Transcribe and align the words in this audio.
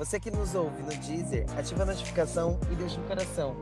Você 0.00 0.18
que 0.18 0.30
nos 0.30 0.54
ouve 0.54 0.82
no 0.82 0.88
Deezer, 0.88 1.44
ativa 1.58 1.82
a 1.82 1.86
notificação 1.86 2.58
e 2.72 2.74
deixa 2.74 2.98
um 2.98 3.06
coração. 3.06 3.54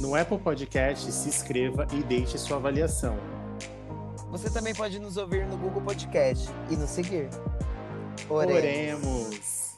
No 0.00 0.14
Apple 0.14 0.38
Podcast, 0.38 1.12
se 1.12 1.28
inscreva 1.28 1.86
e 1.92 2.02
deixe 2.02 2.38
sua 2.38 2.56
avaliação. 2.56 3.18
Você 4.30 4.48
também 4.48 4.74
pode 4.74 4.98
nos 4.98 5.18
ouvir 5.18 5.46
no 5.46 5.58
Google 5.58 5.82
Podcast 5.82 6.48
e 6.70 6.76
nos 6.76 6.88
seguir. 6.88 7.28
Oremos. 8.30 8.56
Oremos. 8.56 9.74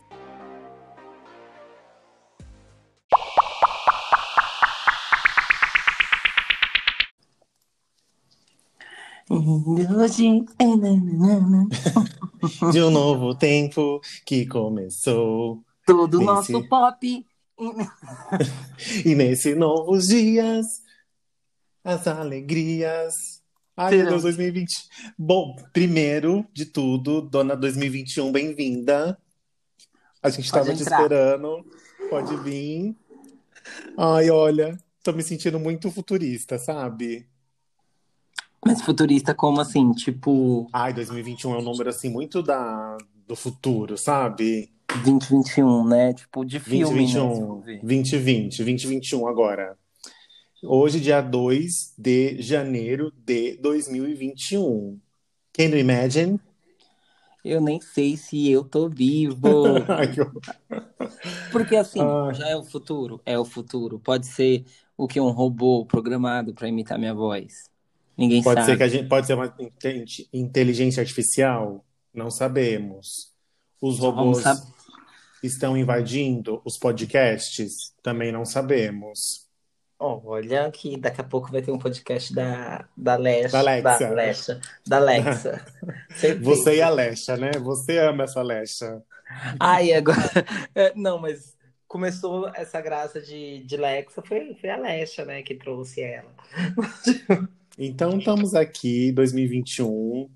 De 12.72 12.80
um 12.80 12.92
novo 12.92 13.34
tempo 13.34 14.00
que 14.24 14.46
começou. 14.46 15.66
Todo 15.86 16.18
nesse... 16.18 16.52
nosso 16.52 16.68
pop. 16.68 17.26
e 19.04 19.14
nesse 19.14 19.54
novos 19.54 20.08
dias, 20.08 20.82
as 21.84 22.06
alegrias. 22.08 23.40
Ai, 23.76 23.96
meu 23.96 24.08
Deus, 24.08 24.22
2020. 24.22 24.88
Bom, 25.16 25.54
primeiro 25.72 26.44
de 26.52 26.66
tudo, 26.66 27.22
dona 27.22 27.54
2021, 27.54 28.32
bem-vinda. 28.32 29.16
A 30.20 30.28
gente 30.28 30.46
estava 30.46 30.74
te 30.74 30.82
esperando. 30.82 31.64
Pode 32.10 32.36
vir. 32.38 32.96
Ai, 33.96 34.28
olha, 34.28 34.76
tô 35.04 35.12
me 35.12 35.22
sentindo 35.22 35.60
muito 35.60 35.88
futurista, 35.90 36.58
sabe? 36.58 37.28
Mas 38.64 38.82
futurista 38.82 39.32
como 39.32 39.60
assim? 39.60 39.92
Tipo. 39.92 40.68
Ai, 40.72 40.92
2021 40.92 41.54
é 41.54 41.58
um 41.58 41.62
número 41.62 41.90
assim 41.90 42.10
muito 42.10 42.42
da, 42.42 42.98
do 43.26 43.36
futuro, 43.36 43.96
sabe? 43.96 44.74
2021, 45.04 45.86
né? 45.86 46.14
Tipo, 46.14 46.44
de 46.44 46.60
filme. 46.60 46.84
2021, 46.84 47.60
né, 47.60 47.80
2020, 47.82 48.56
2021 48.58 49.26
agora. 49.26 49.76
Hoje, 50.62 51.00
dia 51.00 51.20
2 51.20 51.94
de 51.98 52.40
janeiro 52.40 53.12
de 53.16 53.56
2021. 53.58 54.98
Can 55.52 55.64
you 55.64 55.78
imagine? 55.78 56.40
Eu 57.44 57.60
nem 57.60 57.80
sei 57.80 58.16
se 58.16 58.50
eu 58.50 58.64
tô 58.64 58.88
vivo. 58.88 59.38
Porque 61.52 61.76
assim, 61.76 62.00
Ai. 62.00 62.34
já 62.34 62.48
é 62.48 62.56
o 62.56 62.64
futuro. 62.64 63.20
É 63.24 63.38
o 63.38 63.44
futuro. 63.44 64.00
Pode 64.00 64.26
ser 64.26 64.64
o 64.96 65.06
que 65.06 65.20
um 65.20 65.30
robô 65.30 65.86
programado 65.86 66.52
para 66.52 66.68
imitar 66.68 66.98
minha 66.98 67.14
voz. 67.14 67.70
Ninguém 68.18 68.42
pode 68.42 68.60
sabe. 68.60 68.72
Ser 68.72 68.76
que 68.76 68.82
a 68.82 68.88
gente, 68.88 69.08
pode 69.08 69.26
ser 69.26 69.34
uma 69.34 69.54
inteligência 70.32 71.00
artificial? 71.00 71.84
Não 72.12 72.30
sabemos. 72.30 73.32
Os 73.80 73.98
robôs 73.98 74.42
estão 75.42 75.76
invadindo 75.76 76.60
os 76.64 76.76
podcasts? 76.76 77.94
Também 78.02 78.32
não 78.32 78.44
sabemos. 78.44 79.46
olha 79.98 80.70
que 80.70 80.96
daqui 80.96 81.20
a 81.20 81.24
pouco 81.24 81.50
vai 81.50 81.62
ter 81.62 81.70
um 81.70 81.78
podcast 81.78 82.34
da, 82.34 82.86
da 82.96 83.14
Alexa. 83.14 83.52
Da 83.52 83.58
Alexa. 83.58 83.98
Da 83.98 84.08
Alexa. 84.08 84.60
Da 84.86 84.96
Alexa. 84.96 85.66
Você 86.42 86.76
e 86.76 86.82
a 86.82 86.86
Alexa, 86.88 87.36
né? 87.36 87.50
Você 87.62 87.98
ama 87.98 88.24
essa 88.24 88.40
Alexa. 88.40 89.02
Ai, 89.58 89.92
agora. 89.92 90.18
É, 90.74 90.92
não, 90.94 91.18
mas 91.18 91.56
começou 91.88 92.48
essa 92.54 92.80
graça 92.80 93.20
de, 93.20 93.64
de 93.64 93.76
Alexa, 93.76 94.22
foi, 94.22 94.54
foi 94.60 94.70
a 94.70 94.74
Alexa, 94.74 95.24
né, 95.24 95.42
que 95.42 95.54
trouxe 95.54 96.02
ela. 96.02 96.30
Então, 97.78 98.18
estamos 98.18 98.54
aqui, 98.54 99.12
2021. 99.12 100.30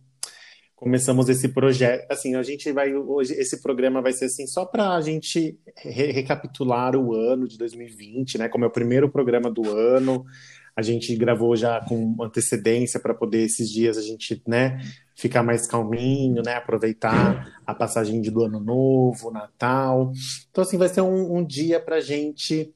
Começamos 0.81 1.29
esse 1.29 1.47
projeto. 1.47 2.11
Assim, 2.11 2.35
a 2.35 2.43
gente 2.43 2.73
vai. 2.73 2.95
Hoje, 2.95 3.35
esse 3.35 3.61
programa 3.61 4.01
vai 4.01 4.15
ser 4.15 4.25
assim, 4.25 4.47
só 4.47 4.65
para 4.65 4.95
a 4.95 5.01
gente 5.03 5.59
re 5.77 6.11
recapitular 6.11 6.97
o 6.97 7.15
ano 7.15 7.47
de 7.47 7.59
2020, 7.59 8.39
né? 8.39 8.49
Como 8.49 8.65
é 8.65 8.67
o 8.67 8.73
primeiro 8.73 9.07
programa 9.11 9.51
do 9.51 9.71
ano. 9.71 10.25
A 10.75 10.81
gente 10.81 11.15
gravou 11.17 11.55
já 11.55 11.85
com 11.85 12.17
antecedência 12.23 12.99
para 12.99 13.13
poder 13.13 13.43
esses 13.43 13.69
dias 13.69 13.99
a 13.99 14.01
gente, 14.01 14.43
né, 14.47 14.81
ficar 15.15 15.43
mais 15.43 15.67
calminho, 15.67 16.43
né, 16.43 16.55
aproveitar 16.55 17.61
a 17.67 17.75
passagem 17.75 18.23
de 18.23 18.31
do 18.31 18.45
ano 18.45 18.59
novo, 18.59 19.31
Natal. 19.31 20.13
Então, 20.51 20.63
assim, 20.63 20.79
vai 20.79 20.89
ser 20.89 21.03
um, 21.03 21.37
um 21.37 21.45
dia 21.45 21.79
para 21.79 21.97
a 21.97 22.01
gente 22.01 22.73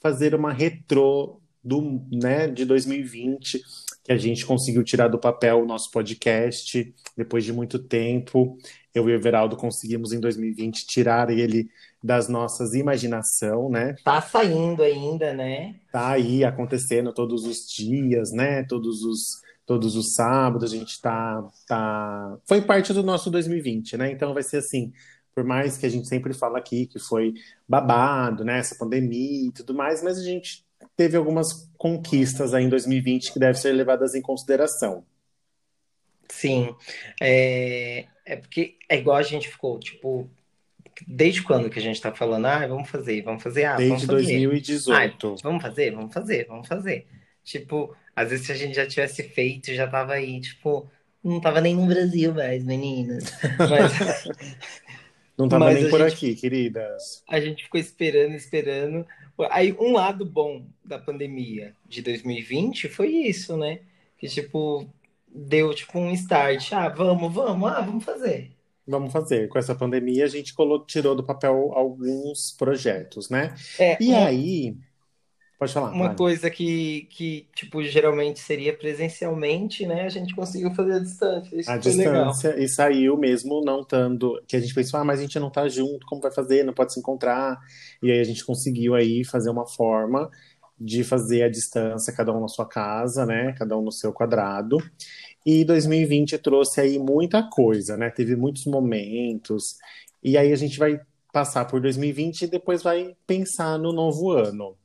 fazer 0.00 0.34
uma 0.34 0.52
retrô 0.52 1.38
do, 1.62 2.02
né, 2.10 2.48
de 2.48 2.64
2020 2.64 3.62
que 4.04 4.12
a 4.12 4.18
gente 4.18 4.44
conseguiu 4.44 4.84
tirar 4.84 5.08
do 5.08 5.18
papel 5.18 5.62
o 5.62 5.66
nosso 5.66 5.90
podcast 5.90 6.94
depois 7.16 7.42
de 7.42 7.52
muito 7.54 7.78
tempo. 7.78 8.58
Eu 8.94 9.08
e 9.08 9.12
o 9.12 9.14
Everaldo 9.14 9.56
conseguimos 9.56 10.12
em 10.12 10.20
2020 10.20 10.86
tirar 10.86 11.30
ele 11.30 11.68
das 12.02 12.28
nossas 12.28 12.74
imaginação, 12.74 13.70
né? 13.70 13.94
Tá 14.04 14.20
saindo 14.20 14.82
ainda, 14.82 15.32
né? 15.32 15.74
Tá 15.90 16.10
aí 16.10 16.44
acontecendo 16.44 17.14
todos 17.14 17.46
os 17.46 17.66
dias, 17.66 18.30
né? 18.30 18.62
Todos 18.64 19.02
os 19.02 19.42
todos 19.66 19.96
os 19.96 20.14
sábados 20.14 20.70
a 20.70 20.76
gente 20.76 21.00
tá 21.00 21.42
tá 21.66 22.36
foi 22.46 22.60
parte 22.60 22.92
do 22.92 23.02
nosso 23.02 23.30
2020, 23.30 23.96
né? 23.96 24.12
Então 24.12 24.34
vai 24.34 24.42
ser 24.42 24.58
assim, 24.58 24.92
por 25.34 25.44
mais 25.44 25.78
que 25.78 25.86
a 25.86 25.88
gente 25.88 26.06
sempre 26.06 26.34
fala 26.34 26.58
aqui 26.58 26.86
que 26.86 26.98
foi 26.98 27.32
babado, 27.66 28.44
né, 28.44 28.58
essa 28.58 28.76
pandemia 28.76 29.48
e 29.48 29.52
tudo 29.52 29.74
mais, 29.74 30.02
mas 30.02 30.18
a 30.18 30.22
gente 30.22 30.63
teve 30.96 31.16
algumas 31.16 31.70
conquistas 31.76 32.54
aí 32.54 32.64
em 32.64 32.68
2020 32.68 33.32
que 33.32 33.38
devem 33.38 33.60
ser 33.60 33.72
levadas 33.72 34.14
em 34.14 34.22
consideração. 34.22 35.04
Sim, 36.28 36.74
é, 37.20 38.06
é 38.24 38.36
porque 38.36 38.76
é 38.88 38.98
igual 38.98 39.16
a 39.16 39.22
gente 39.22 39.48
ficou, 39.48 39.78
tipo, 39.78 40.28
desde 41.06 41.42
quando 41.42 41.70
que 41.70 41.78
a 41.78 41.82
gente 41.82 42.00
tá 42.00 42.12
falando, 42.12 42.46
ah, 42.46 42.66
vamos 42.66 42.88
fazer, 42.88 43.22
vamos 43.22 43.42
fazer, 43.42 43.64
ah, 43.64 43.76
Desde 43.76 43.88
vamos 43.90 44.04
fazer. 44.04 44.38
2018. 44.38 45.26
Ah, 45.28 45.40
vamos 45.42 45.62
fazer, 45.62 45.90
vamos 45.92 46.14
fazer, 46.14 46.46
vamos 46.46 46.68
fazer. 46.68 47.06
Tipo, 47.42 47.94
às 48.14 48.30
vezes 48.30 48.46
se 48.46 48.52
a 48.52 48.54
gente 48.54 48.74
já 48.74 48.86
tivesse 48.86 49.22
feito, 49.22 49.72
já 49.74 49.86
tava 49.86 50.14
aí, 50.14 50.40
tipo, 50.40 50.88
não 51.22 51.40
tava 51.40 51.60
nem 51.60 51.74
no 51.74 51.86
Brasil 51.86 52.32
mais, 52.32 52.64
meninas. 52.64 53.24
Mas... 53.58 54.28
não 55.36 55.48
tava 55.48 55.66
Mas 55.66 55.80
nem 55.80 55.90
por 55.90 56.00
gente, 56.00 56.12
aqui, 56.12 56.34
queridas. 56.34 57.22
A 57.28 57.40
gente 57.40 57.64
ficou 57.64 57.80
esperando, 57.80 58.34
esperando. 58.34 59.06
Aí, 59.50 59.72
um 59.72 59.92
lado 59.92 60.24
bom 60.24 60.66
da 60.84 60.98
pandemia 60.98 61.74
de 61.86 62.02
2020 62.02 62.88
foi 62.88 63.08
isso, 63.08 63.56
né? 63.56 63.80
Que, 64.18 64.28
tipo, 64.28 64.86
deu, 65.28 65.74
tipo, 65.74 65.98
um 65.98 66.10
start. 66.12 66.72
Ah, 66.72 66.88
vamos, 66.88 67.32
vamos, 67.32 67.70
ah, 67.70 67.80
vamos 67.80 68.04
fazer. 68.04 68.52
Vamos 68.86 69.12
fazer. 69.12 69.48
Com 69.48 69.58
essa 69.58 69.74
pandemia, 69.74 70.24
a 70.24 70.28
gente 70.28 70.54
tirou 70.86 71.16
do 71.16 71.24
papel 71.24 71.72
alguns 71.74 72.52
projetos, 72.52 73.28
né? 73.30 73.54
É, 73.78 74.02
e 74.02 74.14
aí... 74.14 74.76
Pode 75.58 75.72
falar. 75.72 75.92
Uma 75.92 76.08
vai. 76.08 76.16
coisa 76.16 76.50
que, 76.50 77.06
que, 77.10 77.46
tipo, 77.54 77.82
geralmente 77.84 78.40
seria 78.40 78.76
presencialmente, 78.76 79.86
né? 79.86 80.02
A 80.02 80.08
gente 80.08 80.34
conseguiu 80.34 80.74
fazer 80.74 80.94
a 80.94 80.98
distância. 80.98 81.56
Isso 81.56 81.70
a 81.70 81.76
distância 81.76 82.50
legal. 82.50 82.64
e 82.64 82.68
saiu 82.68 83.16
mesmo 83.16 83.60
não 83.64 83.82
estando. 83.82 84.42
Que 84.48 84.56
a 84.56 84.60
gente 84.60 84.74
pensou, 84.74 84.98
ah, 84.98 85.04
mas 85.04 85.20
a 85.20 85.22
gente 85.22 85.38
não 85.38 85.50
tá 85.50 85.68
junto, 85.68 86.06
como 86.06 86.20
vai 86.20 86.32
fazer? 86.32 86.64
Não 86.64 86.74
pode 86.74 86.92
se 86.92 86.98
encontrar. 86.98 87.58
E 88.02 88.10
aí 88.10 88.18
a 88.18 88.24
gente 88.24 88.44
conseguiu 88.44 88.94
aí 88.94 89.24
fazer 89.24 89.48
uma 89.48 89.66
forma 89.66 90.28
de 90.78 91.04
fazer 91.04 91.44
a 91.44 91.48
distância, 91.48 92.12
cada 92.12 92.32
um 92.32 92.40
na 92.40 92.48
sua 92.48 92.66
casa, 92.66 93.24
né? 93.24 93.54
Cada 93.56 93.78
um 93.78 93.82
no 93.82 93.92
seu 93.92 94.12
quadrado. 94.12 94.78
E 95.46 95.64
2020 95.64 96.36
trouxe 96.38 96.80
aí 96.80 96.98
muita 96.98 97.42
coisa, 97.48 97.96
né? 97.96 98.10
Teve 98.10 98.34
muitos 98.34 98.66
momentos. 98.66 99.76
E 100.22 100.36
aí 100.36 100.52
a 100.52 100.56
gente 100.56 100.78
vai 100.78 101.00
passar 101.32 101.64
por 101.66 101.80
2020 101.80 102.42
e 102.42 102.46
depois 102.46 102.82
vai 102.82 103.14
pensar 103.26 103.78
no 103.78 103.92
novo 103.92 104.30
ano. 104.32 104.76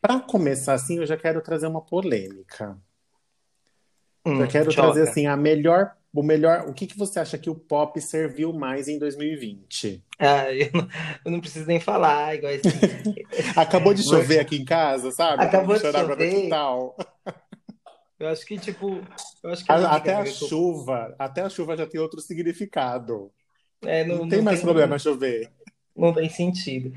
Para 0.00 0.20
começar 0.20 0.74
assim, 0.74 0.98
eu 0.98 1.06
já 1.06 1.16
quero 1.16 1.40
trazer 1.40 1.66
uma 1.66 1.80
polêmica. 1.80 2.78
Hum, 4.24 4.40
eu 4.40 4.48
quero 4.48 4.70
choca. 4.70 4.92
trazer 4.92 5.08
assim 5.08 5.26
a 5.26 5.36
melhor, 5.36 5.92
o 6.14 6.22
melhor, 6.22 6.68
o 6.68 6.74
que, 6.74 6.86
que 6.86 6.98
você 6.98 7.18
acha 7.18 7.38
que 7.38 7.50
o 7.50 7.54
pop 7.54 8.00
serviu 8.00 8.52
mais 8.52 8.88
em 8.88 8.98
2020? 8.98 10.04
Ah, 10.18 10.52
eu 10.52 10.70
não, 10.72 10.88
eu 11.24 11.30
não 11.32 11.40
preciso 11.40 11.66
nem 11.66 11.80
falar, 11.80 12.34
igual 12.34 12.52
esse... 12.52 12.68
Acabou 13.56 13.94
de 13.94 14.02
chover 14.02 14.40
aqui 14.40 14.56
em 14.56 14.64
casa, 14.64 15.10
sabe? 15.10 15.42
Acabou 15.44 15.76
de 15.76 15.80
chover. 15.80 16.48
Eu 18.18 18.28
acho 18.28 18.44
que 18.44 18.58
tipo, 18.58 19.00
eu 19.44 19.50
acho 19.50 19.64
que 19.64 19.70
a 19.70 19.92
até 19.92 20.12
a 20.12 20.26
chuva, 20.26 21.14
até 21.18 21.42
a 21.42 21.48
chuva 21.48 21.76
já 21.76 21.86
tem 21.86 22.00
outro 22.00 22.20
significado. 22.20 23.30
É, 23.82 24.04
não, 24.04 24.18
não, 24.18 24.28
tem 24.28 24.38
não 24.38 24.44
mais 24.46 24.58
tem 24.58 24.66
problema 24.66 24.98
chover. 24.98 25.48
não 25.96 26.12
tem 26.12 26.28
sentido. 26.28 26.92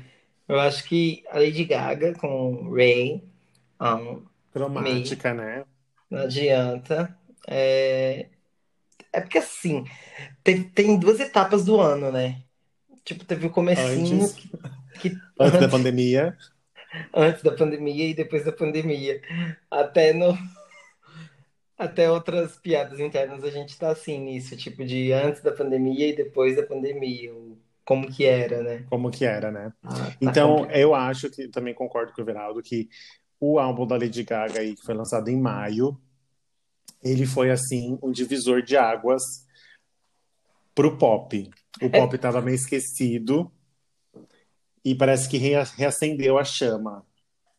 Eu 0.52 0.60
acho 0.60 0.84
que 0.84 1.24
a 1.30 1.38
Lady 1.38 1.64
Gaga 1.64 2.12
com 2.14 2.70
Ray, 2.74 3.24
um, 3.80 4.22
Cromática, 4.52 5.32
né? 5.32 5.64
não 6.10 6.20
adianta. 6.20 7.16
É, 7.48 8.26
é 9.10 9.20
porque 9.22 9.38
assim, 9.38 9.84
tem, 10.44 10.62
tem 10.62 10.98
duas 10.98 11.18
etapas 11.20 11.64
do 11.64 11.80
ano, 11.80 12.12
né? 12.12 12.42
Tipo, 13.02 13.24
teve 13.24 13.46
o 13.46 13.50
comecinho 13.50 14.24
Antes, 14.24 14.34
que, 14.34 15.08
que- 15.10 15.16
antes 15.40 15.58
da 15.60 15.68
pandemia. 15.68 16.36
antes 17.14 17.42
da 17.42 17.52
pandemia 17.52 18.08
e 18.08 18.14
depois 18.14 18.44
da 18.44 18.52
pandemia. 18.52 19.22
Até 19.70 20.12
no 20.12 20.36
até 21.78 22.10
outras 22.10 22.58
piadas 22.58 23.00
internas 23.00 23.42
a 23.42 23.50
gente 23.50 23.76
tá 23.78 23.90
assim 23.90 24.18
nisso, 24.20 24.54
tipo 24.56 24.84
de 24.84 25.12
antes 25.12 25.40
da 25.42 25.50
pandemia 25.50 26.08
e 26.08 26.14
depois 26.14 26.54
da 26.56 26.62
pandemia, 26.62 27.34
o- 27.34 27.58
como 27.84 28.10
que 28.10 28.24
era, 28.24 28.62
né? 28.62 28.88
Como 28.88 29.10
que 29.10 29.24
era, 29.24 29.50
né? 29.50 29.72
Ah, 29.82 30.10
tá 30.20 30.20
Então, 30.20 30.56
complicado. 30.56 30.72
eu 30.72 30.94
acho 30.94 31.30
que 31.30 31.48
também 31.48 31.74
concordo 31.74 32.12
com 32.12 32.20
o 32.20 32.24
Everaldo 32.24 32.62
que 32.62 32.88
o 33.40 33.58
álbum 33.58 33.86
da 33.86 33.96
Lady 33.96 34.22
Gaga 34.22 34.60
aí, 34.60 34.74
que 34.76 34.82
foi 34.84 34.94
lançado 34.94 35.28
em 35.28 35.40
maio, 35.40 35.98
ele 37.02 37.26
foi 37.26 37.50
assim 37.50 37.98
um 38.02 38.10
divisor 38.10 38.60
de 38.62 38.76
águas 38.76 39.22
pro 40.74 40.96
pop. 40.98 41.50
O 41.80 41.90
É, 41.92 41.98
pop 41.98 42.14
estava 42.14 42.40
meio 42.42 42.54
esquecido 42.54 43.50
e 44.84 44.94
parece 44.94 45.28
que 45.28 45.38
rea- 45.38 45.64
reacendeu 45.64 46.38
a 46.38 46.44
chama. 46.44 47.04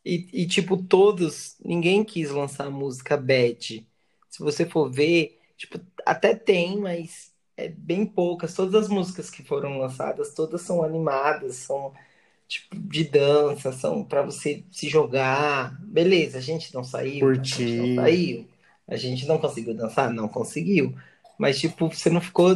e, 0.06 0.44
e, 0.44 0.48
tipo, 0.48 0.78
todos, 0.84 1.56
ninguém 1.64 2.04
quis 2.04 2.30
lançar 2.32 2.70
música 2.70 3.16
bad. 3.18 3.88
Se 4.30 4.40
você 4.40 4.66
for 4.70 4.92
ver, 4.92 5.40
tipo, 5.58 5.80
até 6.06 6.36
tem, 6.36 6.78
mas 6.80 7.33
é 7.58 7.68
bem 7.70 8.06
poucas. 8.06 8.54
Todas 8.54 8.76
as 8.86 8.90
músicas 8.90 9.30
que 9.30 9.44
foram 9.44 9.78
lançadas, 9.80 10.34
todas 10.34 10.62
são 10.62 10.84
animadas, 10.84 11.56
são 11.58 11.94
tipo 12.48 12.76
de 12.78 13.06
dança, 13.06 13.72
são 13.72 14.04
para 14.04 14.22
você 14.24 14.64
se 14.72 14.90
jogar. 14.90 15.80
Beleza, 15.84 16.38
a 16.38 16.42
gente 16.42 16.74
não 16.74 16.84
saiu, 16.84 17.30
a 17.30 17.34
gente 17.36 17.78
não 17.78 17.96
saiu, 17.96 18.50
a 18.88 18.96
gente 18.98 19.26
não 19.28 19.38
conseguiu 19.40 19.76
dançar, 19.76 20.12
não 20.12 20.28
conseguiu. 20.28 20.96
Mas, 21.38 21.60
tipo, 21.60 21.88
você 21.90 22.10
não 22.10 22.22
ficou 22.22 22.56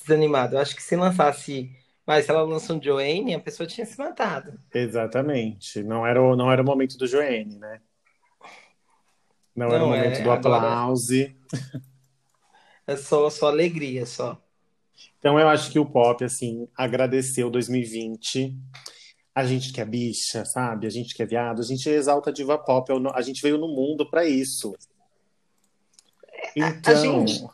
desanimado. 0.00 0.56
Eu 0.56 0.60
acho 0.60 0.74
que 0.76 0.82
se 0.82 0.96
lançasse. 0.96 1.70
Mas 2.06 2.24
se 2.24 2.30
ela 2.30 2.42
lançou 2.42 2.76
um 2.76 2.82
Joanne, 2.82 3.34
a 3.34 3.40
pessoa 3.40 3.66
tinha 3.66 3.86
se 3.86 3.98
matado. 3.98 4.58
Exatamente. 4.72 5.82
Não 5.82 6.06
era 6.06 6.22
o, 6.22 6.36
não 6.36 6.50
era 6.52 6.62
o 6.62 6.64
momento 6.64 6.96
do 6.96 7.06
Joanne, 7.06 7.58
né? 7.58 7.80
Não 9.54 9.72
era 9.72 9.84
o 9.84 9.88
Não, 9.88 9.88
momento 9.88 10.20
é. 10.20 10.22
do 10.22 10.30
Agora 10.30 10.56
aplauso. 10.56 11.14
é 12.86 12.96
só, 12.96 13.28
só 13.30 13.48
alegria, 13.48 14.06
só. 14.06 14.40
Então 15.18 15.38
eu 15.38 15.48
acho 15.48 15.70
que 15.70 15.78
o 15.78 15.84
pop, 15.86 16.24
assim, 16.24 16.68
agradeceu 16.76 17.50
2020. 17.50 18.56
A 19.34 19.44
gente 19.44 19.72
que 19.72 19.80
é 19.80 19.84
bicha, 19.84 20.44
sabe? 20.44 20.86
A 20.86 20.90
gente 20.90 21.14
que 21.14 21.22
é 21.22 21.26
viado, 21.26 21.60
a 21.60 21.64
gente 21.64 21.88
exalta 21.88 22.30
a 22.30 22.32
diva 22.32 22.56
pop. 22.56 22.90
é 22.90 22.94
A 23.12 23.20
gente 23.20 23.42
veio 23.42 23.58
no 23.58 23.68
mundo 23.68 24.08
pra 24.08 24.24
isso. 24.24 24.74
A 26.58 26.68
Então, 26.68 27.26
gente, 27.26 27.44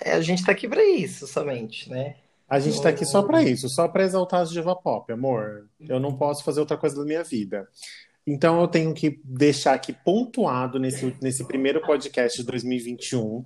é, 0.00 0.12
a 0.12 0.20
gente 0.20 0.44
tá 0.44 0.52
aqui 0.52 0.68
pra 0.68 0.84
isso 0.84 1.26
somente, 1.26 1.90
né? 1.90 2.16
a 2.48 2.60
gente 2.60 2.82
tá 2.82 2.90
aqui 2.90 3.06
só 3.06 3.22
pra 3.22 3.40
Não- 3.40 3.48
isso, 3.48 3.66
só 3.70 3.88
pra 3.88 4.04
exaltar 4.04 4.42
as 4.42 4.50
diva 4.50 4.76
pop, 4.76 5.10
amor. 5.10 5.68
Eu 5.80 5.98
não 5.98 6.14
posso 6.14 6.44
fazer 6.44 6.60
outra 6.60 6.76
coisa 6.76 6.94
da 6.96 7.04
minha 7.04 7.24
vida. 7.24 7.66
Então 8.26 8.60
eu 8.60 8.68
tenho 8.68 8.92
que 8.92 9.18
deixar 9.24 9.72
aqui 9.72 9.90
pontuado 9.92 10.78
nesse, 10.78 11.16
nesse 11.22 11.44
primeiro 11.46 11.80
podcast 11.80 12.38
de 12.38 12.46
2021 12.46 13.42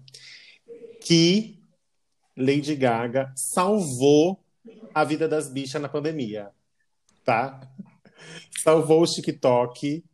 que 1.07 1.59
Lady 2.37 2.75
Gaga 2.75 3.33
salvou 3.37 4.41
a 4.93 5.05
vida 5.05 5.29
das 5.29 5.49
bichas 5.49 5.81
na 5.81 5.89
pandemia, 5.89 6.51
tá? 7.25 7.61
Salvou 8.63 9.03
o 9.03 9.07
TikTok 9.07 10.05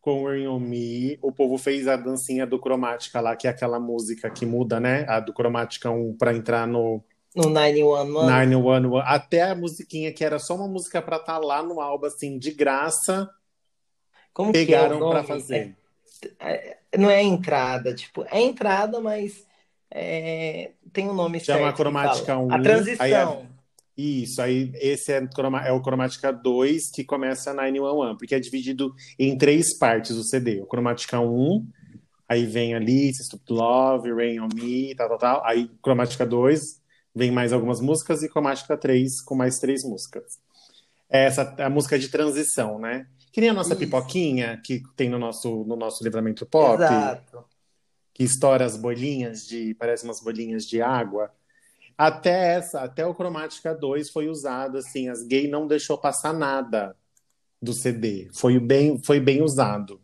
com 0.00 0.22
o 0.22 0.26
Rain 0.26 0.48
On 0.48 0.58
Me. 0.58 1.16
O 1.22 1.30
povo 1.30 1.56
fez 1.56 1.86
a 1.86 1.96
dancinha 1.96 2.44
do 2.46 2.58
Cromática 2.58 3.20
lá, 3.20 3.36
que 3.36 3.46
é 3.46 3.50
aquela 3.50 3.78
música 3.78 4.28
que 4.30 4.44
muda, 4.44 4.80
né? 4.80 5.04
A 5.08 5.20
do 5.20 5.32
Cromática 5.32 5.90
1 5.90 6.16
pra 6.16 6.34
entrar 6.34 6.66
no 6.66 7.04
No 7.36 7.48
911. 7.48 8.26
911. 8.26 9.02
Até 9.06 9.42
a 9.42 9.54
musiquinha 9.54 10.12
que 10.12 10.24
era 10.24 10.38
só 10.40 10.56
uma 10.56 10.66
música 10.66 11.00
pra 11.00 11.18
estar 11.18 11.38
lá 11.38 11.62
no 11.62 11.80
álbum, 11.80 12.06
assim, 12.06 12.36
de 12.36 12.50
graça, 12.50 13.30
Como 14.34 14.50
que 14.50 14.58
é 14.58 14.64
pegaram 14.66 14.98
pra 14.98 15.22
nome? 15.22 15.26
fazer. 15.28 15.76
É- 16.40 16.70
é- 16.92 16.98
não 16.98 17.08
é 17.10 17.22
entrada, 17.22 17.94
tipo, 17.94 18.24
é 18.30 18.40
entrada, 18.40 19.00
mas 19.00 19.46
é, 19.94 20.70
tem 20.92 21.08
um 21.08 21.14
nome 21.14 21.38
Chama 21.40 21.58
certo 21.64 21.76
Cromática 21.76 22.26
fala. 22.34 22.38
1. 22.46 22.52
A 22.54 22.60
transição. 22.62 23.04
Aí 23.06 23.14
a- 23.14 23.42
Isso, 23.96 24.40
aí 24.40 24.72
esse 24.76 25.12
é, 25.12 25.22
é 25.66 25.72
o 25.72 25.82
Cromática 25.82 26.32
2 26.32 26.90
que 26.90 27.04
começa 27.04 27.52
911, 27.52 28.16
porque 28.18 28.34
é 28.34 28.40
dividido 28.40 28.94
em 29.18 29.36
três 29.36 29.76
partes 29.78 30.16
o 30.16 30.22
CD. 30.24 30.60
O 30.62 30.66
Cromática 30.66 31.20
1, 31.20 31.66
aí 32.28 32.46
vem 32.46 32.74
Alice, 32.74 33.22
Stupid 33.22 33.50
Love, 33.50 34.10
Rain 34.12 34.40
On 34.40 34.48
Me, 34.54 34.94
tal, 34.94 35.08
tal, 35.10 35.18
tal. 35.18 35.44
Aí 35.44 35.70
Cromática 35.82 36.24
2, 36.24 36.80
vem 37.14 37.30
mais 37.30 37.52
algumas 37.52 37.80
músicas, 37.82 38.22
e 38.22 38.28
Cromática 38.30 38.76
3 38.78 39.20
com 39.20 39.34
mais 39.34 39.58
três 39.58 39.84
músicas. 39.84 40.38
Essa 41.10 41.54
é 41.58 41.64
a 41.64 41.70
música 41.70 41.98
de 41.98 42.08
transição, 42.08 42.78
né? 42.78 43.06
Que 43.30 43.40
nem 43.42 43.50
a 43.50 43.54
nossa 43.54 43.70
Isso. 43.74 43.80
pipoquinha 43.80 44.58
que 44.64 44.82
tem 44.96 45.10
no 45.10 45.18
nosso, 45.18 45.64
no 45.64 45.76
nosso 45.76 46.02
livramento 46.02 46.46
pop, 46.46 46.82
Exato. 46.82 47.44
Que 48.22 48.26
estoura 48.26 48.64
as 48.64 48.76
bolinhas 48.76 49.46
de. 49.46 49.74
Parece 49.74 50.04
umas 50.04 50.20
bolinhas 50.20 50.64
de 50.64 50.80
água. 50.80 51.30
Até 51.98 52.54
essa, 52.54 52.80
até 52.80 53.04
o 53.04 53.14
Cromática 53.14 53.74
2 53.74 54.10
foi 54.10 54.28
usado, 54.28 54.78
assim, 54.78 55.08
as 55.08 55.24
gay 55.24 55.48
não 55.48 55.66
deixou 55.66 55.98
passar 55.98 56.32
nada 56.32 56.96
do 57.60 57.72
CD. 57.72 58.28
Foi 58.32 58.58
bem, 58.58 58.98
foi 59.02 59.20
bem 59.20 59.42
usado. 59.42 60.00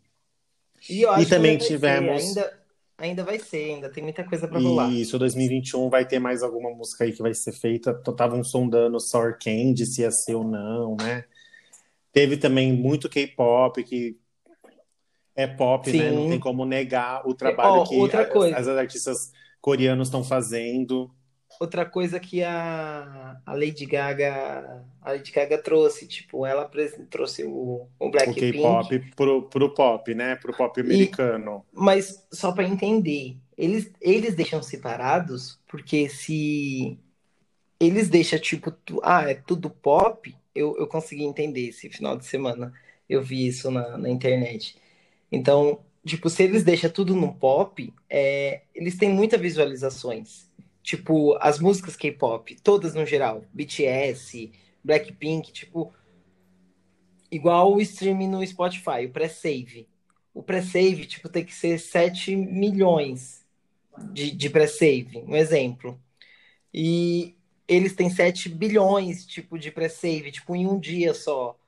E 0.88 1.04
que 1.18 1.26
também 1.26 1.52
ainda 1.52 1.58
vai 1.58 1.68
tivemos- 1.68 2.22
ser, 2.22 2.28
ainda, 2.28 2.58
ainda 2.98 3.24
vai 3.24 3.38
ser, 3.38 3.74
ainda 3.74 3.88
tem 3.88 4.02
muita 4.02 4.22
coisa 4.24 4.46
pra 4.46 4.58
rolar. 4.60 4.90
E 4.90 5.00
isso, 5.00 5.18
2021 5.18 5.88
vai 5.88 6.06
ter 6.06 6.18
mais 6.18 6.42
alguma 6.42 6.70
música 6.70 7.04
aí 7.04 7.12
que 7.12 7.22
vai 7.22 7.34
ser 7.34 7.52
feita. 7.52 7.90
Estavam 8.06 8.42
sondando 8.44 9.00
Sour 9.00 9.38
Candy, 9.42 9.86
se 9.86 10.02
ia 10.02 10.10
ser 10.10 10.34
ou 10.34 10.44
não, 10.44 10.96
né? 10.96 11.24
Teve 12.12 12.36
também 12.36 12.72
muito 12.72 13.08
K-pop, 13.08 13.82
que 13.82 14.16
é 15.38 15.46
pop, 15.46 15.92
né? 15.92 16.10
Sim. 16.10 16.16
Não 16.16 16.28
tem 16.28 16.40
como 16.40 16.64
negar 16.66 17.26
o 17.26 17.34
trabalho 17.34 17.82
Ó, 17.82 17.84
que 17.84 17.96
outra 17.96 18.22
as, 18.24 18.32
coisa. 18.32 18.56
as 18.56 18.68
artistas 18.68 19.32
coreanos 19.60 20.08
estão 20.08 20.24
fazendo. 20.24 21.10
Outra 21.60 21.84
coisa 21.84 22.20
que 22.20 22.42
a, 22.44 23.40
a 23.44 23.52
Lady 23.54 23.84
Gaga 23.84 24.84
a 25.02 25.10
Lady 25.12 25.32
Gaga 25.32 25.58
trouxe, 25.60 26.06
tipo, 26.06 26.46
ela 26.46 26.70
trouxe 27.10 27.44
o, 27.44 27.88
o 27.98 28.10
O 28.10 28.10
Blackpink, 28.10 28.52
K-pop 28.52 28.98
pro, 29.16 29.48
pro 29.48 29.74
pop, 29.74 30.14
né? 30.14 30.36
Pro 30.36 30.52
pop 30.54 30.80
americano. 30.80 31.64
mas 31.72 32.26
só 32.32 32.52
pra 32.52 32.64
entender, 32.64 33.36
eles, 33.56 33.90
eles 34.00 34.34
deixam 34.34 34.62
separados 34.62 35.58
porque 35.66 36.08
se 36.08 36.98
eles 37.80 38.08
deixam 38.08 38.38
tipo, 38.40 38.70
tu- 38.70 39.00
ah, 39.04 39.30
é 39.30 39.34
tudo 39.34 39.70
pop, 39.70 40.34
eu, 40.54 40.76
eu 40.78 40.86
consegui 40.86 41.24
entender 41.24 41.68
esse 41.68 41.88
final 41.90 42.16
de 42.16 42.26
semana, 42.26 42.72
eu 43.08 43.22
vi 43.22 43.46
isso 43.46 43.70
na, 43.70 43.98
na 43.98 44.08
internet. 44.10 44.76
Então, 45.30 45.84
tipo, 46.04 46.28
se 46.30 46.42
eles 46.42 46.64
deixam 46.64 46.90
tudo 46.90 47.14
no 47.14 47.34
pop, 47.34 47.92
é, 48.08 48.62
eles 48.74 48.96
têm 48.96 49.10
muitas 49.10 49.40
visualizações. 49.40 50.48
Tipo, 50.82 51.36
as 51.40 51.58
músicas 51.58 51.96
K-pop, 51.96 52.56
todas 52.62 52.94
no 52.94 53.04
geral, 53.04 53.44
BTS, 53.52 54.50
Blackpink, 54.82 55.52
tipo, 55.52 55.92
igual 57.30 57.74
o 57.74 57.80
streaming 57.80 58.28
no 58.28 58.46
Spotify, 58.46 59.04
o 59.06 59.10
pré-save. 59.10 59.86
O 60.32 60.42
pré-save, 60.42 61.04
tipo, 61.04 61.28
tem 61.28 61.44
que 61.44 61.54
ser 61.54 61.78
7 61.78 62.34
milhões 62.34 63.44
de, 64.12 64.30
de 64.30 64.48
pré-save, 64.48 65.18
um 65.26 65.36
exemplo. 65.36 66.00
E 66.72 67.36
eles 67.66 67.94
têm 67.94 68.08
7 68.08 68.48
bilhões, 68.48 69.26
tipo, 69.26 69.58
de 69.58 69.70
pré-save, 69.70 70.32
tipo, 70.32 70.56
em 70.56 70.66
um 70.66 70.78
dia 70.78 71.12
só. 71.12 71.58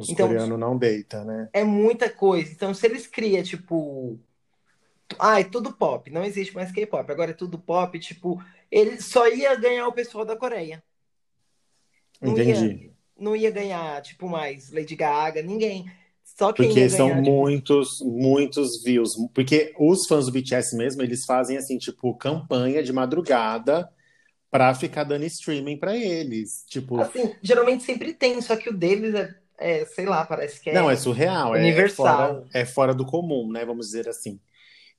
Os 0.00 0.08
Então, 0.08 0.28
coreanos 0.28 0.58
não 0.58 0.76
deita, 0.76 1.24
né? 1.24 1.48
É 1.52 1.64
muita 1.64 2.08
coisa. 2.10 2.50
Então, 2.52 2.72
se 2.74 2.86
eles 2.86 3.06
criam, 3.06 3.42
tipo. 3.42 4.18
Ah, 5.18 5.40
é 5.40 5.44
tudo 5.44 5.72
pop, 5.72 6.10
não 6.10 6.24
existe 6.24 6.54
mais 6.54 6.70
K-pop, 6.72 7.10
agora 7.10 7.32
é 7.32 7.34
tudo 7.34 7.58
pop, 7.58 7.98
tipo, 7.98 8.42
ele 8.70 9.00
só 9.00 9.26
ia 9.28 9.54
ganhar 9.56 9.88
o 9.88 9.92
pessoal 9.92 10.24
da 10.24 10.36
Coreia. 10.36 10.82
Não 12.22 12.32
Entendi. 12.32 12.84
ia, 12.84 12.90
não 13.18 13.36
ia 13.36 13.50
ganhar, 13.50 14.00
tipo, 14.02 14.28
mais 14.28 14.70
Lady 14.70 14.94
Gaga, 14.94 15.42
ninguém. 15.42 15.90
Só 16.22 16.52
quem 16.52 16.68
Porque 16.68 16.88
são 16.88 17.08
tipo, 17.08 17.22
muitos, 17.22 18.00
muitos 18.02 18.82
views. 18.84 19.14
Porque 19.34 19.74
os 19.78 20.06
fãs 20.06 20.26
do 20.26 20.32
BTS 20.32 20.76
mesmo, 20.76 21.02
eles 21.02 21.24
fazem 21.24 21.56
assim, 21.56 21.76
tipo, 21.76 22.14
campanha 22.14 22.82
de 22.82 22.92
madrugada 22.92 23.90
pra 24.50 24.74
ficar 24.74 25.04
dando 25.04 25.24
streaming 25.24 25.78
pra 25.78 25.96
eles. 25.96 26.64
Tipo, 26.66 27.00
assim, 27.00 27.34
geralmente 27.42 27.84
sempre 27.84 28.12
tem, 28.14 28.40
só 28.40 28.56
que 28.56 28.68
o 28.68 28.76
deles 28.76 29.14
é, 29.14 29.34
é, 29.60 29.84
sei 29.86 30.06
lá, 30.06 30.24
parece 30.24 30.60
que 30.60 30.70
é. 30.70 30.74
não, 30.74 30.90
é 30.90 30.96
surreal, 30.96 31.54
é 31.54 31.60
universal. 31.60 32.28
fora, 32.28 32.48
é 32.54 32.64
fora 32.64 32.94
do 32.94 33.04
comum, 33.06 33.50
né? 33.52 33.64
Vamos 33.64 33.86
dizer 33.86 34.08
assim. 34.08 34.40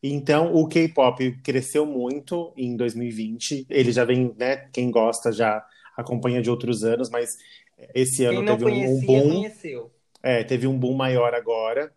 Então, 0.03 0.53
o 0.55 0.67
K-pop 0.67 1.31
cresceu 1.43 1.85
muito 1.85 2.53
em 2.57 2.75
2020. 2.77 3.67
Ele 3.69 3.91
já 3.91 4.05
vem, 4.05 4.33
né? 4.37 4.57
Quem 4.73 4.91
gosta 4.91 5.31
já 5.31 5.63
acompanha 5.97 6.41
de 6.41 6.49
outros 6.49 6.83
anos, 6.83 7.09
mas 7.09 7.37
Esse 7.93 8.25
ano 8.25 8.43
teve 8.43 8.65
um, 8.65 8.97
um 8.97 9.01
conhecia, 9.01 9.05
boom. 9.05 9.29
conheceu. 9.33 9.91
É, 10.23 10.43
teve 10.43 10.67
um 10.67 10.77
boom 10.79 10.93
maior 10.95 11.33
agora. 11.33 11.93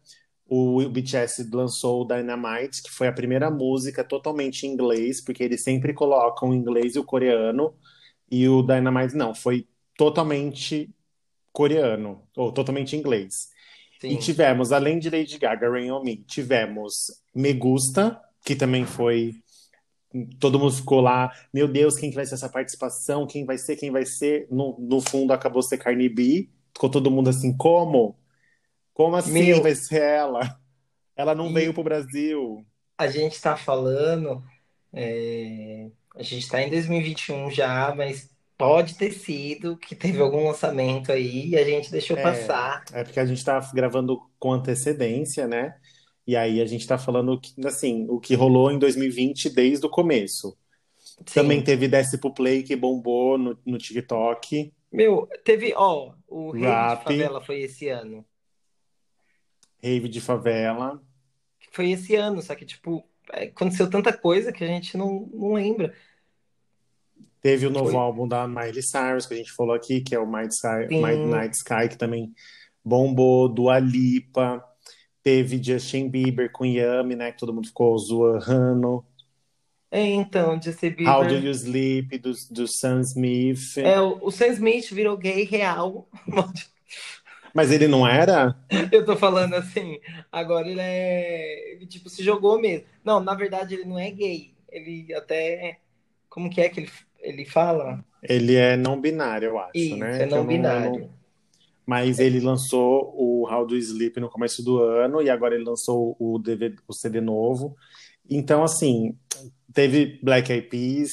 O 0.46 0.88
BTS 0.88 1.48
lançou 1.52 2.02
o 2.02 2.04
Dynamite, 2.06 2.82
que 2.82 2.90
foi 2.90 3.08
a 3.08 3.12
primeira 3.12 3.50
música 3.50 4.04
totalmente 4.04 4.66
em 4.66 4.70
inglês, 4.72 5.20
porque 5.22 5.42
eles 5.42 5.62
sempre 5.62 5.94
colocam 5.94 6.50
o 6.50 6.54
inglês 6.54 6.96
e 6.96 6.98
o 6.98 7.04
coreano. 7.04 7.74
E 8.30 8.48
o 8.48 8.62
Dynamite 8.62 9.16
não, 9.16 9.34
foi 9.34 9.68
totalmente 9.96 10.90
coreano, 11.54 12.28
ou 12.36 12.52
totalmente 12.52 12.96
inglês. 12.96 13.48
E 14.06 14.16
Sim. 14.16 14.18
tivemos, 14.18 14.72
além 14.72 14.98
de 14.98 15.08
Lady 15.08 15.38
Gaga, 15.38 15.70
Rain 15.70 15.90
On 15.90 16.02
Me, 16.02 16.16
tivemos 16.16 16.92
Me 17.34 17.54
Gusta, 17.54 18.20
que 18.44 18.56
também 18.56 18.84
foi. 18.84 19.32
Todo 20.38 20.58
mundo 20.58 20.72
ficou 20.72 21.00
lá, 21.00 21.32
meu 21.52 21.66
Deus, 21.66 21.96
quem 21.96 22.10
que 22.10 22.16
vai 22.16 22.26
ser 22.26 22.34
essa 22.34 22.48
participação? 22.48 23.26
Quem 23.26 23.44
vai 23.44 23.58
ser? 23.58 23.76
Quem 23.76 23.90
vai 23.90 24.04
ser? 24.06 24.46
No, 24.50 24.76
no 24.78 25.00
fundo 25.00 25.32
acabou 25.32 25.62
ser 25.62 25.78
Cardi 25.78 26.08
B. 26.08 26.50
Ficou 26.74 26.90
todo 26.90 27.10
mundo 27.10 27.30
assim, 27.30 27.56
como? 27.56 28.18
Como 28.92 29.16
assim 29.16 29.32
Meu, 29.32 29.62
vai 29.62 29.74
ser 29.74 30.02
ela? 30.02 30.60
Ela 31.16 31.34
não 31.34 31.52
veio 31.52 31.70
e 31.70 31.74
pro 31.74 31.84
Brasil. 31.84 32.66
a 32.98 33.08
gente 33.08 33.40
tá 33.40 33.56
falando, 33.56 34.44
é, 34.92 35.90
a 36.16 36.22
gente 36.22 36.48
tá 36.48 36.62
em 36.62 36.70
2021 36.70 37.50
já, 37.50 37.94
mas 37.94 38.30
pode 38.56 38.96
ter 38.96 39.12
sido 39.12 39.76
que 39.78 39.94
teve 39.96 40.20
algum 40.20 40.46
lançamento 40.46 41.12
aí 41.12 41.48
e 41.50 41.56
a 41.56 41.64
gente 41.64 41.90
deixou 41.90 42.16
É, 42.16 42.22
passar. 42.22 42.84
é 42.92 43.04
porque 43.04 43.20
a 43.20 43.26
gente 43.26 43.44
tá 43.44 43.58
gravando 43.74 44.20
com 44.38 44.52
antecedência, 44.52 45.46
né? 45.46 45.78
E 46.26 46.36
aí 46.36 46.60
a 46.60 46.66
gente 46.66 46.86
tá 46.86 46.96
falando 46.98 47.40
assim, 47.64 48.06
o 48.08 48.18
que 48.18 48.34
rolou 48.34 48.70
em 48.70 48.78
2020 48.78 49.50
desde 49.50 49.84
o 49.86 49.90
começo. 49.90 50.56
Também 51.32 51.58
Sim. 51.58 51.64
teve 51.64 51.86
Desce 51.88 52.18
pro 52.18 52.32
Play, 52.32 52.62
que 52.62 52.74
bombou 52.74 53.36
no, 53.38 53.58
no 53.64 53.78
TikTok. 53.78 54.72
Meu, 54.90 55.28
teve, 55.44 55.74
ó, 55.76 56.14
o 56.26 56.52
Rave 56.52 56.60
de 56.60 56.66
Rap, 56.66 57.04
Favela 57.04 57.40
foi 57.40 57.60
esse 57.62 57.88
ano. 57.88 58.24
Rave 59.82 60.08
de 60.08 60.20
Favela. 60.20 61.02
Foi 61.70 61.90
esse 61.90 62.14
ano, 62.14 62.40
só 62.40 62.54
que, 62.54 62.64
tipo, 62.64 63.04
é, 63.32 63.44
aconteceu 63.44 63.88
tanta 63.90 64.16
coisa 64.16 64.52
que 64.52 64.64
a 64.64 64.66
gente 64.66 64.96
não, 64.96 65.28
não 65.32 65.54
lembra. 65.54 65.94
Teve 67.44 67.66
o 67.66 67.70
novo 67.70 67.90
Foi, 67.90 68.00
álbum 68.00 68.26
da 68.26 68.48
Miley 68.48 68.82
Cyrus, 68.82 69.26
que 69.26 69.34
a 69.34 69.36
gente 69.36 69.52
falou 69.52 69.74
aqui, 69.74 70.00
que 70.00 70.14
é 70.14 70.18
o 70.18 70.24
Midnight 70.24 70.54
Sky, 70.54 70.96
Midnight 70.96 71.54
Sky, 71.54 71.88
que 71.90 71.98
também 71.98 72.32
bombou. 72.82 73.50
Dua 73.50 73.78
Lipa. 73.78 74.64
Teve 75.22 75.62
Justin 75.62 76.08
Bieber 76.08 76.50
com 76.50 76.64
Yummy, 76.64 77.14
né? 77.14 77.32
Que 77.32 77.38
todo 77.38 77.52
mundo 77.52 77.66
ficou 77.66 77.98
zoando. 77.98 79.04
é, 79.90 80.06
então, 80.06 80.58
Justin 80.58 80.94
How 81.06 81.24
Do 81.24 81.34
Bieber, 81.34 81.44
You 81.44 81.50
Sleep, 81.50 82.16
do, 82.18 82.32
do 82.50 82.66
Sam 82.66 83.02
Smith. 83.02 83.76
é, 83.76 84.00
o, 84.00 84.20
o 84.22 84.30
Sam 84.30 84.46
Smith 84.46 84.90
virou 84.90 85.14
gay 85.14 85.44
real. 85.44 86.08
Mas 87.52 87.70
ele 87.70 87.86
não 87.86 88.08
era? 88.08 88.56
Eu 88.90 89.04
tô 89.04 89.16
falando 89.16 89.52
assim, 89.52 90.00
agora 90.32 90.66
ele 90.66 90.80
é, 90.80 91.72
ele, 91.72 91.86
tipo, 91.86 92.08
se 92.08 92.24
jogou 92.24 92.58
mesmo. 92.58 92.86
Não, 93.04 93.20
na 93.20 93.34
verdade 93.34 93.74
ele 93.74 93.84
não 93.84 93.98
é 93.98 94.10
gay, 94.10 94.54
ele 94.72 95.12
até, 95.14 95.78
como 96.30 96.48
que 96.48 96.62
é 96.62 96.70
que 96.70 96.80
ele, 96.80 96.90
ele 97.24 97.44
fala? 97.44 98.04
Ele 98.22 98.54
é 98.54 98.76
não 98.76 99.00
binário, 99.00 99.48
eu 99.48 99.58
acho, 99.58 99.70
Isso, 99.74 99.96
né? 99.96 100.22
é 100.22 100.26
não 100.26 100.30
não, 100.30 100.36
eu 100.36 100.42
não... 100.42 100.48
binário. 100.48 101.10
Mas 101.86 102.18
ele 102.18 102.40
lançou 102.40 103.14
o 103.14 103.46
How 103.46 103.66
Do 103.66 103.74
You 103.74 103.80
Sleep 103.80 104.18
no 104.18 104.30
começo 104.30 104.62
do 104.62 104.82
ano 104.82 105.20
e 105.20 105.28
agora 105.28 105.54
ele 105.54 105.64
lançou 105.64 106.16
o, 106.18 106.38
DVD, 106.38 106.76
o 106.88 106.94
CD 106.94 107.20
novo. 107.20 107.76
Então, 108.28 108.64
assim, 108.64 109.18
teve 109.72 110.18
Black 110.22 110.50
Eyed 110.50 110.68
Peas, 110.68 111.10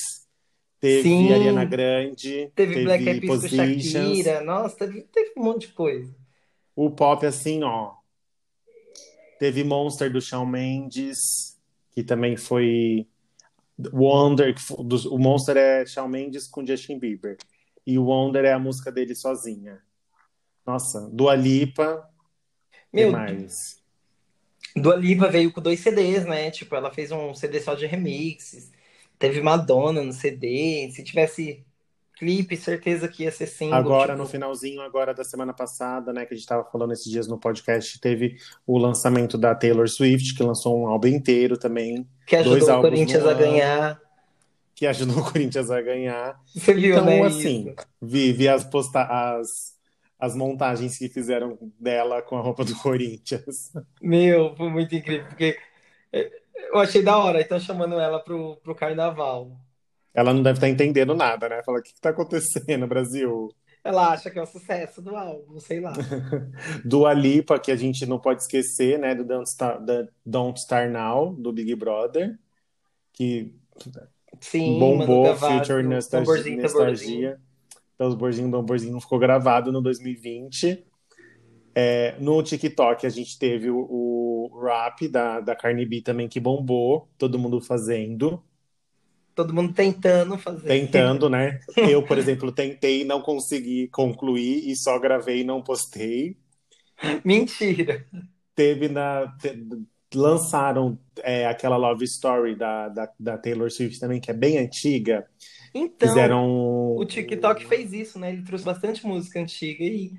teve 0.80 1.34
Ariana 1.34 1.64
Sim, 1.64 1.70
Grande, 1.70 2.52
teve 2.56 2.84
Black 2.86 3.04
teve 3.04 3.18
Eyed 3.18 3.28
Peas 3.28 3.42
com. 3.42 3.82
Shakira, 3.82 4.42
nossa, 4.42 4.78
teve, 4.78 5.02
teve 5.12 5.34
um 5.36 5.44
monte 5.44 5.68
de 5.68 5.74
coisa. 5.74 6.16
O 6.74 6.90
pop, 6.90 7.26
assim, 7.26 7.64
ó, 7.64 7.92
teve 9.38 9.66
Monster 9.66 10.10
do 10.10 10.22
Shawn 10.22 10.46
Mendes, 10.46 11.18
que 11.92 12.02
também 12.02 12.38
foi 12.38 13.08
Wonder, 13.94 14.54
do- 14.84 15.14
o 15.14 15.18
Monster 15.20 15.58
é 15.58 15.86
Shawn 15.86 16.08
Mendes 16.08 16.48
com 16.48 16.66
Justin 16.66 17.00
Bieber. 17.00 17.38
E 17.86 17.98
o 17.98 18.06
Wonder 18.06 18.46
é 18.46 18.54
a 18.54 18.60
música 18.60 18.92
dele 18.92 19.16
sozinha. 19.16 19.82
Nossa, 20.66 21.10
Dua 21.12 21.36
Lipa, 21.36 22.08
Meu, 22.94 23.12
mais? 23.12 23.82
Dua 24.76 24.96
Lipa 24.96 25.28
veio 25.28 25.52
com 25.52 25.62
dois 25.62 25.80
CDs, 25.80 26.26
né? 26.26 26.52
Tipo, 26.52 26.76
ela 26.76 26.92
fez 26.92 27.12
um 27.12 27.34
CD 27.34 27.60
só 27.60 27.74
de 27.74 27.86
remixes. 27.86 28.72
Teve 29.18 29.42
Madonna 29.42 30.04
no 30.04 30.14
CD. 30.14 30.90
Se 30.92 31.04
tivesse 31.04 31.66
clipe, 32.22 32.56
certeza 32.56 33.08
que 33.08 33.24
ia 33.24 33.32
ser 33.32 33.48
single. 33.48 33.74
Agora, 33.76 34.16
no 34.16 34.26
Tipo, 34.26 34.32
finalzinho 34.34 34.80
agora 34.82 35.12
da 35.12 35.24
semana 35.24 35.54
passada, 35.54 36.14
né, 36.14 36.24
que 36.24 36.36
a 36.36 36.38
gente 36.38 36.44
estava 36.44 36.64
falando 36.64 36.94
esses 36.94 37.10
dias 37.12 37.28
no 37.28 37.40
podcast, 37.40 38.00
teve 38.00 38.38
o 38.66 38.78
lançamento 38.78 39.40
da 39.40 39.56
Taylor 39.56 39.90
Swift, 39.90 40.36
que 40.36 40.44
lançou 40.44 40.80
um 40.80 40.86
álbum 40.88 41.08
inteiro 41.08 41.58
também, 41.58 42.08
que 42.28 42.36
ajudou 42.36 42.70
o 42.70 42.76
no 42.76 42.82
Corinthians 42.82 43.26
a 43.26 43.34
ganhar. 43.34 44.00
que 44.76 44.86
ajudou 44.86 45.18
o 45.18 45.32
Corinthians 45.32 45.72
a 45.72 45.82
ganhar. 45.82 46.40
Você 46.54 46.74
viu, 46.76 46.92
Então, 46.96 47.06
né? 47.06 47.22
assim, 47.24 47.74
vi, 48.00 48.32
vi 48.34 48.48
as, 48.48 48.64
posta 48.64 49.02
as, 49.02 49.76
as 50.20 50.36
montagens 50.36 50.98
que 50.98 51.10
fizeram 51.10 51.58
dela 51.80 52.22
com 52.22 52.38
a 52.38 52.42
roupa 52.42 52.64
do 52.64 52.76
Corinthians. 52.76 53.72
Meu, 54.02 54.56
foi 54.56 54.70
muito 54.70 54.94
incrível, 54.96 55.26
porque 55.28 55.58
é, 56.14 56.30
eu 56.72 56.78
achei 56.80 57.02
da 57.02 57.18
hora. 57.18 57.42
Então, 57.42 57.60
chamando 57.60 58.00
ela 58.00 58.20
pro, 58.20 58.58
pro 58.58 58.76
carnaval. 58.76 59.52
Ela 60.14 60.34
não 60.34 60.44
deve 60.44 60.58
estar 60.58 60.70
entendendo 60.70 61.16
nada, 61.16 61.48
né? 61.48 61.62
Fala, 61.64 61.80
o 61.80 61.82
que 61.82 61.90
está 61.90 62.10
acontecendo, 62.10 62.86
Brasil? 62.88 63.50
Ela 63.84 64.10
acha 64.12 64.30
que 64.30 64.38
é 64.38 64.42
o 64.42 64.46
sucesso 64.46 65.02
do 65.02 65.16
álbum, 65.16 65.60
sei 65.60 65.80
lá. 65.80 65.94
Dua 66.86 67.14
Lipa, 67.14 67.58
que 67.60 67.72
a 67.72 67.76
gente 67.76 68.06
não 68.06 68.20
pode 68.20 68.44
esquecer, 68.44 69.00
né? 69.00 69.16
Do 69.16 69.24
Don't 69.24 69.50
Star, 69.50 69.80
Don't 70.26 70.60
Star 70.60 70.90
Now, 70.90 71.34
do 71.34 71.52
Big 71.52 71.74
Brother, 71.76 72.38
que 73.14 73.56
Sim, 74.40 74.78
bombou 74.78 75.36
Future 75.36 75.84
Nostalgia, 75.84 76.10
tamborzinho. 76.10 76.62
Nostalgia. 76.62 77.42
Tamborzinho, 77.98 78.52
tamborzinho 78.52 78.94
não 78.94 79.02
ficou 79.02 79.20
gravado 79.20 79.72
no 79.72 79.82
2020. 79.82 80.86
É, 81.74 82.16
no 82.20 82.44
TikTok 82.44 83.06
a 83.06 83.10
gente 83.10 83.40
teve 83.40 83.70
o, 83.70 83.78
o 83.80 84.62
rap 84.64 85.08
da, 85.08 85.40
da 85.40 85.56
Cardi 85.56 85.86
B 85.86 86.02
também 86.02 86.28
que 86.28 86.40
bombou, 86.40 87.10
todo 87.18 87.40
mundo 87.40 87.62
fazendo, 87.62 88.44
Todo 89.36 89.54
mundo 89.54 89.74
tentando 89.74 90.38
fazer. 90.38 90.68
tentando, 90.68 91.30
né? 91.30 91.60
Eu, 91.90 92.04
por 92.04 92.18
exemplo, 92.18 92.52
tentei, 92.52 93.04
não 93.04 93.22
consegui 93.22 93.88
concluir 93.90 94.70
e 94.70 94.76
só 94.76 95.00
gravei 95.00 95.42
e 95.42 95.44
não 95.44 95.62
postei. 95.62 96.38
Mentira. 97.24 98.06
Teve 98.56 98.88
na. 98.90 99.28
te- 99.38 99.58
lançaram 100.14 101.00
é, 101.24 101.48
aquela 101.48 101.78
Love 101.78 102.04
Story 102.04 102.56
da, 102.56 102.90
da, 102.90 103.10
da 103.18 103.38
Taylor 103.38 103.72
Swift 103.72 103.98
também, 104.00 104.20
que 104.20 104.30
é 104.30 104.34
bem 104.34 104.58
antiga. 104.58 105.26
Então, 105.74 106.10
Fizeram 106.10 106.96
o 106.98 107.06
TikTok 107.06 107.66
fez 107.66 107.94
isso, 107.94 108.20
né? 108.20 108.32
Ele 108.34 108.44
trouxe 108.44 108.66
bastante 108.66 109.06
música 109.06 109.40
antiga 109.40 109.84
e 109.84 110.14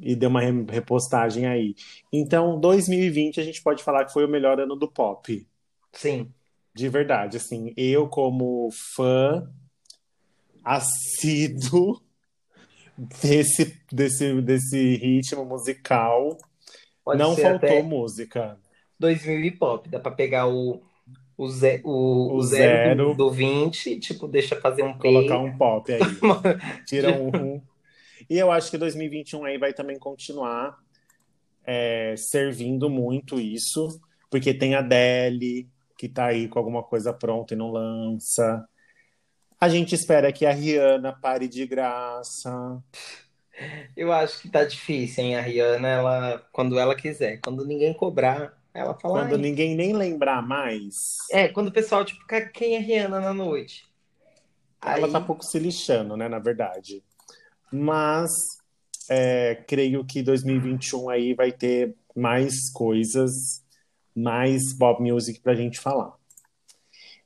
e 0.00 0.16
deu 0.16 0.30
uma 0.30 0.40
re- 0.40 0.64
repostagem 0.70 1.46
aí. 1.46 1.74
Então, 2.12 2.58
2020 2.58 3.40
a 3.40 3.44
gente 3.44 3.62
pode 3.62 3.82
falar 3.84 4.04
que 4.04 4.12
foi 4.12 4.24
o 4.24 4.28
melhor 4.28 4.58
ano 4.58 4.74
do 4.74 4.88
pop. 4.90 5.46
sim. 5.92 6.32
De 6.74 6.88
verdade, 6.88 7.36
assim, 7.36 7.72
eu 7.76 8.08
como 8.08 8.70
fã 8.96 9.50
assíduo 10.64 12.00
desse, 12.96 13.78
desse, 13.90 14.40
desse 14.40 14.96
ritmo 14.96 15.44
musical, 15.44 16.38
Pode 17.04 17.18
não 17.18 17.36
faltou 17.36 17.82
música. 17.82 18.58
2000 18.98 19.40
e 19.40 19.50
pop. 19.50 19.88
Dá 19.88 19.98
pra 19.98 20.12
pegar 20.12 20.46
o, 20.46 20.80
o, 21.36 21.48
ze, 21.48 21.80
o, 21.84 22.36
O 22.36 22.42
zero 22.42 22.96
do, 22.96 23.04
zero, 23.04 23.14
do 23.16 23.30
20, 23.30 23.98
tipo, 23.98 24.28
deixa 24.28 24.60
fazer 24.60 24.84
um 24.84 24.96
colocar 24.96 25.38
P. 25.38 25.44
um 25.44 25.58
pop 25.58 25.92
aí. 25.92 26.00
Tira 26.86 27.12
um. 27.12 27.60
E 28.30 28.38
eu 28.38 28.50
acho 28.50 28.70
que 28.70 28.78
2021 28.78 29.44
aí 29.44 29.58
vai 29.58 29.74
também 29.74 29.98
continuar 29.98 30.78
é, 31.64 32.14
servindo 32.16 32.88
muito 32.88 33.40
isso, 33.40 34.00
porque 34.30 34.54
tem 34.54 34.74
a 34.74 34.78
Adele, 34.78 35.68
que 36.02 36.08
tá 36.08 36.26
aí 36.26 36.48
com 36.48 36.58
alguma 36.58 36.82
coisa 36.82 37.12
pronta 37.12 37.54
e 37.54 37.56
não 37.56 37.70
lança. 37.70 38.68
A 39.60 39.68
gente 39.68 39.94
espera 39.94 40.32
que 40.32 40.44
a 40.44 40.50
Rihanna 40.50 41.12
pare 41.12 41.46
de 41.46 41.64
graça. 41.64 42.82
Eu 43.96 44.12
acho 44.12 44.42
que 44.42 44.48
tá 44.48 44.64
difícil, 44.64 45.22
hein? 45.22 45.36
A 45.36 45.40
Rihanna, 45.40 45.86
ela, 45.86 46.44
quando 46.50 46.76
ela 46.76 46.96
quiser. 46.96 47.38
Quando 47.40 47.64
ninguém 47.64 47.94
cobrar, 47.94 48.60
ela 48.74 48.98
fala, 48.98 49.20
Quando 49.20 49.38
ninguém 49.38 49.76
nem 49.76 49.92
lembrar 49.92 50.42
mais, 50.42 51.18
É, 51.30 51.46
quando 51.46 51.68
o 51.68 51.72
pessoal, 51.72 52.04
tipo, 52.04 52.26
"Ca- 52.26 52.48
quem 52.48 52.74
é 52.74 52.80
Rihanna 52.80 53.20
na 53.20 53.32
noite? 53.32 53.88
ela 54.84 55.06
tá 55.08 55.18
Aí, 55.18 55.24
pouco 55.24 55.44
se 55.44 55.56
lixando, 55.60 56.16
né, 56.16 56.28
na 56.28 56.40
verdade. 56.40 57.00
Mas 57.70 58.32
é, 59.08 59.54
creio 59.68 60.04
que 60.04 60.20
2021 60.20 61.08
aí 61.08 61.32
vai 61.32 61.52
ter 61.52 61.94
mais 62.16 62.68
coisas, 62.72 63.61
mais 64.14 64.76
pop 64.76 65.02
music 65.02 65.40
pra 65.40 65.54
gente 65.54 65.78
falar. 65.80 66.12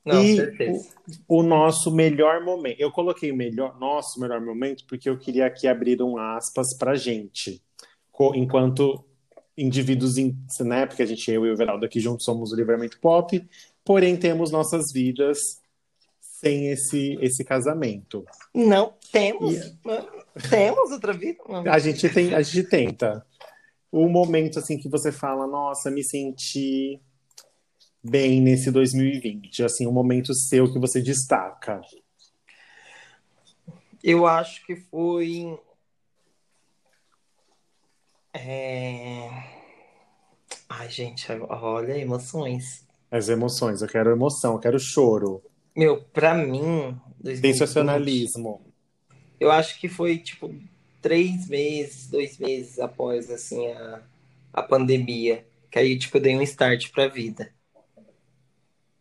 Não, 0.05 0.23
E 0.23 0.37
certeza. 0.37 0.89
o 1.27 1.43
nosso 1.43 1.91
melhor 1.91 2.45
momento. 2.45 2.81
Eu 2.81 2.93
coloquei 2.93 3.33
o 3.33 3.37
melhor, 3.37 3.77
nosso 3.79 4.21
melhor 4.21 4.41
momento 4.41 4.85
porque 4.89 5.09
eu 5.11 5.19
queria 5.19 5.47
aqui 5.47 5.67
abrir 5.67 6.01
um 6.01 6.17
aspas 6.17 6.77
pra 6.79 6.95
gente. 6.95 7.61
Enquanto 8.35 9.05
indivíduos, 9.59 10.17
in- 10.17 10.37
né? 10.61 10.87
Porque 10.87 11.03
a 11.03 11.07
gente, 11.07 11.29
eu 11.31 11.45
e 11.45 11.51
o 11.51 11.53
Everaldo 11.53 11.85
aqui 11.85 11.99
juntos 11.99 12.25
somos 12.25 12.53
o 12.53 12.57
Livramento 12.57 13.01
Pop, 13.01 13.45
porém 13.85 14.17
temos 14.17 14.51
nossas 14.53 14.93
vidas 14.93 15.39
sem 16.21 16.69
esse, 16.69 17.19
esse 17.21 17.43
casamento. 17.45 18.25
Não, 18.55 18.95
temos. 19.11 19.75
mano. 19.83 20.07
Temos 20.51 20.93
outra 20.93 21.13
vida? 21.15 21.43
A 21.69 21.79
gente 21.79 22.09
tem, 22.11 22.33
a 22.35 22.43
gente 22.43 22.69
tenta. 22.69 23.26
O 23.99 24.11
momento 24.11 24.59
assim 24.59 24.77
que 24.77 24.91
você 24.91 25.11
fala, 25.11 25.47
nossa, 25.47 25.91
me 25.91 26.05
senti 26.05 27.01
bem 28.05 28.43
nesse 28.43 28.71
2020, 28.71 29.65
assim, 29.65 29.87
um 29.87 29.91
momento 29.91 30.35
seu 30.35 30.71
que 30.71 30.79
você 30.79 31.01
destaca. 31.01 31.81
Eu 34.05 34.27
acho 34.27 34.67
que 34.67 34.77
foi. 34.77 35.59
É... 38.35 39.31
Ai, 40.69 40.91
gente, 40.91 41.27
olha, 41.33 41.97
emoções. 41.97 42.87
As 43.11 43.31
emoções, 43.31 43.81
eu 43.81 43.89
quero 43.89 44.11
emoção, 44.11 44.53
eu 44.53 44.61
quero 44.61 44.79
choro, 44.79 45.43
Meu, 45.75 46.03
pra 46.03 46.35
mim, 46.35 47.01
2020, 47.21 47.41
sensacionalismo. 47.41 48.61
eu 49.41 49.51
acho 49.51 49.81
que 49.81 49.89
foi 49.89 50.19
tipo 50.19 50.55
três 51.07 51.47
meses, 51.47 52.11
dois 52.11 52.37
meses 52.37 52.81
após 52.81 53.31
assim 53.31 53.65
a, 53.69 54.03
a 54.53 54.61
pandemia. 54.61 55.47
Que 55.71 55.79
aí, 55.79 55.97
tipo, 55.97 56.17
eu 56.17 56.21
dei 56.21 56.37
um 56.37 56.43
start 56.43 56.91
pra 56.91 57.07
vida. 57.07 57.49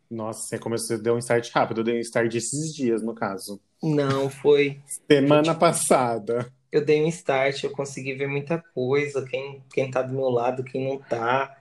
Nossa, 0.07 0.41
você 0.41 0.59
começou, 0.59 1.01
deu 1.01 1.15
um 1.15 1.17
start 1.17 1.49
rápido, 1.49 1.79
eu 1.79 1.83
dei 1.83 1.97
um 1.97 2.01
start 2.01 2.31
esses 2.35 2.75
dias, 2.75 3.01
no 3.01 3.15
caso. 3.15 3.59
Não, 3.81 4.29
foi. 4.29 4.79
Semana 5.09 5.55
passada. 5.55 6.53
Eu 6.71 6.85
dei 6.85 7.03
um 7.03 7.07
start, 7.07 7.63
eu 7.63 7.71
consegui 7.71 8.13
ver 8.13 8.27
muita 8.27 8.63
coisa, 8.75 9.25
quem, 9.25 9.63
quem 9.73 9.89
tá 9.89 10.03
do 10.03 10.13
meu 10.13 10.29
lado, 10.29 10.63
quem 10.63 10.87
não 10.87 10.99
tá, 10.99 11.57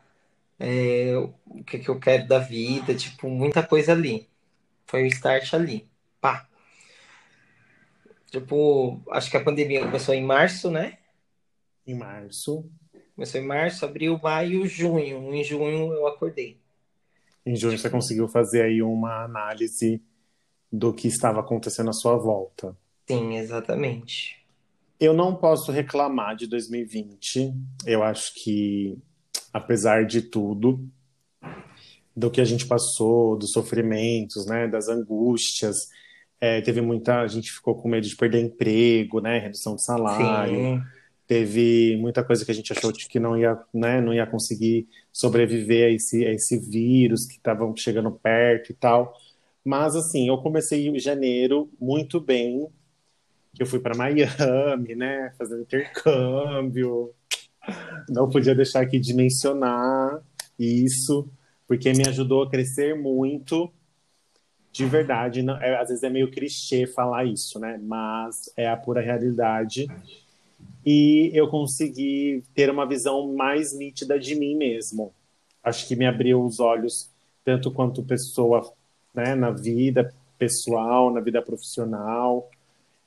é, 0.61 1.15
o 1.47 1.65
que 1.65 1.79
que 1.79 1.89
eu 1.89 1.99
quero 1.99 2.29
da 2.29 2.39
vida, 2.39 2.95
tipo, 2.95 3.31
muita 3.31 3.63
coisa 3.63 3.93
ali. 3.93 4.29
Foi 4.85 5.05
o 5.05 5.07
start 5.07 5.55
ali. 5.55 5.89
Tipo, 8.35 9.01
acho 9.13 9.31
que 9.31 9.37
a 9.37 9.45
pandemia 9.45 9.85
começou 9.85 10.13
em 10.13 10.25
março, 10.25 10.69
né? 10.69 10.99
Em 11.87 11.95
março. 11.95 12.69
Começou 13.15 13.41
em 13.41 13.47
março, 13.47 13.85
abril, 13.85 14.19
maio, 14.21 14.67
junho. 14.67 15.33
Em 15.33 15.45
junho 15.45 15.93
eu 15.93 16.05
acordei. 16.09 16.59
Em 17.47 17.55
junho 17.55 17.79
você 17.79 17.89
conseguiu 17.89 18.27
fazer 18.27 18.63
aí 18.63 18.83
uma 18.83 19.23
análise 19.23 20.03
do 20.73 20.93
que 20.93 21.07
estava 21.07 21.39
acontecendo 21.39 21.91
à 21.91 21.93
sua 21.93 22.17
volta. 22.17 22.77
Sim, 23.07 23.37
exatamente. 23.37 24.45
Eu 24.99 25.15
não 25.15 25.37
posso 25.37 25.71
reclamar 25.71 26.35
de 26.35 26.49
2020. 26.49 27.55
Eu 27.87 28.03
acho 28.03 28.35
que, 28.35 28.99
apesar 29.53 30.05
de 30.07 30.23
tudo, 30.23 30.85
do 32.17 32.33
que 32.33 32.41
a 32.41 32.45
gente 32.45 32.67
passou, 32.67 33.39
dos 33.39 33.53
sofrimentos, 33.53 34.45
né, 34.47 34.67
das 34.67 34.89
angústias, 34.89 35.77
é, 36.45 36.61
teve 36.61 36.83
muita, 36.83 37.23
a 37.23 37.27
gente 37.27 37.51
ficou 37.51 37.75
com 37.75 37.89
medo 37.89 38.07
de 38.07 38.15
perder 38.15 38.43
emprego, 38.43 39.19
né, 39.19 39.39
redução 39.39 39.77
de 39.77 39.83
salário. 39.83 40.55
Sim, 40.55 40.83
Teve 41.27 41.97
muita 41.97 42.23
coisa 42.23 42.45
que 42.45 42.51
a 42.51 42.55
gente 42.55 42.71
achou 42.71 42.93
que 42.93 43.19
não 43.19 43.35
ia, 43.35 43.59
né, 43.73 43.99
não 43.99 44.13
ia 44.13 44.27
conseguir 44.27 44.87
sobreviver 45.11 45.87
a 45.87 45.91
esse, 45.91 46.23
a 46.27 46.31
esse 46.31 46.59
vírus 46.59 47.25
que 47.25 47.37
estavam 47.37 47.75
chegando 47.75 48.11
perto 48.11 48.71
e 48.71 48.75
tal. 48.75 49.15
Mas 49.65 49.97
assim, 49.97 50.29
eu 50.29 50.37
comecei 50.37 50.87
em 50.87 50.99
janeiro 50.99 51.71
muito 51.81 52.21
bem, 52.21 52.69
que 53.55 53.63
eu 53.63 53.67
fui 53.67 53.81
para 53.81 53.97
Miami, 53.97 54.95
né, 54.95 55.33
fazendo 55.39 55.63
intercâmbio. 55.63 57.11
Não 58.11 58.29
podia 58.29 58.55
deixar 58.55 58.83
aqui 58.83 59.01
de 59.01 59.15
mencionar 59.15 60.21
isso, 60.59 61.27
porque 61.67 61.91
me 61.95 62.07
ajudou 62.07 62.43
a 62.43 62.51
crescer 62.51 62.95
muito. 62.95 63.73
De 64.75 64.85
verdade, 64.87 65.41
não, 65.41 65.57
é, 65.63 65.77
às 65.77 65.89
vezes 65.89 66.03
é 66.03 66.11
meio 66.11 66.29
clichê 66.33 66.85
falar 66.85 67.25
isso, 67.25 67.61
né? 67.61 67.79
Mas 67.81 68.53
é 68.57 68.69
a 68.69 68.77
pura 68.77 69.01
realidade 69.01 69.87
e 70.85 71.31
eu 71.33 71.49
consegui 71.49 72.43
ter 72.55 72.69
uma 72.69 72.85
visão 72.85 73.33
mais 73.35 73.73
nítida 73.73 74.19
de 74.19 74.35
mim 74.35 74.57
mesmo. 74.57 75.15
Acho 75.63 75.87
que 75.87 75.95
me 75.95 76.05
abriu 76.07 76.45
os 76.45 76.59
olhos 76.59 77.09
tanto 77.45 77.71
quanto 77.71 78.03
pessoa, 78.03 78.73
né, 79.15 79.37
na 79.37 79.51
vida 79.53 80.13
pessoal, 80.39 81.13
na 81.13 81.21
vida 81.21 81.41
profissional, 81.41 82.51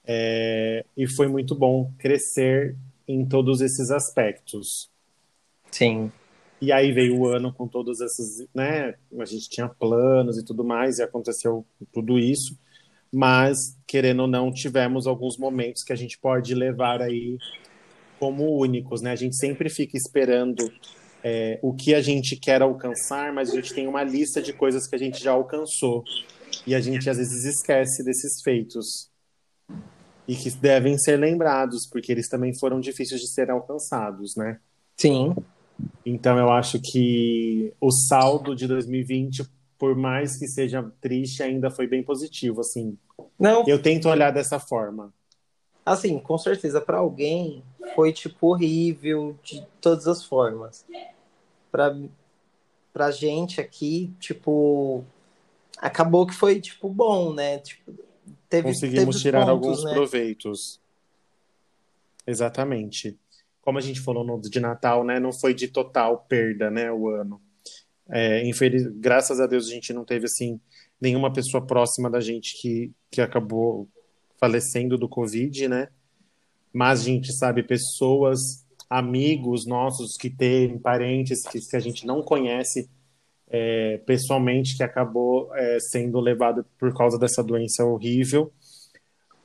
É, 0.10 0.86
e 0.96 1.06
foi 1.06 1.28
muito 1.28 1.54
bom 1.54 1.92
crescer 2.00 2.78
em 3.08 3.26
todos 3.26 3.60
esses 3.60 3.92
aspectos. 3.92 4.90
sim. 5.72 6.12
E 6.60 6.72
aí 6.72 6.92
veio 6.92 7.20
o 7.20 7.28
ano 7.28 7.54
com 7.54 7.68
todos 7.68 8.02
esses, 8.02 8.48
né? 8.54 8.96
A 9.20 9.26
gente 9.26 9.50
tinha 9.50 9.70
planos 9.70 10.38
e 10.38 10.44
tudo 10.44 10.64
mais, 10.64 10.98
e 10.98 11.04
aconteceu 11.04 11.66
tudo 11.92 12.18
isso. 12.18 12.58
Mas, 13.14 13.78
querendo 13.86 14.22
ou 14.22 14.28
não, 14.28 14.52
tivemos 14.52 15.08
alguns 15.08 15.38
momentos 15.38 15.84
que 15.84 15.94
a 15.94 15.96
gente 15.96 16.18
pode 16.18 16.54
levar 16.56 17.02
aí 17.02 17.38
como 18.20 18.58
únicos, 18.58 19.02
né? 19.02 19.12
A 19.12 19.16
gente 19.16 19.36
sempre 19.36 19.70
fica 19.70 19.96
esperando 19.96 20.72
é, 21.24 21.60
o 21.62 21.74
que 21.74 21.94
a 21.94 22.02
gente 22.02 22.36
quer 22.36 22.62
alcançar, 22.62 23.32
mas 23.32 23.52
a 23.52 23.56
gente 23.56 23.74
tem 23.74 23.88
uma 23.88 24.04
lista 24.04 24.42
de 24.42 24.52
coisas 24.52 24.88
que 24.88 24.96
a 24.96 25.00
gente 25.00 25.24
já 25.24 25.32
alcançou. 25.32 26.04
E 26.66 26.74
a 26.74 26.80
gente 26.80 27.10
às 27.10 27.18
vezes 27.18 27.46
esquece 27.46 28.04
desses 28.04 28.42
feitos. 28.42 29.10
E 30.28 30.36
que 30.36 30.50
devem 30.52 30.98
ser 30.98 31.18
lembrados, 31.18 31.88
porque 31.88 32.12
eles 32.12 32.28
também 32.28 32.54
foram 32.54 32.80
difíceis 32.80 33.22
de 33.22 33.28
serem 33.28 33.54
alcançados, 33.54 34.36
né? 34.36 34.60
Sim. 34.98 35.34
Então 36.06 36.38
eu 36.38 36.50
acho 36.50 36.80
que 36.80 37.74
o 37.80 37.92
saldo 37.92 38.56
de 38.56 38.68
2020, 38.68 39.48
por 39.78 39.96
mais 39.96 40.38
que 40.38 40.48
seja 40.48 40.84
triste, 41.02 41.44
ainda 41.44 41.70
foi 41.70 41.88
bem 41.88 42.02
positivo, 42.04 42.62
assim. 42.62 42.98
Não, 43.40 43.64
Eu 43.68 43.82
tento 43.82 44.10
olhar 44.10 44.32
dessa 44.32 44.60
forma. 44.60 45.14
Assim, 45.86 46.20
com 46.20 46.38
certeza, 46.38 46.82
para 46.82 46.98
alguém 46.98 47.64
foi 47.96 48.12
tipo 48.12 48.48
horrível 48.48 49.38
de 49.44 49.66
todas 49.80 50.08
as 50.08 50.24
formas. 50.24 50.86
Pra, 51.72 51.96
pra 52.92 53.12
gente 53.12 53.62
aqui, 53.62 54.12
tipo, 54.20 55.04
acabou 55.78 56.26
que 56.28 56.34
foi 56.34 56.60
tipo 56.60 56.90
bom, 56.90 57.34
né? 57.34 57.60
Tipo, 57.60 57.94
teve, 58.50 58.68
Conseguimos 58.68 59.16
teve 59.16 59.22
tirar 59.22 59.46
pontos, 59.46 59.68
alguns 59.68 59.84
né? 59.86 59.94
proveitos. 59.94 60.80
Exatamente. 62.26 63.18
Como 63.68 63.80
a 63.80 63.82
gente 63.82 64.00
falou 64.00 64.24
no 64.24 64.40
de 64.40 64.62
Natal, 64.62 65.04
né? 65.04 65.20
Não 65.20 65.34
foi 65.34 65.54
de 65.54 65.68
total 65.68 66.20
perda, 66.20 66.72
né? 66.72 66.90
O 66.90 67.10
ano. 67.10 67.42
É, 68.10 68.48
infeliz... 68.48 68.88
Graças 68.96 69.42
a 69.42 69.46
Deus 69.46 69.68
a 69.68 69.70
gente 69.70 69.92
não 69.92 70.06
teve 70.06 70.24
assim 70.24 70.58
nenhuma 71.02 71.34
pessoa 71.34 71.68
próxima 71.68 72.10
da 72.10 72.22
gente 72.22 72.56
que, 72.62 72.94
que 73.12 73.20
acabou 73.20 73.90
falecendo 74.40 74.98
do 74.98 75.10
Covid, 75.10 75.68
né? 75.68 75.90
Mas 76.72 77.02
a 77.02 77.04
gente 77.04 77.34
sabe 77.34 77.62
pessoas, 77.62 78.66
amigos 78.90 79.66
nossos 79.66 80.16
que 80.16 80.30
têm 80.30 80.80
parentes 80.80 81.42
que, 81.42 81.60
que 81.60 81.76
a 81.76 81.82
gente 81.82 82.08
não 82.08 82.24
conhece 82.24 82.90
é, 83.50 83.98
pessoalmente 84.06 84.78
que 84.78 84.84
acabou 84.84 85.54
é, 85.54 85.78
sendo 85.82 86.22
levado 86.22 86.66
por 86.80 86.96
causa 86.96 87.20
dessa 87.20 87.44
doença 87.44 87.84
horrível. 87.84 88.50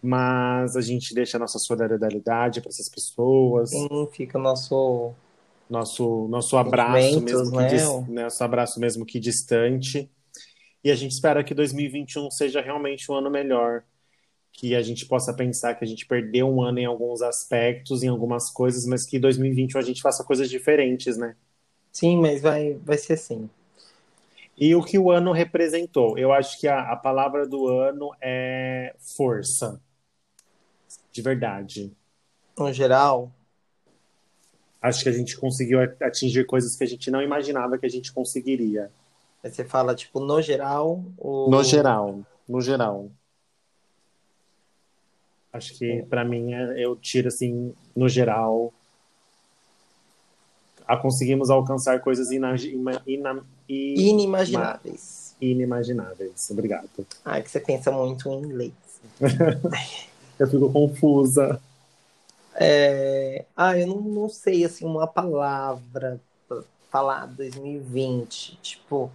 Mas 0.02 0.76
a 0.76 0.80
gente 0.82 1.14
deixa 1.14 1.36
a 1.38 1.40
nossa 1.40 1.58
solidariedade 1.58 2.60
para 2.60 2.70
essas 2.70 2.88
pessoas, 2.88 3.88
Sim, 3.88 4.06
fica 4.12 4.38
o 4.38 4.40
nosso. 4.42 5.14
nosso 5.68 6.28
nosso 6.28 6.56
abraço 6.56 7.20
mesmo 7.20 7.50
que 7.50 7.64
né? 7.64 7.64
dis- 7.64 8.02
né, 8.06 8.24
nosso 8.24 8.42
abraço 8.44 8.80
mesmo 8.80 9.06
que 9.06 9.18
distante. 9.20 10.10
E 10.84 10.90
a 10.90 10.96
gente 10.96 11.12
espera 11.12 11.44
que 11.44 11.54
2021 11.54 12.30
seja 12.30 12.60
realmente 12.62 13.10
um 13.12 13.16
ano 13.16 13.30
melhor, 13.30 13.84
que 14.52 14.74
a 14.76 14.82
gente 14.82 15.06
possa 15.06 15.34
pensar 15.34 15.74
que 15.76 15.84
a 15.84 15.88
gente 15.88 16.06
perdeu 16.06 16.48
um 16.48 16.62
ano 16.62 16.78
em 16.80 16.86
alguns 16.86 17.22
aspectos, 17.22 18.02
em 18.02 18.08
algumas 18.08 18.50
coisas, 18.50 18.86
mas 18.86 19.06
que 19.06 19.18
2021 19.18 19.80
a 19.80 19.84
gente 19.84 20.02
faça 20.02 20.24
coisas 20.24 20.50
diferentes, 20.50 21.16
né? 21.18 21.36
Sim, 21.92 22.20
mas 22.20 22.42
vai, 22.42 22.74
vai 22.74 22.98
ser 22.98 23.14
assim. 23.14 23.48
E 24.56 24.74
o 24.74 24.82
que 24.82 24.98
o 24.98 25.10
ano 25.10 25.32
representou? 25.32 26.16
Eu 26.18 26.32
acho 26.32 26.58
que 26.60 26.68
a, 26.68 26.92
a 26.92 26.96
palavra 26.96 27.46
do 27.46 27.68
ano 27.68 28.10
é 28.20 28.94
força. 29.16 29.80
De 31.12 31.20
verdade. 31.22 31.92
No 32.58 32.72
geral, 32.72 33.30
Acho 34.80 35.04
que 35.04 35.08
a 35.08 35.12
gente 35.12 35.36
conseguiu 35.38 35.78
atingir 36.00 36.44
coisas 36.44 36.74
que 36.74 36.82
a 36.82 36.86
gente 36.88 37.08
não 37.08 37.22
imaginava 37.22 37.78
que 37.78 37.86
a 37.86 37.88
gente 37.88 38.12
conseguiria. 38.12 38.90
aí 39.44 39.48
você 39.48 39.64
fala, 39.64 39.94
tipo, 39.94 40.18
no 40.18 40.42
geral, 40.42 41.04
ou... 41.16 41.48
No 41.48 41.62
geral, 41.62 42.18
no 42.48 42.60
geral. 42.60 43.08
Acho 45.52 45.74
que 45.78 46.02
pra 46.10 46.24
mim 46.24 46.52
é- 46.52 46.84
eu 46.84 46.96
tiro 46.96 47.28
assim, 47.28 47.72
no 47.94 48.08
geral, 48.08 48.72
a 50.84 50.96
conseguimos 50.96 51.48
alcançar 51.48 52.00
coisas 52.00 52.32
ina, 52.32 52.56
ina, 52.56 53.02
ina- 53.06 53.44
inimagináveis. 53.68 55.36
inimagináveis. 55.40 56.50
Obrigado. 56.50 57.06
Ai, 57.24 57.40
que 57.42 57.50
você 57.50 57.60
pensa 57.60 57.92
muito 57.92 58.28
em 58.30 58.38
inglês. 58.42 58.72
Eu 60.38 60.46
fico 60.48 60.72
confusa. 60.72 61.60
É... 62.54 63.44
Ah, 63.56 63.78
eu 63.78 63.86
não, 63.86 64.00
não 64.00 64.28
sei, 64.28 64.64
assim, 64.64 64.84
uma 64.84 65.06
palavra 65.06 66.20
pra 66.48 66.62
falar 66.90 67.26
2020. 67.26 68.58
Tipo... 68.62 69.10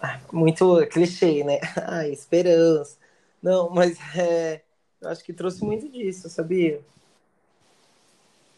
Ah, 0.00 0.20
Muito 0.32 0.86
clichê, 0.88 1.44
né? 1.44 1.60
Ai, 1.86 2.10
esperança. 2.12 2.96
Não, 3.42 3.70
mas 3.70 3.96
é... 4.16 4.60
eu 5.00 5.08
acho 5.08 5.22
que 5.24 5.32
trouxe 5.32 5.62
muito 5.64 5.88
disso, 5.88 6.28
sabia? 6.28 6.80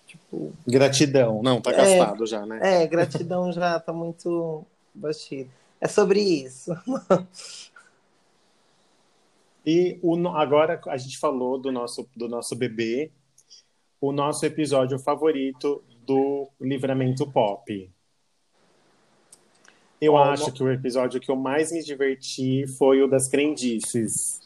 Tipo, 0.06 0.52
Gratidão. 0.66 1.42
Não, 1.42 1.60
tá 1.60 1.72
É. 1.72 1.76
gastado 1.76 2.26
já, 2.26 2.46
né? 2.46 2.82
é, 2.82 2.86
gratidão 2.86 3.52
já 3.52 3.78
tá 3.80 3.92
muito 3.92 4.64
batido. 4.94 5.50
É 5.80 5.88
sobre 5.88 6.20
isso. 6.20 6.72
E 9.66 9.98
o, 10.00 10.16
agora 10.28 10.80
a 10.86 10.96
gente 10.96 11.18
falou 11.18 11.58
do 11.58 11.72
nosso, 11.72 12.08
do 12.14 12.28
nosso 12.28 12.54
bebê, 12.54 13.10
o 14.00 14.12
nosso 14.12 14.46
episódio 14.46 14.96
favorito 14.96 15.82
do 16.06 16.48
Livramento 16.60 17.28
Pop. 17.32 17.92
Eu 20.00 20.16
acho 20.16 20.52
que 20.52 20.62
o 20.62 20.70
episódio 20.70 21.20
que 21.20 21.28
eu 21.28 21.34
mais 21.34 21.72
me 21.72 21.82
diverti 21.82 22.64
foi 22.78 23.02
o 23.02 23.08
das 23.08 23.26
crendices. 23.26 24.40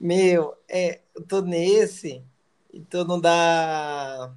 Meu, 0.00 0.56
é, 0.66 1.00
eu 1.14 1.22
tô 1.26 1.42
nesse 1.42 2.22
e 2.72 2.80
tô 2.80 3.04
no 3.04 3.20
da. 3.20 4.32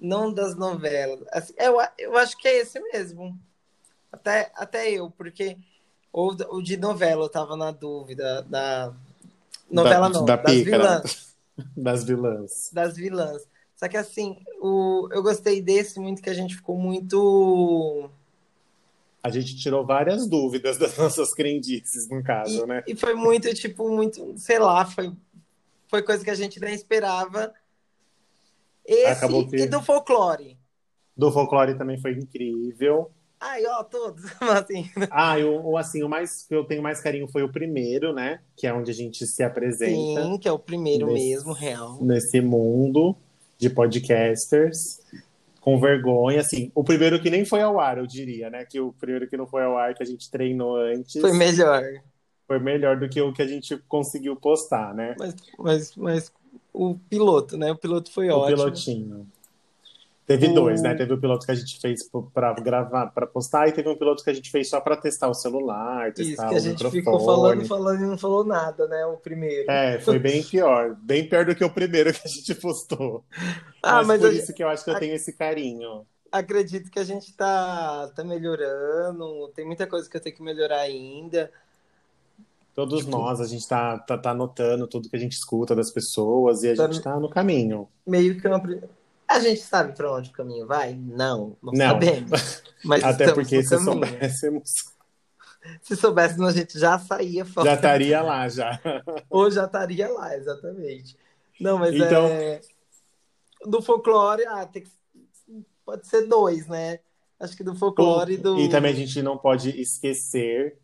Não 0.00 0.32
das 0.32 0.56
novelas. 0.56 1.24
Assim, 1.30 1.54
eu, 1.56 1.76
eu 1.98 2.16
acho 2.16 2.36
que 2.36 2.48
é 2.48 2.58
esse 2.58 2.80
mesmo. 2.80 3.38
Até, 4.10 4.50
até 4.56 4.90
eu, 4.90 5.10
porque 5.10 5.56
o, 6.26 6.56
o 6.56 6.62
de 6.62 6.76
novela 6.76 7.24
eu 7.24 7.28
tava 7.28 7.56
na 7.56 7.70
dúvida. 7.70 8.42
Da. 8.42 8.92
Novela 9.70 10.08
Da- 10.08 10.18
não, 10.18 10.24
da 10.24 10.36
das 10.36 10.52
pícara. 10.54 10.82
vilãs. 11.02 11.28
Das 11.76 12.04
vilãs. 12.04 12.70
Das 12.72 12.96
vilãs. 12.96 13.42
Só 13.74 13.88
que 13.88 13.96
assim, 13.96 14.38
o, 14.60 15.08
eu 15.12 15.22
gostei 15.22 15.60
desse 15.60 15.98
muito 16.00 16.22
que 16.22 16.30
a 16.30 16.34
gente 16.34 16.54
ficou 16.56 16.76
muito. 16.78 18.08
A 19.22 19.28
gente 19.30 19.56
tirou 19.56 19.84
várias 19.84 20.26
dúvidas 20.28 20.78
das 20.78 20.96
nossas 20.96 21.34
crendices, 21.34 22.08
no 22.08 22.22
caso, 22.22 22.62
E, 22.62 22.66
né? 22.66 22.82
e 22.86 22.94
foi 22.94 23.14
muito, 23.14 23.52
tipo, 23.54 23.88
muito, 23.90 24.38
sei 24.38 24.58
lá, 24.60 24.86
foi, 24.86 25.12
foi 25.88 26.02
coisa 26.02 26.22
que 26.24 26.30
a 26.30 26.34
gente 26.34 26.60
nem 26.60 26.72
esperava. 26.74 27.52
Esse 28.86 29.06
Acabou 29.24 29.46
que- 29.46 29.56
e 29.56 29.66
do 29.66 29.82
folclore. 29.82 30.56
Do 31.16 31.30
folclore 31.32 31.76
também 31.76 32.00
foi 32.00 32.12
incrível. 32.12 33.10
Ai, 33.40 33.64
ó, 33.66 33.84
todos. 33.84 34.24
Assim, 34.40 34.90
Ah, 35.10 35.38
eu, 35.38 35.64
ou 35.64 35.76
assim, 35.76 36.02
o 36.02 36.08
mais 36.08 36.42
que 36.42 36.54
eu 36.54 36.64
tenho 36.64 36.82
mais 36.82 37.00
carinho 37.00 37.28
foi 37.28 37.42
o 37.42 37.52
primeiro, 37.52 38.12
né? 38.12 38.40
Que 38.56 38.66
é 38.66 38.72
onde 38.74 38.90
a 38.90 38.94
gente 38.94 39.26
se 39.26 39.42
apresenta. 39.42 40.24
sim, 40.24 40.38
que 40.38 40.48
é 40.48 40.52
o 40.52 40.58
primeiro 40.58 41.06
Nesse- 41.06 41.28
mesmo, 41.30 41.52
real. 41.52 41.98
nesse 42.02 42.40
mundo 42.40 43.14
de 43.56 43.70
podcasters 43.70 45.00
com 45.60 45.78
vergonha, 45.78 46.40
assim, 46.40 46.72
o 46.74 46.82
primeiro 46.82 47.20
que 47.20 47.28
nem 47.30 47.44
foi 47.44 47.60
ao 47.60 47.78
ar, 47.78 47.98
eu 47.98 48.06
diria, 48.06 48.48
né? 48.48 48.64
Que 48.64 48.80
o 48.80 48.92
primeiro 48.92 49.28
que 49.28 49.36
não 49.36 49.46
foi 49.46 49.62
ao 49.64 49.76
ar, 49.76 49.94
que 49.94 50.02
a 50.02 50.06
gente 50.06 50.30
treinou 50.30 50.76
antes, 50.76 51.20
Foi 51.20 51.32
melhor. 51.32 51.82
foi 52.46 52.58
melhor 52.58 52.98
do 52.98 53.08
que 53.08 53.20
o 53.20 53.32
que 53.32 53.42
a 53.42 53.46
gente 53.46 53.76
conseguiu 53.88 54.34
postar, 54.34 54.94
né? 54.94 55.14
Mas, 55.18 55.34
mas, 55.58 55.96
mas 55.96 56.32
o 56.72 56.96
piloto, 57.10 57.56
né? 57.56 57.70
O 57.70 57.76
piloto 57.76 58.10
foi 58.10 58.30
O 58.30 58.38
ótimo. 58.38 58.56
pilotinho. 58.56 59.26
Teve 60.28 60.48
dois, 60.48 60.82
né? 60.82 60.94
Teve 60.94 61.14
o 61.14 61.18
piloto 61.20 61.44
que 61.46 61.50
a 61.52 61.54
gente 61.54 61.80
fez 61.80 62.08
para 62.34 62.52
gravar, 62.52 63.06
para 63.08 63.26
postar, 63.26 63.66
e 63.66 63.72
teve 63.72 63.88
um 63.88 63.96
piloto 63.96 64.22
que 64.22 64.28
a 64.30 64.34
gente 64.34 64.50
fez 64.50 64.68
só 64.68 64.78
para 64.80 64.94
testar 64.96 65.26
o 65.28 65.34
celular, 65.34 66.08
Isso, 66.10 66.16
testar 66.28 66.48
que 66.48 66.54
o 66.54 66.56
a 66.56 66.60
gente 66.60 66.72
microfone. 66.84 67.00
ficou 67.02 67.20
falando, 67.24 67.64
falando 67.64 68.02
e 68.02 68.06
não 68.06 68.18
falou 68.18 68.44
nada, 68.44 68.86
né? 68.86 69.06
O 69.06 69.16
primeiro. 69.16 69.70
É, 69.70 69.98
foi 69.98 70.18
bem 70.18 70.42
pior. 70.44 70.94
Bem 71.00 71.26
pior 71.28 71.46
do 71.46 71.54
que 71.54 71.64
o 71.64 71.70
primeiro 71.70 72.12
que 72.12 72.20
a 72.22 72.28
gente 72.28 72.54
postou. 72.56 73.24
ah, 73.82 74.04
mas, 74.04 74.06
mas 74.06 74.20
por 74.20 74.32
isso 74.32 74.52
que 74.52 74.62
eu 74.62 74.68
acho 74.68 74.84
que 74.84 74.90
eu 74.90 74.98
tenho 74.98 75.14
esse 75.14 75.32
carinho. 75.32 76.06
acredito 76.30 76.90
que 76.90 76.98
a 76.98 77.04
gente 77.04 77.32
tá, 77.34 78.12
tá 78.14 78.22
melhorando. 78.22 79.48
Tem 79.54 79.64
muita 79.66 79.86
coisa 79.86 80.08
que 80.10 80.16
eu 80.16 80.20
tenho 80.20 80.36
que 80.36 80.42
melhorar 80.42 80.80
ainda. 80.80 81.50
Todos 82.74 83.00
Tipo- 83.00 83.10
nós, 83.16 83.40
a 83.40 83.46
gente 83.46 83.66
tá, 83.66 83.98
tá, 83.98 84.16
tá 84.16 84.30
anotando 84.30 84.86
tudo 84.86 85.08
que 85.08 85.16
a 85.16 85.18
gente 85.18 85.32
escuta 85.32 85.74
das 85.74 85.90
pessoas 85.90 86.62
e 86.62 86.70
a 86.70 86.76
Tá- 86.76 86.86
gente 86.86 87.02
tá 87.02 87.18
no 87.18 87.28
caminho. 87.28 87.88
meio 88.06 88.38
que 88.40 88.46
uma. 88.46 88.62
A 89.28 89.40
gente 89.40 89.60
sabe 89.60 89.94
para 89.94 90.10
onde 90.12 90.30
o 90.30 90.32
caminho 90.32 90.66
vai? 90.66 90.94
Não, 90.94 91.56
não, 91.62 91.72
Não. 91.72 91.86
sabemos. 91.90 92.62
Mas 92.84 93.02
Até 93.04 93.32
porque 93.32 93.62
se 93.62 93.68
caminho. 93.70 93.92
soubéssemos, 93.92 94.70
Se 95.82 95.96
soubéssemos, 95.96 96.48
a 96.48 96.52
gente 96.52 96.78
já 96.78 96.98
saía 96.98 97.44
fora. 97.44 97.68
já 97.70 97.74
estaria 97.74 98.22
lá 98.22 98.48
já. 98.48 98.80
Ou 99.28 99.50
já 99.50 99.66
estaria 99.66 100.08
lá, 100.08 100.34
exatamente. 100.34 101.16
Não, 101.60 101.78
mas 101.78 101.94
Então- 101.94 102.26
é. 102.26 102.60
Do 103.66 103.82
folclore, 103.82 104.44
ah, 104.46 104.64
tem 104.64 104.82
que... 104.84 104.90
pode 105.84 106.06
ser 106.06 106.26
dois, 106.28 106.66
né? 106.68 107.00
Acho 107.40 107.56
que 107.56 107.64
do 107.64 107.74
folclore 107.74 108.34
e 108.34 108.36
do. 108.36 108.58
E 108.58 108.68
também 108.68 108.92
a 108.92 108.96
gente 108.96 109.20
não 109.20 109.36
pode 109.36 109.70
esquecer 109.80 110.78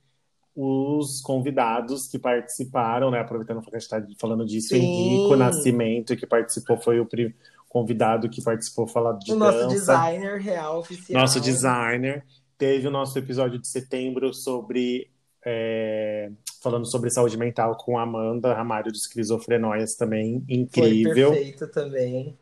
os 0.57 1.21
convidados 1.21 2.07
que 2.09 2.19
participaram, 2.19 3.11
né? 3.11 3.21
Aproveitando 3.21 3.61
que 3.63 3.69
a 3.75 3.79
gente 3.79 3.83
está 3.83 4.05
falando 4.21 4.45
disso, 4.45 4.69
Sim. 4.69 4.77
Henrico 4.77 5.37
Nascimento, 5.37 6.17
que 6.17 6.27
participou, 6.27 6.77
foi 6.77 7.01
o 7.01 7.07
pri- 7.07 7.35
convidado 7.75 8.31
que 8.31 8.41
participou 8.41 8.87
falando 8.87 9.19
de 9.19 9.33
O 9.33 9.37
nosso 9.37 9.59
dança. 9.59 9.75
designer 9.75 10.39
real 10.41 10.79
oficial. 10.79 11.21
Nosso 11.21 11.41
designer. 11.41 12.25
Teve 12.57 12.87
o 12.87 12.91
nosso 12.91 13.19
episódio 13.19 13.59
de 13.59 13.67
setembro 13.67 14.33
sobre. 14.33 15.11
é, 15.45 16.31
falando 16.63 16.87
sobre 16.87 17.11
saúde 17.11 17.37
mental 17.37 17.77
com 17.77 17.99
a 17.99 18.03
Amanda 18.03 18.55
Ramalho 18.55 18.91
de 18.93 18.97
Esquizofrenóias 18.99 19.97
também. 19.97 20.43
Foi 20.47 20.55
Incrível. 20.57 21.33
perfeito 21.33 21.67
também. 21.67 22.39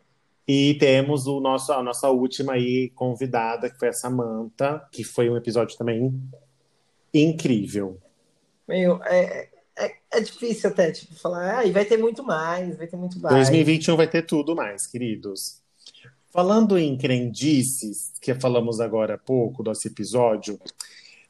E 0.46 0.74
temos 0.74 1.26
o 1.26 1.40
nosso, 1.40 1.72
a 1.72 1.82
nossa 1.82 2.10
última 2.10 2.52
aí 2.52 2.90
convidada, 2.94 3.70
que 3.70 3.78
foi 3.78 3.88
a 3.88 3.92
Samantha, 3.92 4.86
que 4.92 5.02
foi 5.02 5.30
um 5.30 5.36
episódio 5.36 5.76
também 5.78 6.12
incrível. 7.14 7.98
Meu, 8.68 9.02
é, 9.04 9.48
é, 9.76 9.94
é 10.12 10.20
difícil 10.20 10.70
até, 10.70 10.90
tipo, 10.92 11.14
falar, 11.14 11.58
ah, 11.58 11.64
e 11.64 11.70
vai 11.72 11.84
ter 11.84 11.96
muito 11.96 12.22
mais, 12.22 12.76
vai 12.76 12.86
ter 12.86 12.96
muito 12.96 13.18
mais. 13.20 13.34
2021 13.34 13.96
vai 13.96 14.06
ter 14.08 14.22
tudo 14.22 14.54
mais, 14.54 14.86
queridos. 14.86 15.60
Falando 16.30 16.78
em 16.78 16.96
crendices, 16.96 18.12
que 18.20 18.34
falamos 18.34 18.80
agora 18.80 19.14
há 19.14 19.18
pouco 19.18 19.62
do 19.62 19.68
nosso 19.70 19.86
episódio, 19.86 20.58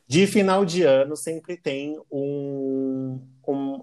de 0.07 0.27
final 0.27 0.65
de 0.65 0.83
ano 0.83 1.17
sempre 1.17 1.57
tem 1.57 1.99
um, 2.11 3.21
um- 3.47 3.81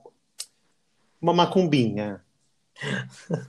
uma 1.22 1.34
macumbinha. 1.34 2.22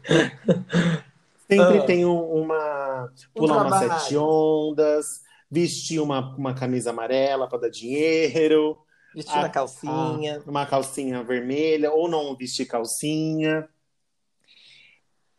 Sempre 1.48 1.78
Ah. 1.78 1.82
tem 1.84 2.04
um- 2.04 2.42
uma 2.42 3.04
Um 3.34 3.40
pular 3.40 3.66
umas 3.66 3.78
trabalho. 3.80 4.00
sete 4.00 4.16
ondas, 4.16 5.22
vestir 5.50 6.00
uma, 6.00 6.34
uma 6.36 6.54
camisa 6.54 6.90
amarela 6.90 7.48
para 7.48 7.58
dar 7.62 7.68
dinheiro, 7.70 8.78
Vestir 9.14 9.38
a- 9.38 9.48
calcinha. 9.48 10.42
uma 10.46 10.66
calcinha 10.66 11.22
vermelha 11.22 11.92
ou 11.92 12.08
não 12.08 12.36
vestir 12.36 12.66
calcinha. 12.66 13.68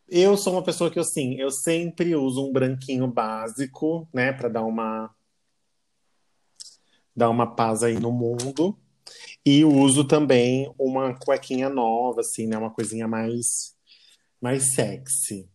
Eu 0.07 0.35
sou 0.35 0.53
uma 0.53 0.63
pessoa 0.63 0.91
que 0.91 0.99
assim, 0.99 1.35
eu 1.39 1.49
sempre 1.49 2.15
uso 2.15 2.45
um 2.45 2.51
branquinho 2.51 3.07
básico, 3.07 4.07
né, 4.13 4.33
para 4.33 4.49
dar 4.49 4.63
uma 4.63 5.09
dar 7.15 7.29
uma 7.29 7.55
paz 7.55 7.83
aí 7.83 7.99
no 7.99 8.11
mundo. 8.11 8.77
E 9.45 9.63
uso 9.65 10.05
também 10.05 10.73
uma 10.77 11.13
cuequinha 11.17 11.69
nova, 11.69 12.21
assim, 12.21 12.47
né, 12.47 12.57
uma 12.57 12.71
coisinha 12.71 13.07
mais 13.07 13.75
mais 14.39 14.73
sexy. 14.73 15.49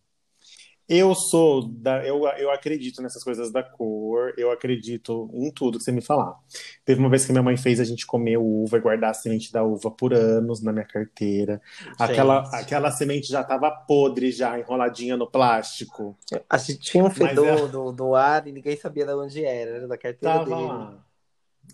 Eu 0.88 1.16
sou 1.16 1.66
da, 1.66 2.06
eu, 2.06 2.24
eu 2.38 2.48
acredito 2.52 3.02
nessas 3.02 3.24
coisas 3.24 3.50
da 3.50 3.60
cor, 3.60 4.32
eu 4.38 4.52
acredito 4.52 5.28
em 5.34 5.50
tudo 5.50 5.78
que 5.78 5.84
você 5.84 5.90
me 5.90 6.00
falar. 6.00 6.36
Teve 6.84 7.00
uma 7.00 7.08
vez 7.08 7.24
que 7.26 7.32
minha 7.32 7.42
mãe 7.42 7.56
fez 7.56 7.80
a 7.80 7.84
gente 7.84 8.06
comer 8.06 8.36
uva 8.36 8.76
e 8.76 8.80
guardar 8.80 9.10
a 9.10 9.14
semente 9.14 9.52
da 9.52 9.64
uva 9.64 9.90
por 9.90 10.14
anos 10.14 10.62
na 10.62 10.72
minha 10.72 10.84
carteira. 10.84 11.60
Aquela, 11.98 12.44
Gente. 12.44 12.54
aquela 12.54 12.90
semente 12.92 13.26
já 13.26 13.40
estava 13.40 13.68
podre, 13.70 14.30
já 14.30 14.56
enroladinha 14.60 15.16
no 15.16 15.26
plástico. 15.28 16.16
A 16.48 16.56
gente 16.56 16.78
tinha 16.78 17.04
um 17.04 17.10
fedor 17.10 17.46
é- 17.46 17.66
do, 17.66 17.90
do 17.90 18.14
ar 18.14 18.46
e 18.46 18.52
ninguém 18.52 18.76
sabia 18.76 19.04
de 19.04 19.12
onde 19.12 19.44
era, 19.44 19.70
era 19.72 19.88
da 19.88 19.98
carteira 19.98 20.38
Tava 20.38 20.44
dele. 20.56 20.68
lá. 20.68 21.04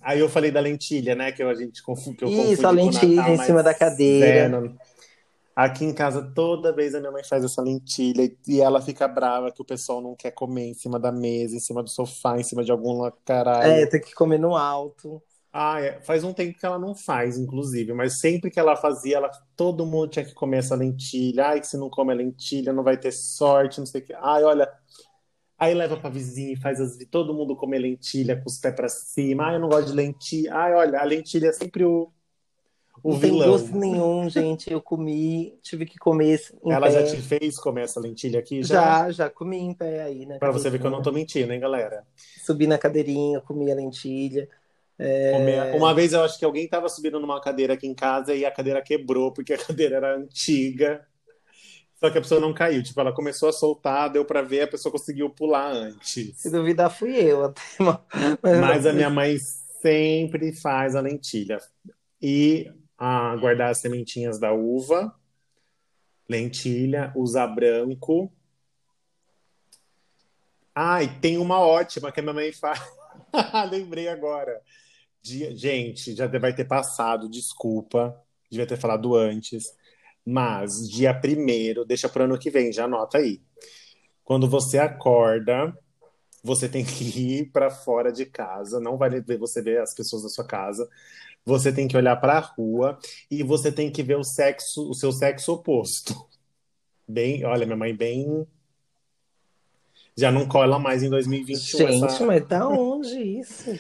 Aí 0.01 0.21
eu 0.21 0.29
falei 0.31 0.51
da 0.51 0.59
lentilha, 0.59 1.15
né? 1.15 1.31
Que 1.33 1.43
a 1.43 1.55
gente 1.55 1.83
confu- 1.83 2.15
que 2.15 2.25
eu 2.25 2.29
Isso, 2.31 2.67
a 2.67 2.71
lentilha 2.71 3.17
Natal, 3.17 3.35
em 3.35 3.39
cima 3.45 3.63
da 3.63 3.75
cadeira. 3.75 4.49
não- 4.49 4.75
Aqui 5.55 5.85
em 5.85 5.93
casa, 5.93 6.33
toda 6.35 6.73
vez 6.73 6.95
a 6.95 7.01
minha 7.01 7.13
mãe 7.13 7.23
faz 7.25 7.45
essa 7.45 7.61
lentilha 7.61 8.31
e 8.49 8.61
ela 8.61 8.81
fica 8.81 9.07
brava 9.07 9.53
que 9.53 9.61
o 9.61 9.65
pessoal 9.65 10.01
não 10.01 10.15
quer 10.15 10.31
comer 10.31 10.69
em 10.69 10.75
cima 10.75 10.99
da 10.99 11.13
mesa, 11.13 11.57
em 11.57 11.61
cima 11.61 11.83
do 11.83 11.91
sofá, 11.91 12.39
em 12.39 12.43
cima 12.43 12.65
de 12.65 12.73
algum 12.73 13.11
caralho. 13.25 13.71
É, 13.71 13.87
tem 13.87 14.01
que 14.01 14.15
comer 14.15 14.39
no 14.39 14.57
alto. 14.57 15.23
Ah, 15.53 15.79
é. 15.81 16.01
Faz 16.01 16.25
um 16.25 16.33
tempo 16.33 16.59
que 16.59 16.65
ela 16.65 16.79
não 16.79 16.95
faz, 16.95 17.37
inclusive, 17.37 17.93
mas 17.93 18.19
sempre 18.19 18.51
que 18.51 18.59
ela 18.59 18.75
fazia, 18.75 19.17
ela, 19.19 19.31
todo 19.55 19.85
mundo 19.85 20.09
tinha 20.09 20.25
que 20.25 20.33
comer 20.33 20.59
essa 20.59 20.75
lentilha. 20.75 21.49
Ai, 21.49 21.61
que 21.61 21.67
se 21.67 21.77
não 21.77 21.91
come 21.91 22.13
a 22.13 22.17
lentilha, 22.17 22.73
não 22.73 22.83
vai 22.83 22.97
ter 22.97 23.13
sorte, 23.13 23.79
não 23.79 23.87
sei 23.87 24.01
o 24.01 24.05
que. 24.05 24.15
Ai, 24.15 24.43
olha, 24.45 24.67
Aí 25.63 25.75
leva 25.75 25.97
pra 25.97 26.11
vizinha 26.11 26.55
e 26.55 26.57
faz 26.57 26.81
as, 26.81 26.99
todo 27.09 27.33
mundo 27.33 27.55
comer 27.55 27.79
lentilha 27.79 28.37
com 28.37 28.49
os 28.49 28.59
pés 28.59 28.75
pra 28.75 28.89
cima. 28.89 29.49
Ah, 29.49 29.53
eu 29.53 29.61
não 29.61 29.69
gosto 29.69 29.91
de 29.91 29.93
lentilha. 29.93 30.53
Ai, 30.53 30.75
olha, 30.75 30.99
a 30.99 31.05
lentilha 31.05 31.51
é 31.51 31.53
sempre 31.53 31.85
o, 31.85 32.13
o 33.03 33.11
Não 33.13 33.19
vilão. 33.19 33.41
tem 33.41 33.49
gosto 33.51 33.77
nenhum, 33.77 34.29
gente. 34.29 34.71
Eu 34.73 34.81
comi, 34.81 35.59
tive 35.63 35.87
que 35.87 35.99
comer 35.99 36.41
em 36.65 36.73
Ela 36.73 36.87
pé. 36.89 36.93
já 36.93 37.05
te 37.05 37.23
fez 37.23 37.59
comer 37.59 37.83
essa 37.85 38.01
lentilha 38.01 38.39
aqui? 38.41 38.63
Já? 38.63 39.05
Já, 39.05 39.11
já 39.11 39.31
comi 39.31 39.59
em 39.59 39.75
pé 39.75 40.03
aí, 40.03 40.27
né? 40.27 40.39
Pra 40.39 40.51
você 40.51 40.71
ver 40.71 40.81
que 40.81 40.87
eu 40.87 40.91
não 40.91 41.03
tô 41.03 41.13
mentindo, 41.13 41.53
hein, 41.53 41.61
galera? 41.61 42.05
Subi 42.45 42.67
na 42.67 42.79
cadeirinha, 42.79 43.41
comi 43.41 43.71
a 43.71 43.75
lentilha. 43.75 44.49
É, 44.99 45.73
Uma 45.75 45.95
vez 45.95 46.13
eu 46.13 46.23
acho 46.23 46.39
que 46.39 46.45
alguém 46.45 46.69
tava 46.69 46.89
subindo 46.89 47.19
numa 47.19 47.41
cadeira 47.41 47.75
aqui 47.75 47.87
em 47.89 47.95
casa 47.95 48.35
e 48.35 48.45
a 48.45 48.51
cadeira 48.53 48.81
quebrou, 48.83 49.33
porque 49.33 49.53
a 49.55 49.59
cadeira 49.59 49.97
era 49.97 50.17
antiga. 50.17 51.05
Só 51.99 52.11
que 52.11 52.19
a 52.19 52.21
pessoa 52.21 52.41
não 52.41 52.53
caiu. 52.53 52.83
Tipo, 52.83 53.01
ela 53.01 53.13
começou 53.13 53.49
a 53.49 53.53
soltar, 53.53 54.11
deu 54.11 54.25
pra 54.25 54.43
ver, 54.43 54.63
a 54.63 54.69
pessoa 54.69 54.93
conseguiu 54.93 55.31
pular 55.31 55.73
antes. 55.73 56.37
Se 56.37 56.51
duvidar, 56.51 56.91
fui 56.91 57.15
eu 57.17 57.45
até. 57.45 57.63
Mas, 58.43 58.61
Mas 58.61 58.87
a 58.87 58.93
minha 58.93 59.11
mãe 59.11 59.37
sempre 59.81 60.53
faz 60.53 60.95
a 60.95 61.01
lentilha. 61.01 61.59
E 62.21 62.71
a 63.05 63.35
guardar 63.35 63.73
as 63.73 63.79
sementinhas 63.79 64.39
da 64.39 64.53
uva, 64.53 65.13
lentilha, 66.29 67.13
usar 67.17 67.49
branco. 67.49 68.33
Ai, 70.73 71.19
tem 71.19 71.37
uma 71.37 71.59
ótima 71.59 72.13
que 72.13 72.21
a 72.21 72.23
minha 72.23 72.33
mãe 72.33 72.53
faz. 72.53 72.81
Lembrei 73.73 74.07
agora. 74.07 74.63
Gente, 75.21 76.15
já 76.15 76.29
vai 76.29 76.55
ter 76.55 76.65
passado, 76.65 77.29
desculpa. 77.29 78.17
Devia 78.49 78.69
ter 78.69 78.77
falado 78.79 79.17
antes. 79.17 79.77
Mas 80.25 80.89
dia 80.89 81.13
primeiro, 81.13 81.85
deixa 81.85 82.09
pro 82.09 82.23
ano 82.23 82.39
que 82.39 82.51
vem, 82.51 82.73
já 82.73 82.85
anota 82.85 83.19
aí. 83.19 83.43
Quando 84.23 84.49
você 84.49 84.79
acorda, 84.79 85.77
você 86.41 86.69
tem 86.69 86.85
que 86.85 87.03
ir 87.41 87.51
para 87.51 87.69
fora 87.69 88.13
de 88.13 88.27
casa, 88.27 88.79
não 88.79 88.97
vai 88.97 89.11
ver 89.21 89.39
você 89.39 89.61
ver 89.61 89.81
as 89.81 89.93
pessoas 89.93 90.23
da 90.23 90.29
sua 90.29 90.47
casa. 90.47 90.89
Você 91.45 91.73
tem 91.73 91.89
que 91.89 91.97
olhar 91.97 92.17
para 92.17 92.35
a 92.39 92.41
rua 92.41 92.99
e 93.31 93.43
você 93.43 93.73
tem 93.73 93.91
que 93.91 94.03
ver 94.03 94.17
o 94.17 94.23
sexo, 94.25 94.89
o 94.89 94.95
seu 94.95 95.11
sexo 95.13 95.53
oposto. 95.53 96.15
Bem, 97.07 97.45
olha, 97.45 97.67
minha 97.67 97.77
mãe 97.77 97.95
bem 97.95 98.47
já 100.17 100.31
não 100.31 100.47
cola 100.47 100.79
mais 100.79 101.03
em 101.03 101.09
2021 101.11 101.79
Gente, 101.79 102.05
essa- 102.05 102.27
mas 102.27 102.47
da 102.47 102.69
onde 102.69 103.19
isso? 103.21 103.79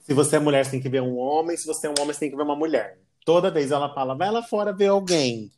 Se 0.00 0.14
você 0.14 0.36
é 0.36 0.38
mulher, 0.38 0.64
você 0.64 0.70
tem 0.72 0.80
que 0.80 0.88
ver 0.88 1.02
um 1.02 1.16
homem, 1.18 1.56
se 1.56 1.66
você 1.66 1.86
é 1.86 1.90
um 1.90 1.94
homem, 1.98 2.12
você 2.14 2.20
tem 2.20 2.30
que 2.30 2.36
ver 2.36 2.42
uma 2.42 2.56
mulher. 2.56 2.98
Toda 3.24 3.50
vez 3.50 3.70
ela 3.72 3.92
fala, 3.92 4.14
vai 4.14 4.30
lá 4.30 4.42
fora 4.42 4.72
ver 4.72 4.86
alguém. 4.86 5.50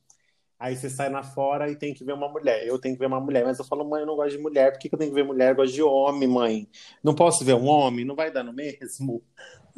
Aí 0.58 0.74
você 0.74 0.90
sai 0.90 1.08
lá 1.08 1.22
fora 1.22 1.70
e 1.70 1.76
tem 1.76 1.94
que 1.94 2.02
ver 2.02 2.14
uma 2.14 2.28
mulher. 2.28 2.66
Eu 2.66 2.80
tenho 2.80 2.94
que 2.94 2.98
ver 2.98 3.06
uma 3.06 3.20
mulher, 3.20 3.44
mas 3.44 3.58
eu 3.58 3.64
falo, 3.64 3.84
mãe, 3.88 4.00
eu 4.00 4.06
não 4.06 4.16
gosto 4.16 4.36
de 4.36 4.42
mulher. 4.42 4.72
Por 4.72 4.80
que 4.80 4.88
que 4.88 4.94
eu 4.94 4.98
tenho 4.98 5.10
que 5.10 5.14
ver 5.14 5.22
mulher? 5.22 5.50
Eu 5.52 5.56
gosto 5.56 5.72
de 5.74 5.82
homem, 5.82 6.26
mãe. 6.28 6.68
Não 7.04 7.14
posso 7.14 7.44
ver 7.44 7.54
um 7.54 7.66
homem? 7.66 8.04
Não 8.04 8.16
vai 8.16 8.32
dar 8.32 8.42
no 8.42 8.52
mesmo? 8.52 9.22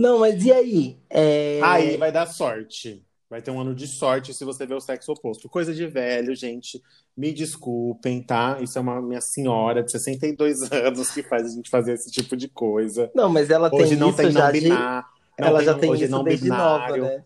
Não, 0.00 0.18
mas 0.20 0.42
e 0.44 0.50
aí? 0.52 0.98
É, 1.10 1.60
Aí 1.62 1.96
vai 1.98 2.10
dar 2.10 2.26
sorte. 2.26 3.04
Vai 3.28 3.40
ter 3.42 3.50
um 3.50 3.60
ano 3.60 3.74
de 3.74 3.86
sorte 3.86 4.32
se 4.34 4.44
você 4.44 4.66
ver 4.66 4.74
o 4.74 4.80
sexo 4.80 5.12
oposto. 5.12 5.48
Coisa 5.48 5.72
de 5.72 5.86
velho, 5.86 6.34
gente. 6.34 6.82
Me 7.16 7.32
desculpem, 7.32 8.22
tá? 8.22 8.58
Isso 8.60 8.76
é 8.78 8.80
uma 8.80 9.00
minha 9.00 9.20
senhora 9.20 9.82
de 9.84 9.92
62 9.92 10.62
anos 10.72 11.10
que 11.10 11.22
faz 11.22 11.46
a 11.52 11.54
gente 11.54 11.68
fazer 11.70 11.92
esse 11.92 12.10
tipo 12.10 12.36
de 12.36 12.48
coisa. 12.48 13.10
Não, 13.14 13.28
mas 13.28 13.50
ela 13.50 13.68
tem 13.70 13.80
Hoje 13.82 13.94
não 13.94 14.08
isso 14.08 14.16
tem 14.16 14.30
já 14.32 14.46
não 14.46 14.52
de... 14.52 14.60
binário. 14.60 15.08
Ela 15.38 15.58
tem- 15.58 15.66
já 15.66 15.74
tem 15.74 15.90
hoje 15.90 16.04
isso 16.04 16.10
não 16.10 16.24
desde 16.24 16.48
nova, 16.48 16.86
binário. 16.86 17.04
né? 17.04 17.24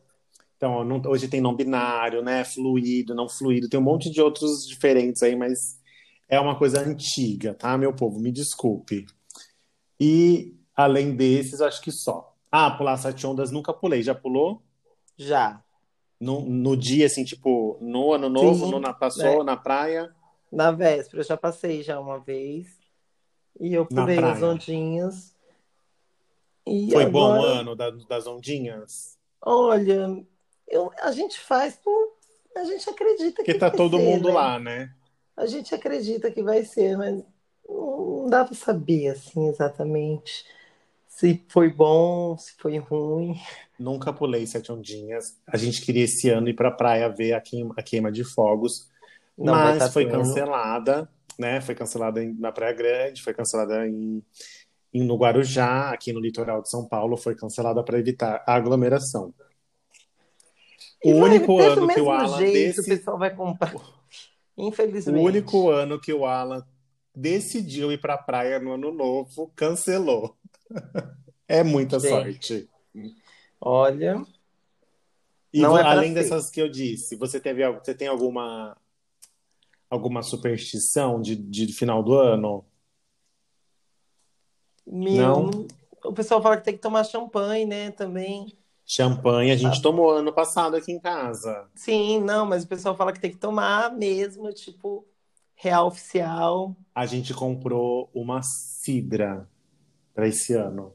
Então, 0.57 0.85
não- 0.85 1.03
hoje 1.07 1.29
tem 1.29 1.41
não 1.41 1.55
binário, 1.55 2.23
né? 2.23 2.45
Fluido, 2.45 3.15
não 3.15 3.29
fluido, 3.29 3.69
tem 3.69 3.79
um 3.81 3.83
monte 3.83 4.11
de 4.11 4.21
outros 4.21 4.67
diferentes 4.67 5.23
aí, 5.23 5.37
mas 5.37 5.79
é 6.29 6.39
uma 6.41 6.59
coisa 6.59 6.81
antiga, 6.81 7.55
tá, 7.55 7.79
meu 7.79 7.95
povo? 7.95 8.19
Me 8.21 8.33
desculpe. 8.33 9.07
E 10.01 10.55
além 10.77 11.15
desses, 11.15 11.61
acho 11.61 11.81
que 11.81 11.91
só. 11.93 12.34
Ah, 12.59 12.71
pular 12.71 12.97
sete 12.97 13.27
ondas 13.27 13.51
nunca 13.51 13.73
pulei. 13.75 14.03
Já 14.03 14.14
pulou? 14.14 14.62
Já. 15.19 15.64
No, 16.21 16.40
no 16.40 16.77
dia, 16.77 17.07
assim, 17.07 17.25
tipo, 17.25 17.79
no 17.81 18.12
ano 18.12 18.29
novo, 18.29 18.67
Sim, 18.67 18.67
no, 18.67 18.81
na, 18.81 18.93
passou 18.93 19.45
né? 19.45 19.45
na 19.45 19.57
praia? 19.57 20.12
Na 20.51 20.71
véspera, 20.71 21.21
eu 21.23 21.27
já 21.27 21.37
passei 21.37 21.83
já 21.83 22.01
uma 22.01 22.19
vez. 22.19 22.79
E 23.61 23.75
eu 23.75 23.87
pulei 23.87 24.29
as 24.29 24.43
ondinhas. 24.43 25.35
E 26.67 26.95
Foi 26.95 27.05
bom 27.05 27.37
o 27.37 27.43
agora, 27.43 27.43
ano 27.43 27.77
da- 27.77 27.90
das 27.90 28.27
ondinhas? 28.27 29.19
olha, 29.40 30.25
eu, 30.69 30.90
a 31.01 31.12
gente 31.12 31.38
faz 31.40 31.77
por... 31.77 32.14
A 32.57 32.64
gente 32.64 32.88
acredita 32.88 33.45
que 33.45 33.47
Porque 33.47 33.59
tá 33.59 33.71
todo 33.71 33.97
ser, 33.97 34.01
mundo 34.01 34.29
né? 34.29 34.33
lá, 34.33 34.59
né? 34.59 34.93
A 35.37 35.47
gente 35.47 35.75
acredita 35.75 36.31
que 36.31 36.43
vai 36.43 36.64
ser, 36.64 36.97
mas 36.97 37.25
não 37.69 38.29
dá 38.31 38.45
pra 38.45 38.55
saber, 38.55 39.09
assim, 39.11 39.49
exatamente. 39.49 40.47
Se 41.16 41.44
foi 41.48 41.70
bom, 41.72 42.37
se 42.37 42.55
foi 42.59 42.77
ruim. 42.79 43.37
Nunca 43.79 44.12
pulei 44.12 44.46
sete 44.46 44.72
ondinhas. 44.72 45.38
A 45.46 45.57
gente 45.57 45.81
queria 45.81 46.05
esse 46.05 46.29
ano 46.29 46.48
ir 46.48 46.55
pra 46.55 46.72
praia 46.72 47.09
ver 47.09 47.35
a 47.35 47.40
queima, 47.40 47.72
a 47.79 47.83
queima 47.83 48.11
de 48.11 48.24
fogos. 48.24 48.88
Não 49.38 49.55
mas 49.55 49.79
tá 49.79 49.90
foi 49.90 50.07
cancelada, 50.09 51.09
né? 51.38 51.61
Foi 51.61 51.74
cancelada 51.74 52.22
em- 52.22 52.35
na 52.35 52.50
Praia 52.50 52.72
Grande, 52.72 53.22
foi 53.22 53.33
cancelada 53.33 53.87
em, 53.87 54.22
em- 54.92 55.05
no 55.05 55.16
Guarujá, 55.16 55.90
aqui 55.90 56.12
no 56.12 56.18
litoral 56.20 56.61
de 56.62 56.68
São 56.68 56.85
Paulo, 56.85 57.16
foi 57.16 57.35
cancelada 57.37 57.83
para 57.85 57.98
evitar 57.98 58.42
a 58.46 58.55
aglomeração. 58.55 59.33
E 61.05 61.12
O 61.12 61.16
único 61.16 61.61
ano 61.61 61.87
que 61.87 62.00
o 62.00 62.11
Alan 62.11 62.38
jeito, 62.38 62.81
o 62.81 62.85
desse, 62.85 62.96
pessoal 62.96 63.18
vai 63.18 63.35
comprar. 63.35 63.72
o 63.74 63.81
Infelizmente. 64.59 65.20
único 65.24 65.70
ano 65.70 66.00
que 66.00 66.12
o 66.12 66.24
Alan 66.27 66.64
decidiu 67.14 67.92
ir 67.92 68.00
para 68.00 68.14
a 68.14 68.18
praia 68.18 68.59
no 68.59 68.72
ano 68.72 68.92
novo, 68.92 69.53
cancelou. 69.55 70.37
É 71.47 71.63
muita 71.63 72.01
Gente. 72.01 72.09
sorte. 72.09 72.71
Olha, 73.61 74.25
E 75.53 75.61
Não 75.61 75.77
é 75.79 75.83
além 75.83 76.09
ser. 76.09 76.15
dessas 76.15 76.51
que 76.51 76.61
eu 76.61 76.69
disse, 76.71 77.17
você 77.17 77.39
teve, 77.39 77.71
você 77.73 77.95
tem 77.95 78.09
alguma 78.09 78.77
alguma 79.91 80.23
superstição 80.23 81.21
de, 81.21 81.37
de 81.37 81.73
final 81.73 82.03
do 82.03 82.15
ano? 82.15 82.65
meu, 84.87 85.19
Não? 85.47 85.67
o 86.05 86.13
pessoal 86.13 86.43
fala 86.43 86.57
que 86.57 86.65
tem 86.65 86.75
que 86.75 86.81
tomar 86.83 87.05
champanhe, 87.05 87.65
né, 87.67 87.91
também. 87.91 88.53
Champanhe 88.87 89.51
a 89.51 89.57
gente 89.57 89.79
Ah. 89.79 89.83
tomou 89.83 90.11
ano 90.11 90.33
passado 90.33 90.77
aqui 90.77 90.93
em 90.93 91.01
casa. 91.01 91.69
Sim, 91.75 92.21
não, 92.21 92.45
mas 92.45 92.65
o 92.65 92.69
pessoal 92.69 92.95
fala 92.97 93.13
que 93.13 93.21
tem 93.21 93.31
que 93.31 93.39
tomar 93.39 93.91
mesmo, 93.93 94.53
tipo, 94.53 95.07
real 95.55 95.87
oficial. 95.87 96.77
A 96.95 97.07
gente 97.07 97.33
comprou 97.33 98.11
uma 98.13 98.43
cidra 98.43 99.49
para 100.14 100.29
esse 100.29 100.55
ano. 100.55 100.94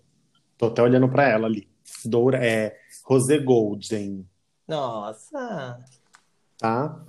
Tô 0.58 0.67
até 0.67 0.82
olhando 0.82 1.10
para 1.10 1.27
ela 1.27 1.47
ali. 1.47 1.69
Doura 2.05 2.43
é 2.43 2.77
Rosé 3.03 3.39
Golden, 3.39 4.25
Nossa, 4.67 5.79
tá? 6.58 7.03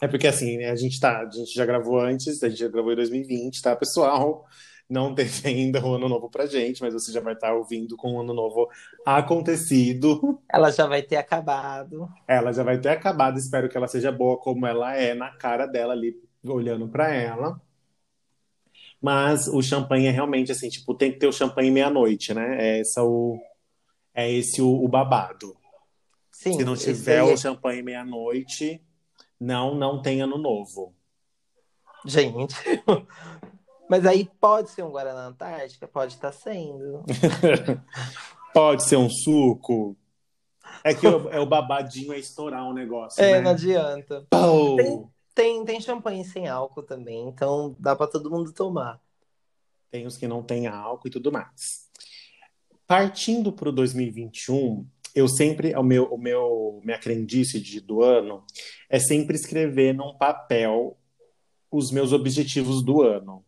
É 0.00 0.06
porque 0.06 0.26
assim, 0.26 0.64
a 0.64 0.76
gente 0.76 1.00
tá, 1.00 1.20
a 1.20 1.30
gente 1.30 1.52
já 1.54 1.66
gravou 1.66 2.00
antes, 2.00 2.42
a 2.42 2.48
gente 2.48 2.58
já 2.58 2.68
gravou 2.68 2.92
em 2.92 2.96
2020, 2.96 3.62
tá, 3.62 3.74
pessoal? 3.74 4.46
Não 4.88 5.14
teve 5.14 5.48
ainda 5.48 5.84
o 5.84 5.94
ano 5.94 6.08
novo 6.08 6.30
pra 6.30 6.46
gente, 6.46 6.80
mas 6.80 6.94
você 6.94 7.10
já 7.10 7.20
vai 7.20 7.34
estar 7.34 7.54
ouvindo 7.54 7.96
com 7.96 8.14
o 8.14 8.20
ano 8.20 8.32
novo 8.32 8.68
acontecido. 9.04 10.40
ela 10.48 10.70
já 10.70 10.86
vai 10.86 11.02
ter 11.02 11.16
acabado. 11.16 12.08
Ela 12.28 12.52
já 12.52 12.62
vai 12.62 12.78
ter 12.78 12.90
acabado, 12.90 13.38
espero 13.38 13.68
que 13.68 13.76
ela 13.76 13.88
seja 13.88 14.12
boa 14.12 14.38
como 14.38 14.66
ela 14.66 14.94
é 14.94 15.14
na 15.14 15.30
cara 15.30 15.66
dela 15.66 15.92
ali, 15.92 16.16
olhando 16.44 16.88
pra 16.88 17.12
ela. 17.12 17.60
Mas 19.00 19.46
o 19.48 19.62
champanhe 19.62 20.06
é 20.06 20.10
realmente 20.10 20.50
assim, 20.50 20.68
tipo, 20.68 20.94
tem 20.94 21.12
que 21.12 21.18
ter 21.18 21.26
o 21.26 21.32
champanhe 21.32 21.70
meia-noite, 21.70 22.32
né? 22.34 22.56
É, 22.58 22.80
essa 22.80 23.02
o, 23.04 23.38
é 24.14 24.30
esse 24.30 24.60
o, 24.62 24.68
o 24.84 24.88
babado. 24.88 25.56
Sim, 26.30 26.54
Se 26.54 26.64
não 26.64 26.76
tiver 26.76 27.20
aí 27.20 27.30
é- 27.30 27.34
o 27.34 27.36
champanhe 27.36 27.82
meia-noite, 27.82 28.82
não, 29.38 29.74
não 29.74 30.00
tem 30.02 30.20
ano 30.20 30.38
novo. 30.38 30.94
Gente. 32.04 32.54
Mas 33.88 34.04
aí 34.04 34.28
pode 34.40 34.70
ser 34.70 34.82
um 34.82 34.90
Guaraná 34.90 35.26
Antártica? 35.26 35.86
Pode 35.86 36.14
estar 36.14 36.32
sendo. 36.32 37.04
Pode 38.52 38.82
ser 38.84 38.96
um 38.96 39.08
suco. 39.08 39.96
É 40.82 40.94
que 40.94 41.06
o, 41.06 41.28
é 41.30 41.38
o 41.38 41.46
babadinho 41.46 42.12
é 42.12 42.18
estourar 42.18 42.64
o 42.64 42.72
negócio, 42.72 43.22
É, 43.22 43.32
né? 43.34 43.40
não 43.42 43.50
adianta. 43.52 44.26
Tem- 44.76 45.06
Tem, 45.36 45.62
tem 45.66 45.78
champanhe 45.82 46.24
sem 46.24 46.48
álcool 46.48 46.82
também, 46.82 47.28
então 47.28 47.76
dá 47.78 47.94
pra 47.94 48.06
todo 48.06 48.30
mundo 48.30 48.54
tomar. 48.54 48.98
Tem 49.90 50.06
os 50.06 50.16
que 50.16 50.26
não 50.26 50.42
têm 50.42 50.66
álcool 50.66 51.08
e 51.08 51.10
tudo 51.10 51.30
mais. 51.30 51.90
Partindo 52.86 53.52
para 53.52 53.68
o 53.68 53.72
2021, 53.72 54.88
eu 55.14 55.28
sempre, 55.28 55.76
o 55.76 55.82
meu, 55.82 56.04
o 56.06 56.16
meu, 56.16 56.80
minha 56.82 56.98
crendice 56.98 57.60
de, 57.60 57.82
do 57.82 58.02
ano 58.02 58.46
é 58.88 58.98
sempre 58.98 59.36
escrever 59.36 59.92
num 59.92 60.16
papel 60.16 60.96
os 61.70 61.90
meus 61.90 62.14
objetivos 62.14 62.82
do 62.82 63.02
ano. 63.02 63.44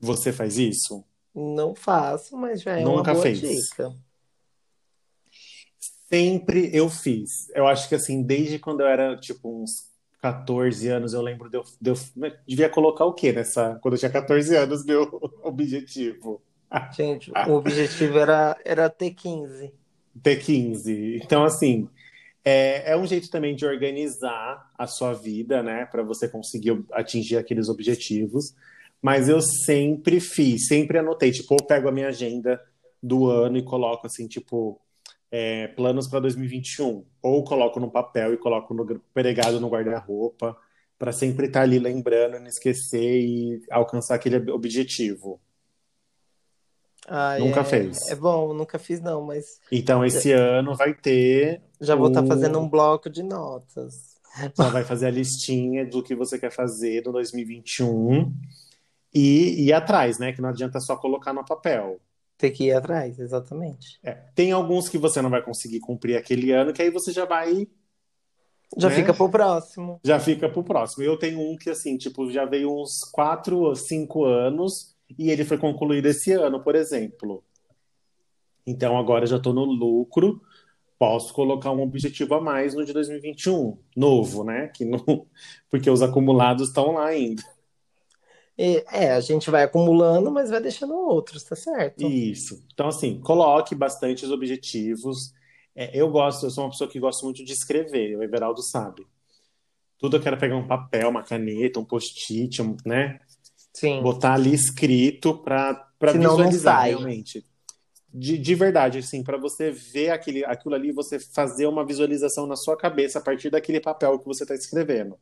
Você 0.00 0.32
faz 0.32 0.58
isso? 0.58 1.04
Não 1.32 1.72
faço, 1.72 2.36
mas 2.36 2.62
já 2.62 2.76
é 2.76 2.84
uma 2.84 2.96
Nunca 2.96 3.12
boa 3.12 3.22
fez. 3.22 3.40
dica. 3.40 3.94
Sempre 6.08 6.70
eu 6.72 6.88
fiz. 6.88 7.50
Eu 7.54 7.66
acho 7.66 7.88
que 7.88 7.94
assim, 7.94 8.22
desde 8.22 8.58
quando 8.58 8.80
eu 8.80 8.86
era 8.86 9.16
tipo 9.16 9.62
uns 9.62 9.88
14 10.20 10.88
anos, 10.88 11.12
eu 11.12 11.22
lembro 11.22 11.48
de 11.48 11.58
eu, 11.58 11.64
de 11.80 11.90
eu 11.90 11.96
devia 12.46 12.68
colocar 12.68 13.04
o 13.04 13.12
quê 13.12 13.32
nessa, 13.32 13.78
quando 13.82 13.94
eu 13.94 13.98
tinha 13.98 14.10
14 14.10 14.56
anos, 14.56 14.84
meu 14.84 15.08
objetivo. 15.44 16.42
Gente, 16.94 17.30
o 17.46 17.52
objetivo 17.52 18.18
era, 18.18 18.56
era 18.64 18.90
ter 18.90 19.12
15. 19.12 19.72
Ter 20.22 20.36
15. 20.36 21.20
Então, 21.22 21.44
assim, 21.44 21.88
é, 22.44 22.92
é 22.92 22.96
um 22.96 23.06
jeito 23.06 23.30
também 23.30 23.54
de 23.54 23.64
organizar 23.64 24.70
a 24.76 24.86
sua 24.86 25.12
vida, 25.14 25.62
né, 25.62 25.86
para 25.86 26.02
você 26.02 26.28
conseguir 26.28 26.82
atingir 26.92 27.36
aqueles 27.36 27.68
objetivos. 27.68 28.54
Mas 29.00 29.28
eu 29.28 29.40
sempre 29.40 30.20
fiz, 30.20 30.66
sempre 30.66 30.98
anotei, 30.98 31.30
tipo, 31.30 31.54
eu 31.54 31.64
pego 31.64 31.88
a 31.88 31.92
minha 31.92 32.08
agenda 32.08 32.60
do 33.02 33.26
ano 33.26 33.56
e 33.56 33.62
coloco 33.62 34.06
assim, 34.06 34.26
tipo, 34.26 34.80
é, 35.30 35.68
planos 35.68 36.06
para 36.06 36.20
2021, 36.20 37.04
ou 37.22 37.44
coloco 37.44 37.78
no 37.78 37.90
papel 37.90 38.34
e 38.34 38.38
coloco 38.38 38.72
no, 38.72 39.00
pregado 39.12 39.60
no 39.60 39.68
guarda-roupa, 39.68 40.56
para 40.98 41.12
sempre 41.12 41.46
estar 41.46 41.60
tá 41.60 41.64
ali 41.64 41.78
lembrando, 41.78 42.40
não 42.40 42.46
esquecer 42.46 43.20
e 43.20 43.62
alcançar 43.70 44.14
aquele 44.14 44.50
objetivo. 44.50 45.40
Ah, 47.06 47.38
nunca 47.38 47.60
é, 47.60 47.64
fez. 47.64 48.08
É 48.10 48.14
bom, 48.14 48.52
nunca 48.52 48.78
fiz 48.78 49.00
não, 49.00 49.22
mas. 49.22 49.60
Então 49.72 50.04
esse 50.04 50.32
ano 50.32 50.74
vai 50.74 50.92
ter. 50.92 51.62
Já 51.80 51.94
vou 51.94 52.08
estar 52.08 52.22
tá 52.22 52.28
fazendo 52.28 52.58
um 52.58 52.68
bloco 52.68 53.08
de 53.08 53.22
notas. 53.22 54.18
Já 54.56 54.68
vai 54.68 54.84
fazer 54.84 55.06
a 55.06 55.10
listinha 55.10 55.86
do 55.86 56.02
que 56.02 56.14
você 56.14 56.38
quer 56.38 56.50
fazer 56.50 57.02
no 57.04 57.12
2021 57.12 58.32
e 59.14 59.66
ir 59.66 59.72
atrás, 59.72 60.18
né? 60.18 60.32
Que 60.32 60.42
não 60.42 60.50
adianta 60.50 60.80
só 60.80 60.96
colocar 60.96 61.32
no 61.32 61.44
papel. 61.44 61.98
Tem 62.38 62.52
que 62.52 62.66
ir 62.66 62.72
atrás, 62.72 63.18
exatamente. 63.18 63.98
É. 64.02 64.12
Tem 64.32 64.52
alguns 64.52 64.88
que 64.88 64.96
você 64.96 65.20
não 65.20 65.28
vai 65.28 65.42
conseguir 65.42 65.80
cumprir 65.80 66.16
aquele 66.16 66.52
ano, 66.52 66.72
que 66.72 66.80
aí 66.80 66.88
você 66.88 67.10
já 67.10 67.24
vai. 67.24 67.66
Já 68.76 68.88
né? 68.88 68.94
fica 68.94 69.12
pro 69.12 69.28
próximo. 69.28 70.00
Já 70.04 70.20
fica 70.20 70.48
pro 70.48 70.62
próximo. 70.62 71.02
Eu 71.02 71.18
tenho 71.18 71.40
um 71.40 71.56
que, 71.56 71.68
assim, 71.68 71.96
tipo, 71.96 72.30
já 72.30 72.44
veio 72.44 72.72
uns 72.72 73.00
quatro 73.02 73.58
ou 73.58 73.74
cinco 73.74 74.24
anos 74.24 74.96
e 75.18 75.30
ele 75.30 75.44
foi 75.44 75.58
concluído 75.58 76.06
esse 76.06 76.32
ano, 76.32 76.62
por 76.62 76.76
exemplo. 76.76 77.42
Então 78.64 78.96
agora 78.96 79.26
já 79.26 79.38
estou 79.38 79.52
no 79.52 79.64
lucro, 79.64 80.40
posso 80.96 81.34
colocar 81.34 81.72
um 81.72 81.80
objetivo 81.82 82.34
a 82.34 82.40
mais 82.40 82.74
no 82.74 82.84
de 82.84 82.92
2021, 82.92 83.78
novo, 83.96 84.44
né? 84.44 84.68
Que 84.68 84.84
não... 84.84 85.00
Porque 85.68 85.90
os 85.90 86.02
acumulados 86.02 86.68
estão 86.68 86.92
lá 86.92 87.06
ainda. 87.06 87.42
É, 88.60 89.12
a 89.12 89.20
gente 89.20 89.50
vai 89.50 89.62
acumulando, 89.62 90.32
mas 90.32 90.50
vai 90.50 90.60
deixando 90.60 90.92
outros, 90.92 91.44
tá 91.44 91.54
certo? 91.54 92.04
Isso. 92.04 92.60
Então, 92.74 92.88
assim, 92.88 93.20
coloque 93.20 93.72
bastante 93.72 94.24
os 94.24 94.32
objetivos. 94.32 95.32
É, 95.76 95.96
eu 95.96 96.10
gosto, 96.10 96.46
eu 96.46 96.50
sou 96.50 96.64
uma 96.64 96.70
pessoa 96.70 96.90
que 96.90 96.98
gosta 96.98 97.24
muito 97.24 97.44
de 97.44 97.52
escrever, 97.52 98.16
o 98.16 98.22
Everaldo 98.22 98.60
sabe. 98.60 99.06
Tudo 99.96 100.16
eu 100.16 100.20
quero 100.20 100.36
pegar 100.36 100.56
um 100.56 100.66
papel, 100.66 101.08
uma 101.08 101.22
caneta, 101.22 101.78
um 101.78 101.84
post-it, 101.84 102.60
um, 102.60 102.76
né? 102.84 103.20
Sim. 103.72 104.02
Botar 104.02 104.34
ali 104.34 104.52
escrito 104.52 105.38
para 105.38 105.88
visualizar 106.12 106.86
realmente. 106.86 107.44
De, 108.12 108.36
de 108.38 108.54
verdade, 108.56 108.98
assim, 108.98 109.22
para 109.22 109.36
você 109.36 109.70
ver 109.70 110.10
aquele, 110.10 110.44
aquilo 110.44 110.74
ali, 110.74 110.90
você 110.90 111.20
fazer 111.20 111.66
uma 111.66 111.86
visualização 111.86 112.44
na 112.44 112.56
sua 112.56 112.76
cabeça 112.76 113.20
a 113.20 113.22
partir 113.22 113.50
daquele 113.50 113.78
papel 113.78 114.18
que 114.18 114.26
você 114.26 114.42
está 114.42 114.54
escrevendo. 114.54 115.16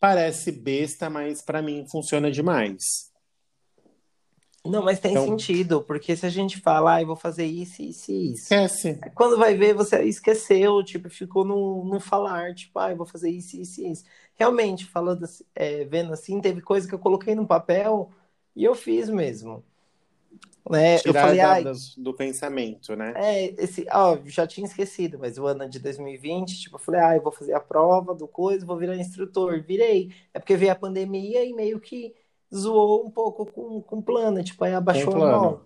Parece 0.00 0.52
besta, 0.52 1.10
mas 1.10 1.42
para 1.42 1.60
mim 1.60 1.86
funciona 1.90 2.30
demais. 2.30 3.08
Não, 4.64 4.82
mas 4.82 5.00
tem 5.00 5.12
então, 5.12 5.24
sentido, 5.24 5.82
porque 5.82 6.14
se 6.14 6.26
a 6.26 6.28
gente 6.28 6.60
fala, 6.60 6.96
ah, 6.96 7.02
eu 7.02 7.06
vou 7.06 7.16
fazer 7.16 7.46
isso, 7.46 7.80
isso 7.80 8.10
e 8.10 8.32
isso. 8.32 8.42
Esquece. 8.42 9.00
Quando 9.14 9.38
vai 9.38 9.54
ver, 9.54 9.72
você 9.72 10.02
esqueceu, 10.02 10.82
tipo, 10.84 11.08
ficou 11.08 11.44
no, 11.44 11.84
no 11.84 12.00
falar, 12.00 12.54
tipo, 12.54 12.78
ah, 12.78 12.90
eu 12.90 12.96
vou 12.96 13.06
fazer 13.06 13.30
isso, 13.30 13.56
isso 13.56 13.80
e 13.80 13.92
isso. 13.92 14.04
Realmente, 14.34 14.84
falando, 14.84 15.24
é, 15.54 15.84
vendo 15.84 16.12
assim, 16.12 16.40
teve 16.40 16.60
coisa 16.60 16.86
que 16.86 16.94
eu 16.94 16.98
coloquei 16.98 17.34
no 17.34 17.46
papel 17.46 18.10
e 18.54 18.64
eu 18.64 18.74
fiz 18.74 19.08
mesmo. 19.08 19.64
Né? 20.70 20.98
Tirar 20.98 21.20
eu 21.20 21.26
falei, 21.26 21.40
ah, 21.40 21.72
do 21.96 22.12
pensamento, 22.12 22.94
né? 22.94 23.14
É, 23.16 23.46
esse, 23.62 23.86
ó, 23.90 24.18
já 24.26 24.46
tinha 24.46 24.66
esquecido, 24.66 25.18
mas 25.18 25.38
o 25.38 25.46
ano 25.46 25.68
de 25.68 25.78
2020, 25.78 26.60
tipo, 26.60 26.76
eu 26.76 26.80
falei, 26.80 27.00
ah, 27.00 27.16
eu 27.16 27.22
vou 27.22 27.32
fazer 27.32 27.54
a 27.54 27.60
prova 27.60 28.14
do 28.14 28.28
coisa, 28.28 28.66
vou 28.66 28.76
virar 28.76 28.96
instrutor. 28.96 29.62
Virei. 29.62 30.12
É 30.34 30.38
porque 30.38 30.56
veio 30.56 30.72
a 30.72 30.74
pandemia 30.74 31.42
e 31.44 31.54
meio 31.54 31.80
que 31.80 32.14
zoou 32.54 33.06
um 33.06 33.10
pouco 33.10 33.46
com, 33.46 33.80
com 33.80 33.96
o 33.98 34.02
plano, 34.02 34.44
tipo, 34.44 34.62
aí 34.62 34.74
abaixou 34.74 35.14
a 35.14 35.18
mão. 35.18 35.60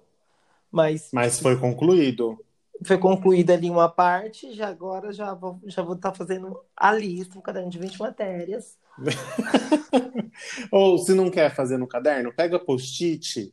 Mas, 0.71 1.11
mas 1.13 1.41
foi 1.41 1.59
concluído. 1.59 2.39
Foi 2.85 2.99
concluída 2.99 3.55
ali 3.55 3.71
uma 3.71 3.89
parte, 3.89 4.55
já 4.55 4.69
agora 4.69 5.13
já 5.13 5.35
vou 5.35 5.61
já 5.67 5.83
vou 5.83 5.95
estar 5.95 6.11
tá 6.11 6.17
fazendo 6.17 6.59
a 6.77 6.93
lista, 6.93 7.39
um 7.39 7.43
caderno 7.43 7.71
de 7.71 7.79
20 7.79 7.99
matérias. 7.99 8.77
Ou 10.71 10.99
se 10.99 11.15
não 11.15 11.31
quer 11.31 11.55
fazer 11.55 11.77
no 11.77 11.87
caderno, 11.87 12.33
pega 12.33 12.59
post-it 12.59 13.53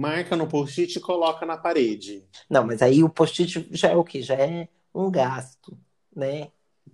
marca 0.00 0.34
no 0.34 0.46
post-it 0.46 0.96
e 0.96 1.00
coloca 1.00 1.44
na 1.44 1.58
parede. 1.58 2.24
Não, 2.48 2.66
mas 2.66 2.80
aí 2.80 3.04
o 3.04 3.08
post-it 3.10 3.68
já 3.70 3.90
é 3.90 3.96
o 3.96 4.02
quê? 4.02 4.22
Já 4.22 4.34
é 4.34 4.66
um 4.94 5.10
gasto, 5.10 5.76
né? 6.16 6.48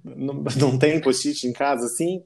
Não, 0.04 0.44
não 0.58 0.76
tem 0.76 1.00
post-it 1.00 1.46
em 1.46 1.52
casa 1.52 1.86
assim? 1.86 2.24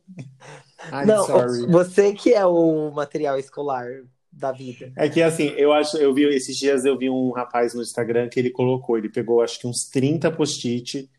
I'm 0.90 1.06
não, 1.06 1.26
sorry. 1.26 1.66
você 1.70 2.14
que 2.14 2.32
é 2.32 2.46
o 2.46 2.90
material 2.92 3.38
escolar 3.38 3.86
da 4.32 4.52
vida. 4.52 4.90
É 4.96 5.06
que 5.08 5.20
assim, 5.20 5.48
eu 5.50 5.70
acho, 5.70 5.98
eu 5.98 6.14
vi 6.14 6.24
esses 6.24 6.56
dias 6.56 6.86
eu 6.86 6.96
vi 6.96 7.10
um 7.10 7.30
rapaz 7.32 7.74
no 7.74 7.82
Instagram 7.82 8.30
que 8.30 8.40
ele 8.40 8.50
colocou, 8.50 8.96
ele 8.96 9.10
pegou 9.10 9.42
acho 9.42 9.60
que 9.60 9.66
uns 9.66 9.84
30 9.84 10.30
post-it 10.30 11.10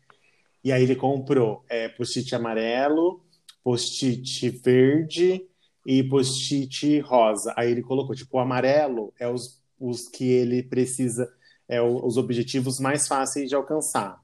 e 0.64 0.72
aí 0.72 0.82
ele 0.82 0.96
comprou 0.96 1.64
é, 1.68 1.88
post-it 1.88 2.34
amarelo, 2.34 3.22
post-it 3.62 4.50
verde, 4.64 5.46
e 5.84 6.02
post-it 6.02 7.00
rosa. 7.00 7.52
Aí 7.56 7.70
ele 7.70 7.82
colocou, 7.82 8.14
tipo, 8.14 8.36
o 8.36 8.40
amarelo 8.40 9.12
é 9.18 9.28
os, 9.28 9.60
os 9.78 10.08
que 10.08 10.24
ele 10.24 10.62
precisa, 10.62 11.32
é 11.68 11.80
o, 11.80 12.04
os 12.04 12.16
objetivos 12.16 12.78
mais 12.78 13.06
fáceis 13.08 13.48
de 13.48 13.54
alcançar. 13.54 14.22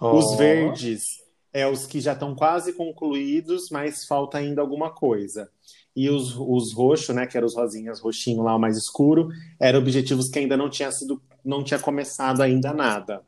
Oh. 0.00 0.16
Os 0.16 0.36
verdes 0.36 1.18
é 1.52 1.66
os 1.66 1.86
que 1.86 2.00
já 2.00 2.12
estão 2.12 2.34
quase 2.34 2.72
concluídos, 2.72 3.68
mas 3.70 4.04
falta 4.06 4.38
ainda 4.38 4.60
alguma 4.60 4.90
coisa. 4.90 5.50
E 5.96 6.08
os, 6.08 6.36
os 6.36 6.72
roxos, 6.72 7.14
né, 7.14 7.26
que 7.26 7.36
eram 7.36 7.46
os 7.46 7.56
rosinhas, 7.56 7.98
roxinho 7.98 8.42
lá, 8.42 8.54
o 8.54 8.58
mais 8.58 8.76
escuro, 8.76 9.30
eram 9.58 9.80
objetivos 9.80 10.28
que 10.28 10.38
ainda 10.38 10.56
não 10.56 10.70
tinha 10.70 10.92
sido, 10.92 11.20
não 11.44 11.64
tinha 11.64 11.80
começado 11.80 12.40
ainda 12.40 12.72
nada. 12.72 13.24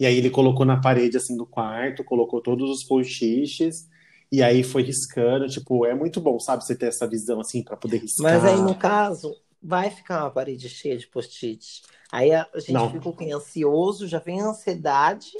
E 0.00 0.06
aí 0.06 0.16
ele 0.16 0.30
colocou 0.30 0.64
na 0.64 0.80
parede, 0.80 1.16
assim, 1.16 1.36
do 1.36 1.44
quarto, 1.44 2.04
colocou 2.04 2.40
todos 2.40 2.70
os 2.70 2.84
post-its, 2.84 3.88
e 4.30 4.42
aí 4.42 4.62
foi 4.62 4.82
riscando, 4.82 5.48
tipo, 5.48 5.86
é 5.86 5.94
muito 5.94 6.20
bom, 6.20 6.38
sabe, 6.38 6.64
você 6.64 6.76
ter 6.76 6.86
essa 6.86 7.06
visão 7.06 7.40
assim 7.40 7.62
para 7.62 7.76
poder 7.76 7.98
riscar. 7.98 8.32
Mas 8.32 8.44
aí 8.44 8.60
no 8.60 8.74
caso, 8.74 9.34
vai 9.62 9.90
ficar 9.90 10.24
uma 10.24 10.30
parede 10.30 10.68
cheia 10.68 10.96
de 10.96 11.06
post-it. 11.06 11.82
Aí 12.12 12.32
a 12.32 12.46
gente 12.56 12.72
Não. 12.72 12.90
fica 12.90 13.08
um 13.08 13.36
ansioso, 13.36 14.06
já 14.06 14.18
vem 14.18 14.40
a 14.40 14.46
ansiedade 14.46 15.30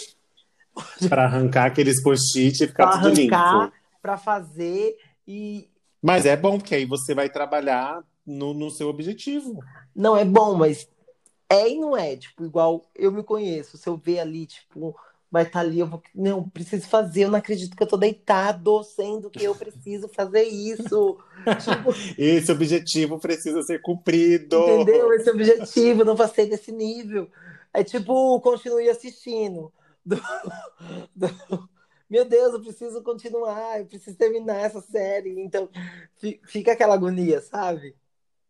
para 1.08 1.24
arrancar 1.24 1.66
aqueles 1.66 2.02
post-it 2.02 2.64
e 2.64 2.66
ficar 2.66 2.88
pra 2.88 2.98
tudo 2.98 3.08
arrancar, 3.08 3.62
limpo. 3.64 3.72
Para 4.00 4.16
fazer 4.16 4.96
e 5.26 5.68
Mas 6.02 6.24
é 6.24 6.36
bom 6.36 6.58
porque 6.58 6.74
aí 6.74 6.86
você 6.86 7.14
vai 7.14 7.28
trabalhar 7.28 8.02
no, 8.26 8.54
no 8.54 8.70
seu 8.70 8.88
objetivo. 8.88 9.58
Não 9.94 10.16
é 10.16 10.24
bom, 10.24 10.54
mas 10.54 10.88
é 11.50 11.70
e 11.70 11.78
não 11.78 11.96
é, 11.96 12.16
tipo, 12.16 12.44
igual 12.44 12.84
eu 12.94 13.10
me 13.10 13.22
conheço, 13.22 13.78
se 13.78 13.88
eu 13.88 13.96
ver 13.96 14.20
ali, 14.20 14.46
tipo, 14.46 14.94
vai 15.30 15.42
estar 15.42 15.60
tá 15.60 15.66
ali, 15.66 15.78
eu 15.78 15.86
vou, 15.86 16.02
não, 16.14 16.48
preciso 16.48 16.88
fazer, 16.88 17.24
eu 17.24 17.30
não 17.30 17.38
acredito 17.38 17.76
que 17.76 17.82
eu 17.82 17.86
tô 17.86 17.96
deitado, 17.96 18.82
sendo 18.82 19.30
que 19.30 19.44
eu 19.44 19.54
preciso 19.54 20.08
fazer 20.08 20.42
isso. 20.42 21.18
tipo, 21.62 21.90
Esse 22.16 22.50
objetivo 22.50 23.18
precisa 23.18 23.62
ser 23.62 23.80
cumprido. 23.82 24.56
Entendeu? 24.56 25.12
Esse 25.12 25.30
objetivo, 25.30 26.04
não 26.04 26.16
passei 26.16 26.46
desse 26.46 26.72
nível. 26.72 27.28
É 27.72 27.84
tipo, 27.84 28.40
continue 28.40 28.88
assistindo. 28.88 29.72
Do, 30.04 30.16
do, 31.14 31.68
meu 32.08 32.24
Deus, 32.24 32.54
eu 32.54 32.60
preciso 32.60 33.02
continuar, 33.02 33.80
eu 33.80 33.86
preciso 33.86 34.16
terminar 34.16 34.64
essa 34.64 34.80
série. 34.80 35.40
Então, 35.40 35.68
fica 36.46 36.72
aquela 36.72 36.94
agonia, 36.94 37.40
sabe? 37.42 37.94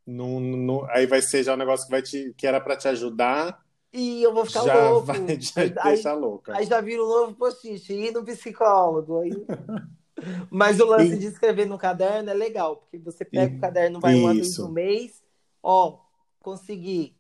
No, 0.06 0.86
aí 0.90 1.06
vai 1.06 1.20
ser 1.20 1.42
já 1.42 1.54
um 1.54 1.58
negócio 1.58 1.84
que, 1.86 1.90
vai 1.90 2.00
te, 2.00 2.32
que 2.36 2.46
era 2.46 2.60
para 2.60 2.76
te 2.76 2.88
ajudar, 2.88 3.60
e 3.92 4.22
eu 4.22 4.34
vou 4.34 4.44
ficar 4.44 4.64
já 4.64 4.90
louco. 4.90 5.06
Vai 5.06 5.18
já 5.40 5.52
aí, 5.56 5.94
deixar 5.94 6.14
louca. 6.14 6.56
Aí 6.56 6.66
já 6.66 6.80
vira 6.80 7.02
um 7.02 7.08
novo 7.08 7.34
post-it, 7.34 7.92
ir 7.92 8.12
no 8.12 8.24
psicólogo. 8.24 9.20
Aí... 9.20 9.30
Mas 10.50 10.80
o 10.80 10.84
lance 10.84 11.14
e... 11.14 11.18
de 11.18 11.26
escrever 11.26 11.66
no 11.66 11.78
caderno 11.78 12.30
é 12.30 12.34
legal, 12.34 12.76
porque 12.76 12.98
você 12.98 13.24
pega 13.24 13.54
e... 13.54 13.56
o 13.56 13.60
caderno, 13.60 14.00
vai 14.00 14.14
uma 14.16 14.34
vez 14.34 14.58
no 14.58 14.68
mês, 14.68 15.22
ó, 15.62 15.98
consegui. 16.40 17.16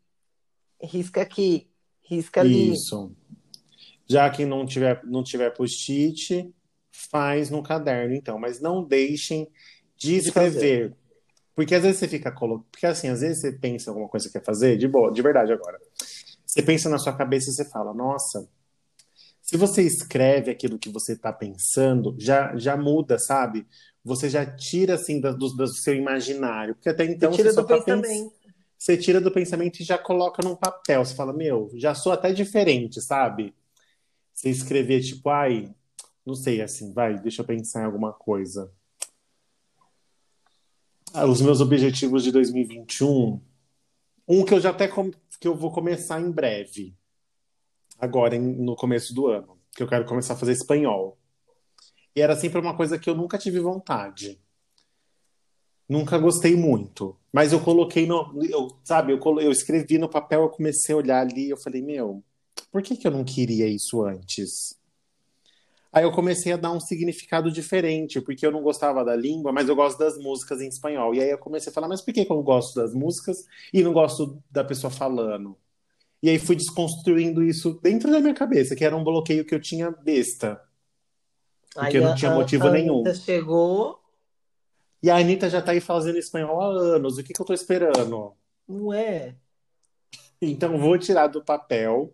Risca 0.80 1.22
aqui, 1.22 1.68
risca 2.02 2.40
ali. 2.40 2.72
Isso. 2.72 3.12
Já 4.06 4.30
que 4.30 4.44
não 4.44 4.64
tiver, 4.64 5.02
não 5.04 5.22
tiver 5.22 5.50
post-it, 5.50 6.54
faz 6.90 7.50
no 7.50 7.62
caderno, 7.62 8.14
então. 8.14 8.38
Mas 8.38 8.60
não 8.60 8.82
deixem 8.82 9.48
de 9.96 10.16
escrever. 10.16 10.90
De 10.90 10.96
porque 11.58 11.74
às 11.74 11.82
vezes 11.82 11.98
você 11.98 12.06
fica 12.06 12.30
colocando. 12.30 12.68
Porque 12.70 12.86
assim, 12.86 13.08
às 13.08 13.20
vezes 13.20 13.40
você 13.40 13.50
pensa 13.50 13.90
em 13.90 13.90
alguma 13.90 14.08
coisa 14.08 14.28
que 14.28 14.32
quer 14.32 14.44
fazer, 14.44 14.76
de 14.76 14.86
boa, 14.86 15.10
de 15.10 15.20
verdade 15.20 15.52
agora. 15.52 15.76
Você 16.58 16.62
pensa 16.64 16.88
na 16.88 16.98
sua 16.98 17.12
cabeça 17.12 17.50
e 17.50 17.52
você 17.52 17.64
fala, 17.64 17.94
nossa, 17.94 18.48
Se 19.40 19.56
você 19.56 19.80
escreve 19.82 20.50
aquilo 20.50 20.76
que 20.76 20.88
você 20.88 21.12
está 21.12 21.32
pensando, 21.32 22.16
já, 22.18 22.56
já 22.56 22.76
muda, 22.76 23.16
sabe? 23.16 23.64
Você 24.04 24.28
já 24.28 24.44
tira 24.44 24.94
assim 24.94 25.20
do, 25.20 25.32
do, 25.38 25.50
do 25.50 25.68
seu 25.68 25.94
imaginário. 25.94 26.74
Porque 26.74 26.88
até 26.88 27.04
então 27.04 27.30
você 27.30 27.36
tira 27.36 27.52
você 27.52 27.60
do 27.60 27.66
tá 27.66 27.74
pensamento. 27.76 28.02
pens... 28.02 28.32
Você 28.76 28.96
tira 28.96 29.20
do 29.20 29.30
pensamento 29.30 29.78
e 29.78 29.84
já 29.84 29.96
coloca 29.96 30.42
num 30.42 30.56
papel. 30.56 31.04
Você 31.04 31.14
fala, 31.14 31.32
meu, 31.32 31.70
já 31.76 31.94
sou 31.94 32.10
até 32.10 32.32
diferente, 32.32 33.00
sabe? 33.00 33.54
Você 34.34 34.50
escrever, 34.50 35.00
tipo, 35.00 35.30
ai, 35.30 35.72
não 36.26 36.34
sei, 36.34 36.60
assim, 36.60 36.92
vai, 36.92 37.20
deixa 37.20 37.42
eu 37.42 37.46
pensar 37.46 37.82
em 37.82 37.86
alguma 37.86 38.12
coisa. 38.12 38.68
Ah, 41.14 41.24
os 41.24 41.40
meus 41.40 41.60
objetivos 41.60 42.24
de 42.24 42.32
2021. 42.32 43.40
Um 44.28 44.44
que 44.44 44.52
eu 44.52 44.60
já 44.60 44.70
até 44.70 44.88
que 44.88 45.48
eu 45.48 45.54
vou 45.54 45.72
começar 45.72 46.20
em 46.20 46.30
breve. 46.30 46.94
Agora, 47.98 48.36
em- 48.36 48.40
no 48.56 48.76
começo 48.76 49.14
do 49.14 49.26
ano. 49.28 49.58
Que 49.74 49.82
eu 49.82 49.88
quero 49.88 50.04
começar 50.04 50.34
a 50.34 50.36
fazer 50.36 50.52
espanhol. 50.52 51.18
E 52.14 52.20
era 52.20 52.36
sempre 52.36 52.60
uma 52.60 52.76
coisa 52.76 52.98
que 52.98 53.08
eu 53.08 53.14
nunca 53.14 53.38
tive 53.38 53.60
vontade. 53.60 54.40
Nunca 55.88 56.18
gostei 56.18 56.54
muito. 56.54 57.16
Mas 57.32 57.52
eu 57.52 57.60
coloquei 57.60 58.06
no. 58.06 58.38
Eu, 58.44 58.68
sabe, 58.84 59.12
eu, 59.12 59.40
eu 59.40 59.50
escrevi 59.50 59.98
no 59.98 60.08
papel, 60.08 60.42
eu 60.42 60.50
comecei 60.50 60.94
a 60.94 60.98
olhar 60.98 61.20
ali, 61.20 61.48
eu 61.48 61.56
falei, 61.56 61.80
meu, 61.80 62.22
por 62.70 62.82
que 62.82 62.96
que 62.96 63.06
eu 63.06 63.10
não 63.10 63.24
queria 63.24 63.66
isso 63.66 64.02
antes? 64.04 64.77
Aí 65.92 66.04
eu 66.04 66.12
comecei 66.12 66.52
a 66.52 66.56
dar 66.56 66.70
um 66.72 66.80
significado 66.80 67.50
diferente, 67.50 68.20
porque 68.20 68.46
eu 68.46 68.52
não 68.52 68.62
gostava 68.62 69.04
da 69.04 69.16
língua, 69.16 69.52
mas 69.52 69.68
eu 69.68 69.76
gosto 69.76 69.98
das 69.98 70.18
músicas 70.18 70.60
em 70.60 70.68
espanhol. 70.68 71.14
E 71.14 71.20
aí 71.20 71.30
eu 71.30 71.38
comecei 71.38 71.70
a 71.70 71.74
falar, 71.74 71.88
mas 71.88 72.02
por 72.02 72.12
que 72.12 72.24
que 72.24 72.32
eu 72.32 72.42
gosto 72.42 72.74
das 72.74 72.92
músicas 72.94 73.38
e 73.72 73.82
não 73.82 73.92
gosto 73.92 74.42
da 74.50 74.62
pessoa 74.62 74.90
falando? 74.90 75.56
E 76.22 76.28
aí 76.28 76.38
fui 76.38 76.56
desconstruindo 76.56 77.42
isso 77.42 77.78
dentro 77.82 78.10
da 78.10 78.20
minha 78.20 78.34
cabeça, 78.34 78.76
que 78.76 78.84
era 78.84 78.96
um 78.96 79.04
bloqueio 79.04 79.44
que 79.44 79.54
eu 79.54 79.60
tinha 79.60 79.90
besta, 79.90 80.60
porque 81.74 81.96
Aí 81.96 81.96
eu 81.96 82.02
não 82.02 82.12
a, 82.12 82.14
tinha 82.14 82.30
a, 82.32 82.34
motivo 82.34 82.66
a 82.66 82.70
nenhum. 82.72 82.94
Anitta 83.00 83.14
chegou, 83.14 83.98
E 85.02 85.10
a 85.10 85.16
Anitta 85.16 85.48
já 85.48 85.62
tá 85.62 85.72
aí 85.72 85.80
fazendo 85.80 86.18
espanhol 86.18 86.60
há 86.60 86.66
anos, 86.96 87.18
o 87.18 87.22
que 87.22 87.32
que 87.32 87.40
eu 87.40 87.46
tô 87.46 87.52
esperando? 87.54 88.34
não 88.68 88.92
é? 88.92 89.34
Então 90.40 90.78
vou 90.78 90.98
tirar 90.98 91.26
do 91.28 91.42
papel, 91.44 92.12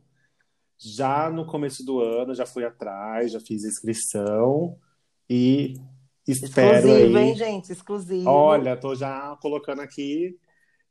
já 0.79 1.31
no 1.31 1.47
começo 1.47 1.85
do 1.85 2.01
ano, 2.01 2.35
já 2.35 2.47
fui 2.47 2.65
atrás, 2.65 3.33
já 3.33 3.41
fiz 3.41 3.65
a 3.65 3.69
inscrição 3.69 4.79
e 5.29 5.75
espero 6.27 6.93
Exclusivo, 6.93 6.93
aí. 6.93 7.15
hein, 7.19 7.37
gente? 7.37 7.73
Exclusivo. 7.73 8.25
Olha, 8.25 8.77
tô 8.77 8.95
já 8.95 9.37
colocando 9.43 9.81
aqui 9.83 10.39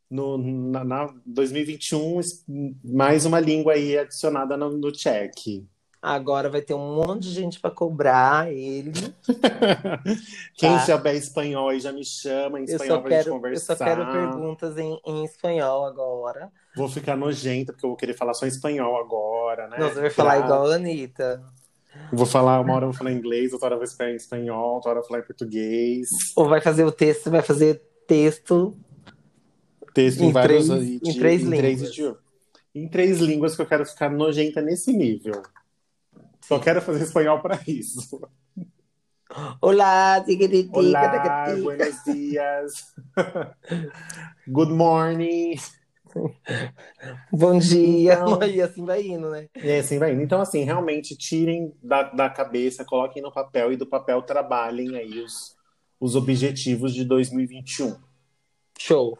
no 0.09 0.37
na, 0.37 0.83
na 0.83 1.05
2021 1.25 2.19
es- 2.19 2.45
mais 2.83 3.25
uma 3.25 3.39
língua 3.39 3.73
aí 3.73 3.97
adicionada 3.97 4.57
no, 4.57 4.71
no 4.77 4.91
check. 4.91 5.33
Agora 6.05 6.49
vai 6.49 6.61
ter 6.61 6.73
um 6.73 6.95
monte 6.95 7.21
de 7.23 7.29
gente 7.29 7.61
para 7.61 7.71
cobrar 7.71 8.51
ele. 8.51 8.91
Quem 10.55 10.69
Tá. 10.71 10.79
souber 10.79 11.15
espanhol 11.15 11.69
aí 11.69 11.79
já 11.79 11.93
me 11.93 12.03
chama 12.03 12.59
em 12.59 12.65
espanhol 12.65 13.01
pra 13.01 13.09
gente 13.11 13.19
quero, 13.19 13.29
eu 13.29 13.33
conversar. 13.35 13.75
só 13.77 13.85
quero 13.85 14.05
perguntas 14.11 14.77
em, 14.77 14.99
em 15.05 15.23
espanhol 15.23 15.85
agora. 15.85 16.51
Vou 16.75 16.89
ficar 16.89 17.15
nojenta, 17.15 17.71
porque 17.71 17.85
eu 17.85 17.91
vou 17.91 17.97
querer 17.97 18.13
falar 18.15 18.33
só 18.33 18.45
espanhol 18.45 18.97
agora, 18.99 19.69
né? 19.69 19.77
Não, 19.79 19.89
você 19.89 20.01
vai 20.01 20.09
falar 20.09 20.35
Pra- 20.37 20.45
igual 20.45 20.71
a 20.71 20.75
Anitta. 20.75 21.41
Vou 22.11 22.25
falar, 22.25 22.59
uma 22.59 22.73
hora 22.73 22.83
eu 22.85 22.89
vou 22.89 22.97
falar 22.97 23.11
inglês, 23.13 23.53
outra 23.53 23.67
hora 23.67 23.75
eu 23.75 23.79
vou 23.79 23.87
falar 23.87 24.11
em 24.11 24.15
espanhol, 24.15 24.75
outra 24.75 24.89
hora 24.89 24.99
eu 24.99 25.03
vou 25.03 25.07
falar 25.07 25.21
em 25.21 25.25
português. 25.25 26.09
Ou 26.35 26.49
vai 26.49 26.59
fazer 26.59 26.83
o 26.83 26.91
texto, 26.91 27.31
vai 27.31 27.41
fazer 27.41 27.81
texto 28.05 28.75
Texto 29.93 30.21
em, 30.21 30.29
Em 30.29 30.31
vários 30.33 30.67
três- 30.67 30.81
em 30.81 30.99
três 31.19 31.43
em 31.43 31.49
três 31.49 31.81
línguas. 31.81 32.17
Em 32.75 32.87
três 32.89 33.19
línguas 33.19 33.55
que 33.55 33.61
eu 33.61 33.65
quero 33.67 33.85
ficar 33.85 34.09
nojenta 34.09 34.59
nesse 34.61 34.91
nível. 34.91 35.41
Só 36.47 36.59
quero 36.59 36.81
fazer 36.81 37.03
espanhol 37.03 37.41
para 37.41 37.59
isso. 37.67 38.21
Olá, 39.61 40.21
tigritica, 40.23 40.77
Olá, 40.77 41.01
tacatica. 41.09 41.61
buenos 41.63 42.03
dias. 42.05 42.93
Good 44.47 44.71
morning. 44.73 45.55
Bom 47.31 47.57
dia. 47.57 48.13
Então- 48.13 48.43
E 48.47 48.61
assim 48.61 48.85
vai 48.85 49.01
indo, 49.07 49.29
né? 49.29 49.47
E 49.55 49.71
assim 49.71 49.97
vai 49.97 50.13
indo. 50.13 50.21
Então, 50.21 50.41
assim, 50.41 50.63
realmente 50.63 51.17
tirem 51.17 51.73
da, 51.81 52.03
da 52.03 52.29
cabeça, 52.29 52.85
coloquem 52.85 53.21
no 53.23 53.31
papel 53.31 53.71
e 53.71 53.77
do 53.77 53.87
papel 53.87 54.21
trabalhem 54.21 54.95
aí 54.97 55.19
os, 55.19 55.55
os 55.99 56.15
objetivos 56.15 56.93
de 56.93 57.03
2021. 57.05 57.95
Show. 58.77 59.17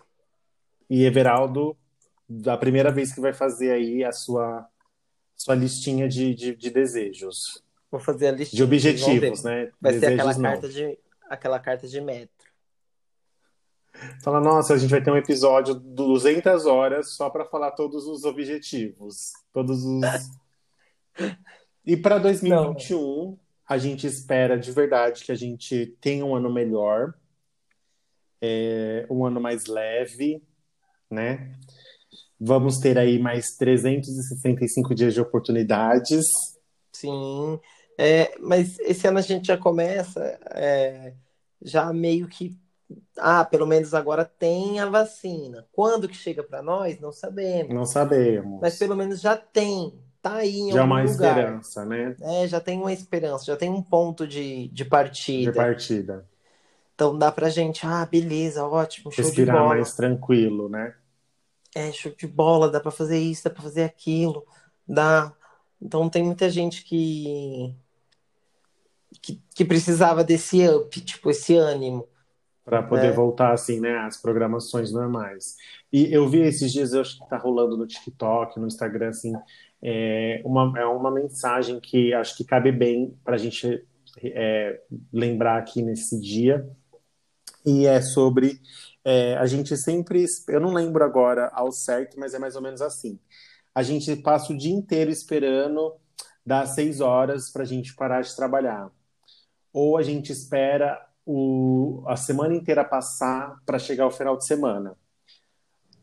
E 0.90 1.04
Everaldo, 1.06 1.76
da 2.30 2.56
primeira 2.58 2.92
vez 2.92 3.12
que 3.14 3.22
vai 3.22 3.34
fazer 3.34 3.72
aí 3.72 4.04
a 4.04 4.12
sua, 4.12 4.68
sua 5.44 5.56
listinha 5.56 6.08
de, 6.08 6.34
de, 6.34 6.56
de 6.56 6.70
desejos, 6.70 7.62
Vou 7.92 8.00
fazer 8.00 8.28
a 8.28 8.32
listinha. 8.32 8.58
de 8.58 8.64
objetivos, 8.64 9.44
né? 9.44 9.72
Vai 9.80 9.94
ser 9.94 10.00
desejos 10.00 10.20
aquela 10.20 10.34
não. 10.36 10.42
carta, 10.42 10.70
de, 10.70 11.00
aquela 11.30 11.60
carta 11.60 11.88
de 11.88 12.00
metro. 12.00 12.48
Fala, 14.24 14.40
nossa, 14.40 14.74
a 14.74 14.78
gente 14.78 14.90
vai 14.90 15.04
ter 15.04 15.12
um 15.12 15.18
episódio 15.18 15.76
de 15.76 15.86
200 15.90 16.66
horas 16.66 17.12
só 17.12 17.30
para 17.30 17.44
falar 17.44 17.72
todos 17.72 18.08
os 18.08 18.24
objetivos, 18.24 19.34
todos 19.52 19.84
os. 19.84 20.02
E 21.86 21.98
para 21.98 22.18
2021, 22.18 23.38
a 23.68 23.78
gente 23.78 24.08
espera 24.08 24.58
de 24.58 24.72
verdade 24.72 25.26
que 25.26 25.34
a 25.34 25.36
gente 25.36 25.98
tenha 26.00 26.24
um 26.26 26.34
ano 26.34 26.50
melhor, 26.50 27.14
é, 28.42 29.06
um 29.10 29.26
ano 29.26 29.42
mais 29.42 29.66
leve, 29.66 30.42
né? 31.12 31.54
Vamos 32.46 32.78
ter 32.80 32.98
aí 32.98 33.18
mais 33.20 33.56
365 33.56 34.94
dias 34.94 35.14
de 35.14 35.22
oportunidades. 35.22 36.26
Sim. 36.92 37.60
É, 37.98 38.34
mas 38.40 38.78
esse 38.80 39.08
ano 39.08 39.20
a 39.20 39.22
gente 39.22 39.48
já 39.48 39.58
começa 39.58 40.20
é, 40.52 41.14
já 41.62 41.92
meio 41.94 42.28
que. 42.28 42.58
Ah, 43.18 43.46
pelo 43.46 43.66
menos 43.66 43.94
agora 43.94 44.26
tem 44.26 44.80
a 44.80 44.88
vacina. 44.88 45.66
Quando 45.72 46.08
que 46.08 46.16
chega 46.16 46.44
para 46.44 46.62
nós, 46.62 47.00
não 47.00 47.12
sabemos. 47.12 47.74
Não 47.74 47.86
sabemos. 47.86 48.60
Mas 48.62 48.78
pelo 48.78 48.96
menos 48.96 49.22
já 49.22 49.38
tem. 49.38 49.94
Tá 50.22 50.36
aí 50.36 50.58
em 50.58 50.72
Já 50.72 50.78
é 50.78 50.82
algum 50.82 50.94
uma 50.94 51.02
lugar. 51.04 51.38
esperança, 51.38 51.86
né? 51.86 52.16
É, 52.22 52.48
já 52.48 52.60
tem 52.60 52.80
uma 52.80 52.94
esperança, 52.94 53.46
já 53.46 53.58
tem 53.58 53.70
um 53.70 53.82
ponto 53.82 54.26
de, 54.28 54.68
de 54.70 54.84
De 54.84 54.86
partida. 54.86 55.52
partida. 55.52 56.26
Então 56.96 57.18
dá 57.18 57.32
pra 57.32 57.50
gente, 57.50 57.86
ah, 57.86 58.06
beleza, 58.06 58.66
ótimo, 58.66 59.12
show 59.12 59.24
Respirar 59.24 59.68
mais 59.68 59.94
tranquilo, 59.96 60.70
né? 60.70 60.94
É, 61.76 61.92
show 61.92 62.12
de 62.16 62.28
bola, 62.28 62.70
dá 62.70 62.80
pra 62.80 62.92
fazer 62.92 63.20
isso, 63.20 63.44
dá 63.46 63.50
pra 63.50 63.64
fazer 63.64 63.84
aquilo, 63.84 64.46
dá. 64.88 65.34
Então 65.82 66.10
tem 66.10 66.24
muita 66.24 66.50
gente 66.50 66.84
que, 66.84 67.76
que, 69.22 69.42
que 69.56 69.66
precisava 69.66 70.24
desse 70.24 70.68
up, 70.68 71.02
tipo, 71.02 71.30
esse 71.30 71.56
ânimo. 71.56 72.08
Para 72.64 72.82
poder 72.82 73.08
É. 73.08 73.12
voltar 73.12 73.52
assim, 73.52 73.80
né, 73.80 73.98
às 73.98 74.18
programações 74.22 74.92
normais. 74.92 75.58
E 75.92 76.14
eu 76.14 76.30
vi 76.30 76.40
esses 76.40 76.72
dias, 76.72 76.94
eu 76.94 77.02
acho 77.02 77.20
que 77.20 77.30
tá 77.30 77.38
rolando 77.38 77.76
no 77.76 77.86
TikTok, 77.86 78.58
no 78.60 78.68
Instagram, 78.68 79.10
assim, 79.10 79.34
é 79.82 80.42
uma, 80.46 80.74
é 80.80 80.86
uma 80.86 81.12
mensagem 81.12 81.80
que 81.80 82.14
acho 82.14 82.38
que 82.38 82.46
cabe 82.46 82.72
bem 82.72 83.18
para 83.24 83.36
a 83.36 83.38
gente 83.38 83.86
é, 84.22 84.80
lembrar 85.12 85.58
aqui 85.58 85.82
nesse 85.82 86.20
dia. 86.22 86.66
E 87.66 87.86
é 87.86 88.02
sobre 88.02 88.62
é, 89.06 89.36
a 89.36 89.46
gente 89.46 89.76
sempre, 89.76 90.26
eu 90.48 90.60
não 90.60 90.74
lembro 90.74 91.04
agora 91.04 91.50
ao 91.54 91.72
certo, 91.72 92.20
mas 92.20 92.34
é 92.34 92.40
mais 92.40 92.56
ou 92.56 92.62
menos 92.62 92.82
assim. 92.82 93.20
A 93.76 93.84
gente 93.84 94.16
passa 94.18 94.54
o 94.54 94.58
dia 94.58 94.74
inteiro 94.74 95.12
esperando 95.12 95.96
das 96.46 96.70
seis 96.70 97.02
horas 97.02 97.50
para 97.52 97.64
a 97.64 97.66
gente 97.66 97.96
parar 97.96 98.22
de 98.22 98.36
trabalhar. 98.36 98.90
Ou 99.72 99.98
a 99.98 100.04
gente 100.04 100.32
espera 100.32 101.04
o, 101.26 102.04
a 102.08 102.16
semana 102.16 102.54
inteira 102.54 102.84
passar 102.84 103.58
para 103.66 103.80
chegar 103.80 104.06
ao 104.06 104.12
final 104.12 104.38
de 104.38 104.46
semana. 104.46 104.96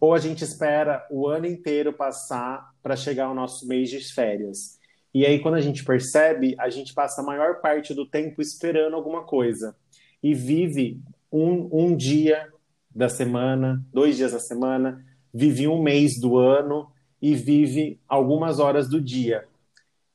Ou 0.01 0.15
a 0.15 0.19
gente 0.19 0.43
espera 0.43 1.07
o 1.11 1.29
ano 1.29 1.47
inteiro 1.47 1.93
passar 1.93 2.75
para 2.83 2.97
chegar 2.97 3.27
ao 3.27 3.35
nosso 3.35 3.67
mês 3.67 3.91
de 3.91 4.01
férias. 4.13 4.79
E 5.13 5.27
aí, 5.27 5.41
quando 5.41 5.57
a 5.57 5.61
gente 5.61 5.85
percebe, 5.85 6.55
a 6.59 6.71
gente 6.71 6.95
passa 6.95 7.21
a 7.21 7.25
maior 7.25 7.61
parte 7.61 7.93
do 7.93 8.07
tempo 8.07 8.41
esperando 8.41 8.95
alguma 8.95 9.25
coisa. 9.25 9.77
E 10.23 10.35
vive 10.35 11.01
um, 11.31 11.69
um 11.73 11.97
dia 11.97 12.49
da 12.95 13.09
semana, 13.09 13.85
dois 13.93 14.17
dias 14.17 14.33
da 14.33 14.41
semana, 14.41 15.05
vive 15.33 15.69
um 15.69 15.83
mês 15.83 16.19
do 16.19 16.37
ano 16.37 16.91
e 17.23 17.35
vive 17.35 18.01
algumas 18.09 18.59
horas 18.59 18.89
do 18.89 19.01
dia. 19.01 19.45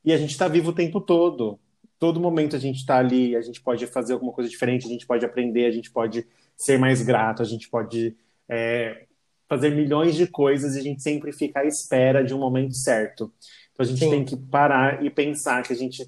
E 0.04 0.12
a 0.12 0.18
gente 0.18 0.32
está 0.32 0.48
vivo 0.48 0.72
o 0.72 0.76
tempo 0.76 1.00
todo. 1.00 1.60
Todo 1.98 2.20
momento 2.20 2.56
a 2.56 2.60
gente 2.60 2.78
está 2.78 2.98
ali, 2.98 3.36
a 3.36 3.42
gente 3.42 3.62
pode 3.62 3.88
fazer 3.88 4.14
alguma 4.14 4.32
coisa 4.32 4.50
diferente, 4.50 4.86
a 4.86 4.90
gente 4.90 5.06
pode 5.06 5.26
aprender, 5.26 5.66
a 5.66 5.72
gente 5.72 5.90
pode 5.90 6.28
ser 6.56 6.78
mais 6.78 7.02
grato, 7.02 7.42
a 7.42 7.46
gente 7.46 7.70
pode 7.70 8.16
é, 8.48 9.06
fazer 9.48 9.72
milhões 9.72 10.16
de 10.16 10.28
coisas 10.28 10.76
e 10.76 10.80
a 10.80 10.84
gente 10.84 11.02
sempre 11.02 11.32
fica 11.32 11.62
à 11.62 11.66
espera 11.66 12.24
de 12.24 12.34
um 12.34 12.40
momento 12.40 12.74
certo. 12.74 13.32
Então 13.72 13.84
a 13.84 13.88
gente 13.88 14.00
Sim. 14.00 14.10
tem 14.10 14.26
que 14.26 14.36
parar 14.36 15.04
e 15.04 15.10
pensar 15.10 15.64
que 15.64 15.74
a 15.74 15.76
gente 15.76 16.08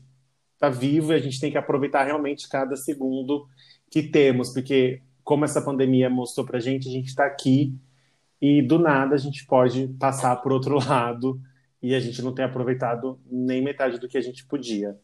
está 0.53 0.69
vivo 0.69 1.11
e 1.11 1.15
a 1.15 1.19
gente 1.19 1.39
tem 1.39 1.51
que 1.51 1.57
aproveitar 1.57 2.03
realmente 2.03 2.49
cada 2.49 2.75
segundo 2.75 3.47
que 3.89 4.03
temos, 4.03 4.49
porque 4.49 5.01
como 5.27 5.43
essa 5.43 5.61
pandemia 5.61 6.09
mostrou 6.09 6.45
pra 6.45 6.57
gente, 6.57 6.87
a 6.87 6.91
gente 6.91 7.07
está 7.07 7.25
aqui 7.25 7.75
e 8.41 8.61
do 8.61 8.79
nada 8.79 9.13
a 9.13 9.17
gente 9.17 9.45
pode 9.45 9.89
passar 9.99 10.37
por 10.37 10.53
outro 10.53 10.77
lado 10.79 11.37
e 11.83 11.93
a 11.93 11.99
gente 11.99 12.21
não 12.21 12.33
tem 12.33 12.45
aproveitado 12.45 13.19
nem 13.29 13.61
metade 13.61 13.99
do 13.99 14.07
que 14.07 14.17
a 14.17 14.21
gente 14.21 14.45
podia. 14.45 14.97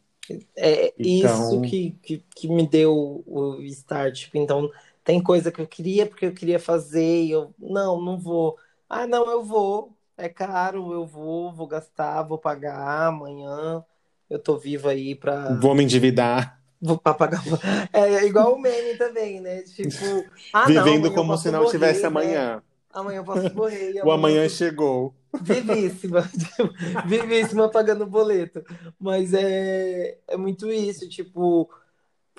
É 0.56 0.94
Então- 0.98 1.60
isso 1.60 1.62
que, 1.64 1.92
que, 2.02 2.24
que 2.34 2.48
me 2.48 2.66
deu 2.66 3.22
o 3.28 3.62
start. 3.64 4.18
Tipo, 4.18 4.38
então, 4.38 4.72
tem 5.04 5.22
coisa 5.22 5.52
que 5.52 5.60
eu 5.60 5.68
queria 5.68 6.06
porque 6.06 6.26
eu 6.26 6.34
queria 6.34 6.58
fazer 6.58 7.24
e 7.26 7.32
eu, 7.32 7.54
não, 7.60 8.02
não 8.02 8.18
vou. 8.18 8.56
Ah, 8.90 9.06
não, 9.06 9.30
eu 9.30 9.44
vou. 9.44 9.92
É 10.18 10.30
caro, 10.30 10.94
eu 10.94 11.06
vou, 11.06 11.52
vou 11.52 11.68
gastar, 11.68 12.24
vou 12.24 12.38
pagar 12.38 13.08
amanhã. 13.08 13.84
Eu 14.30 14.40
tô 14.40 14.58
viva 14.58 14.92
aí 14.92 15.16
pra, 15.16 15.54
Vou 15.60 15.76
me 15.76 15.84
endividar, 15.84 16.63
vou 16.84 16.98
pagar. 17.00 17.42
É 17.94 18.26
igual 18.26 18.56
o 18.56 18.60
meme 18.60 18.98
também, 18.98 19.40
né? 19.42 19.64
Tipo, 19.64 20.32
ah, 20.52 20.70
não, 20.70 20.94
vivendo 20.94 20.94
amanhã 20.96 21.18
eu 21.20 21.24
como 21.24 21.38
se 21.38 21.52
não 21.52 21.66
morrer, 21.66 21.72
tivesse 21.72 22.06
né? 22.06 22.08
amanhã. 22.08 22.62
Amanhã 22.92 23.18
eu 23.20 23.26
posso 23.26 23.54
morrer. 23.54 23.94
e 23.94 24.00
O 24.04 24.12
amanhã 24.12 24.48
eu- 24.48 24.50
chegou. 24.50 25.16
Vivíssima, 25.40 26.22
vivíssima 27.06 27.70
pagando 27.70 28.06
boleto. 28.06 28.64
Mas 29.00 29.34
é, 29.34 30.20
é 30.28 30.38
muito 30.38 30.72
isso, 30.72 31.10
tipo, 31.10 31.70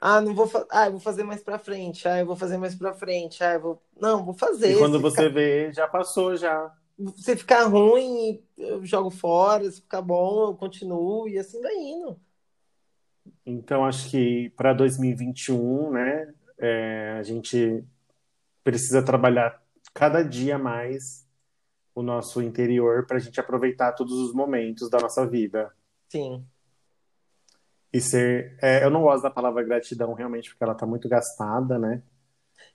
ah, 0.01 0.21
não 0.21 0.35
vou, 0.35 0.47
fa- 0.49 0.67
ah, 0.71 0.87
eu 0.87 0.93
vou 0.93 1.01
fazer 1.01 1.25
mais 1.25 1.43
pra 1.43 1.59
frente, 1.59 2.09
ah, 2.09 2.19
eu 2.21 2.27
vou 2.27 2.37
fazer 2.37 2.59
mais 2.59 2.75
pra 2.75 2.95
frente, 2.95 3.43
ah, 3.45 3.55
eu 3.55 3.61
vou, 3.63 3.83
não, 4.01 4.25
vou 4.25 4.35
fazer. 4.35 4.73
E 4.73 4.75
quando 4.75 5.01
você 5.01 5.29
vê, 5.29 5.73
já 5.73 5.87
passou 5.89 6.37
já. 6.37 6.71
ficar, 6.97 7.13
se 7.17 7.37
ficar 7.37 7.65
ruim, 7.67 8.43
eu 8.57 8.85
jogo 8.85 9.11
fora, 9.11 9.71
se 9.71 9.81
ficar 9.81 10.03
bom, 10.03 10.49
eu 10.51 10.57
continuo 10.57 11.29
e 11.29 11.39
assim 11.39 11.61
vai 11.61 11.75
indo. 11.77 12.21
Então, 13.47 13.85
acho 13.85 14.11
que 14.11 14.51
para 14.57 14.73
2021, 14.73 15.91
né, 15.91 16.35
é, 16.59 17.17
a 17.19 17.23
gente 17.23 17.85
precisa 18.63 19.03
trabalhar 19.03 19.63
cada 19.93 20.23
dia 20.23 20.59
mais 20.59 21.25
o 21.95 22.03
nosso 22.03 22.43
interior 22.43 23.07
para 23.07 23.19
a 23.19 23.21
gente 23.21 23.39
aproveitar 23.39 23.93
todos 23.93 24.15
os 24.15 24.33
momentos 24.33 24.89
da 24.91 24.99
nossa 24.99 25.27
vida. 25.27 25.71
Sim. 26.09 26.45
E 27.93 28.01
ser. 28.01 28.57
é, 28.61 28.85
eu 28.85 28.91
não 28.91 29.03
gosto 29.03 29.23
da 29.23 29.31
palavra 29.31 29.63
gratidão 29.63 30.15
realmente, 30.15 30.51
porque 30.51 30.65
ela 30.65 30.73
está 30.73 30.85
muito 30.85 31.09
gastada, 31.09 31.79
né? 31.79 32.03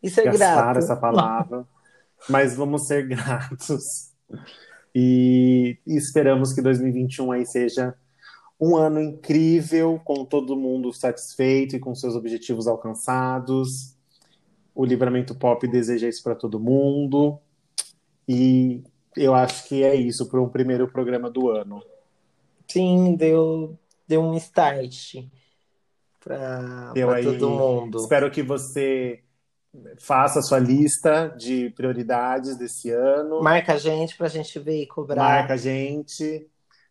E 0.02 0.10
ser 0.10 0.24
Gastar 0.24 0.56
grato. 0.56 0.78
essa 0.78 0.96
palavra. 0.96 1.68
Mas 2.30 2.56
vamos 2.56 2.88
ser 2.88 3.08
gratos. 3.08 3.84
E, 4.96 5.78
e 5.86 5.98
esperamos 5.98 6.54
que 6.54 6.62
2021 6.62 7.32
aí 7.34 7.46
seja 7.46 7.96
um 8.60 8.76
ano 8.76 9.02
incrível, 9.02 10.02
com 10.04 10.26
todo 10.26 10.56
mundo 10.56 10.92
satisfeito 10.92 11.76
e 11.76 11.80
com 11.80 11.96
seus 11.96 12.16
objetivos 12.16 12.68
alcançados. 12.68 13.96
O 14.76 14.84
Livramento 14.86 15.34
Pop 15.34 15.66
deseja 15.68 16.08
isso 16.10 16.22
para 16.24 16.36
todo 16.36 16.60
mundo. 16.60 17.40
E 18.28 18.84
eu 19.16 19.34
acho 19.34 19.68
que 19.68 19.84
é 19.84 19.96
isso 19.96 20.28
para 20.30 20.42
um 20.42 20.50
primeiro 20.50 20.88
programa 20.88 21.30
do 21.30 21.50
ano. 21.50 21.82
Sim, 22.68 23.16
deu, 23.16 23.78
deu 24.08 24.22
um 24.22 24.36
start 24.36 25.16
aí- 27.14 27.24
todo 27.24 27.50
mundo. 27.50 28.00
Espero 28.00 28.30
que 28.30 28.44
você 28.44 29.22
faça 29.98 30.40
a 30.40 30.42
sua 30.42 30.60
lista 30.60 31.28
de 31.38 31.70
prioridades 31.72 32.58
desse 32.58 32.92
ano. 32.92 33.42
Marca 33.42 33.74
a 33.74 33.78
gente 33.78 34.18
pra 34.18 34.28
gente 34.28 34.60
ver 34.60 34.82
e 34.82 34.88
cobrar. 34.88 35.24
Marca 35.24 35.54
a 35.54 35.58
gente 35.58 36.48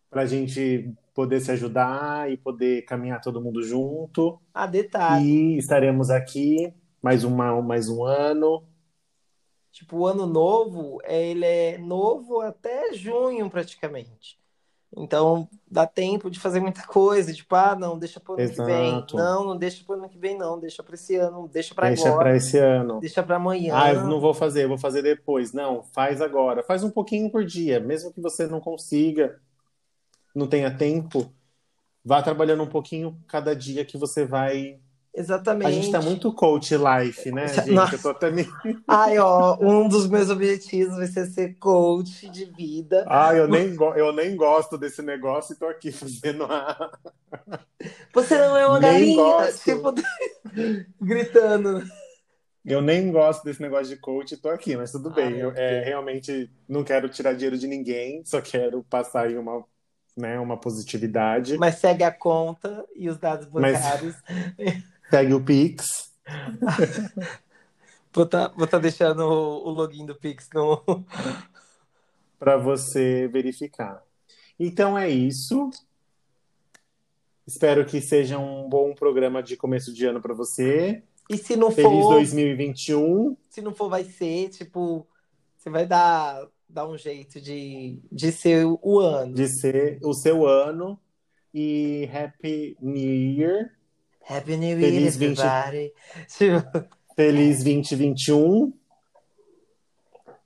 para 0.09 0.23
a 0.23 0.25
gente 0.25 0.91
poder 1.19 1.41
se 1.41 1.51
ajudar 1.51 2.31
e 2.31 2.37
poder 2.37 2.83
caminhar 2.83 3.19
todo 3.19 3.41
mundo 3.41 3.61
junto. 3.61 4.39
Ah, 4.53 4.65
detalhe. 4.65 5.25
E 5.27 5.57
estaremos 5.57 6.09
aqui 6.09 6.73
mais, 7.01 7.25
uma, 7.25 7.61
mais 7.61 7.89
um 7.89 8.05
ano. 8.05 8.63
Tipo, 9.69 9.97
o 9.97 10.07
ano 10.07 10.25
novo, 10.25 10.97
é- 11.03 11.27
ele 11.31 11.45
é 11.45 11.77
novo 11.77 12.39
até 12.39 12.93
junho, 12.93 13.49
praticamente. 13.49 14.39
Então, 14.95 15.49
dá 15.69 15.85
tempo 15.85 16.29
de 16.31 16.39
fazer 16.39 16.61
muita 16.61 16.83
coisa. 16.87 17.33
Tipo, 17.33 17.53
ah, 17.53 17.75
não, 17.75 17.99
deixa 17.99 18.17
pro 18.17 18.35
ano 18.35 18.49
que 18.49 18.63
vem. 18.63 18.87
Exato. 18.87 19.17
Não, 19.17 19.43
não 19.43 19.57
deixa 19.57 19.83
pro 19.83 19.95
ano 19.95 20.07
que 20.07 20.17
vem, 20.17 20.37
não. 20.37 20.57
Deixa 20.57 20.81
pra 20.81 20.95
esse 20.95 21.17
ano, 21.17 21.49
deixa 21.51 21.75
pra 21.75 21.87
Deixa 21.89 22.07
agora. 22.07 22.23
para 22.23 22.37
esse 22.37 22.57
ano. 22.57 23.01
Deixa 23.01 23.21
pra 23.21 23.35
amanhã. 23.35 23.73
Ah, 23.75 23.93
eu 23.93 24.07
não 24.07 24.21
vou 24.21 24.33
fazer, 24.33 24.63
eu 24.63 24.69
vou 24.69 24.77
fazer 24.77 25.01
depois. 25.01 25.51
Não, 25.51 25.83
faz 25.83 26.21
agora. 26.21 26.63
Faz 26.63 26.81
um 26.81 26.89
pouquinho 26.89 27.29
por 27.29 27.43
dia, 27.43 27.77
mesmo 27.81 28.13
que 28.13 28.21
você 28.21 28.47
não 28.47 28.61
consiga, 28.61 29.37
não 30.39 30.47
tenha 30.47 30.75
tempo, 30.75 31.31
vá 32.03 32.21
trabalhando 32.21 32.63
um 32.63 32.69
pouquinho 32.69 33.19
cada 33.27 33.55
dia 33.55 33.85
que 33.85 33.97
você 33.97 34.25
vai. 34.25 34.79
Exatamente. 35.13 35.67
A 35.67 35.71
gente 35.71 35.91
tá 35.91 36.01
muito 36.01 36.33
coach 36.33 36.73
life, 36.75 37.31
né, 37.31 37.47
gente? 37.47 37.71
Nossa. 37.71 37.95
Eu 37.95 38.01
tô 38.01 38.09
até 38.09 38.31
me... 38.31 38.47
Ai, 38.87 39.17
ó, 39.17 39.57
um 39.59 39.87
dos 39.87 40.07
meus 40.07 40.29
objetivos 40.29 40.95
vai 40.97 41.07
ser 41.07 41.25
ser 41.27 41.55
coach 41.55 42.29
de 42.29 42.45
vida. 42.45 43.05
Ah, 43.09 43.33
eu 43.35 43.47
nem, 43.47 43.75
eu 43.97 44.13
nem 44.13 44.35
gosto 44.35 44.77
desse 44.77 45.01
negócio 45.01 45.53
e 45.53 45.57
tô 45.57 45.65
aqui 45.67 45.91
fazendo 45.91 46.45
a. 46.45 46.91
Você 48.13 48.37
não 48.37 48.57
é 48.57 48.65
uma 48.67 48.79
Nem 48.79 49.15
galinha, 49.15 49.23
gosto. 49.23 49.63
tipo, 49.63 49.93
gritando. 51.01 51.83
Eu 52.65 52.81
nem 52.81 53.11
gosto 53.11 53.43
desse 53.43 53.61
negócio 53.61 53.87
de 53.87 53.97
coach 53.99 54.33
e 54.33 54.37
tô 54.37 54.49
aqui, 54.49 54.75
mas 54.77 54.91
tudo 54.91 55.09
bem. 55.09 55.25
Ai, 55.25 55.41
Eu 55.41 55.51
é, 55.51 55.83
realmente 55.83 56.51
não 56.67 56.83
quero 56.83 57.09
tirar 57.09 57.33
dinheiro 57.33 57.57
de 57.57 57.67
ninguém, 57.67 58.23
só 58.25 58.41
quero 58.41 58.83
passar 58.83 59.27
aí 59.27 59.37
uma, 59.37 59.65
né, 60.19 60.39
uma 60.39 60.57
positividade. 60.57 61.57
Mas 61.57 61.75
segue 61.75 62.03
a 62.03 62.11
conta 62.11 62.85
e 62.95 63.09
os 63.09 63.17
dados 63.17 63.47
Mas- 63.51 63.73
bancários. 63.73 64.15
Pegue 65.09 65.33
o 65.33 65.43
Pix. 65.43 66.11
Vou 68.11 68.25
tá, 68.25 68.47
vou 68.49 68.65
tá 68.65 68.79
deixando 68.79 69.19
o, 69.23 69.69
login 69.69 70.05
do 70.05 70.15
Pix 70.15 70.49
no. 70.53 70.83
para 72.39 72.57
você 72.57 73.27
verificar. 73.27 74.03
Então 74.59 74.97
é 74.97 75.07
isso. 75.07 75.69
Espero 77.45 77.85
que 77.85 78.01
seja 78.01 78.37
um 78.37 78.67
bom 78.67 78.93
programa 78.95 79.43
de 79.43 79.55
começo 79.55 79.93
de 79.93 80.05
ano 80.05 80.21
para 80.21 80.33
você. 80.33 81.03
E 81.29 81.37
se 81.37 81.55
não 81.55 81.69
Feliz 81.69 82.03
for, 82.03 82.15
2021. 82.15 83.37
se 83.49 83.61
não 83.61 83.73
for, 83.73 83.89
vai 83.89 84.03
ser, 84.03 84.49
tipo, 84.49 85.07
você 85.55 85.69
vai 85.69 85.85
dar, 85.85 86.47
dar 86.69 86.87
um 86.87 86.97
jeito 86.97 87.41
de, 87.41 87.99
de 88.11 88.31
ser 88.31 88.65
o 88.65 88.99
ano. 88.99 89.33
de 89.33 89.47
ser 89.47 89.99
o 90.03 90.13
seu 90.13 90.45
ano 90.45 90.99
e 91.53 92.07
Happy 92.13 92.77
New 92.79 93.15
Year. 93.15 93.71
Happy 94.29 94.55
New 94.55 94.79
Year, 94.79 94.91
Feliz 94.91 95.17
20. 95.17 95.39
everybody. 95.39 95.93
Tipo, 96.37 96.89
Feliz 97.15 97.63
2021. 97.63 98.71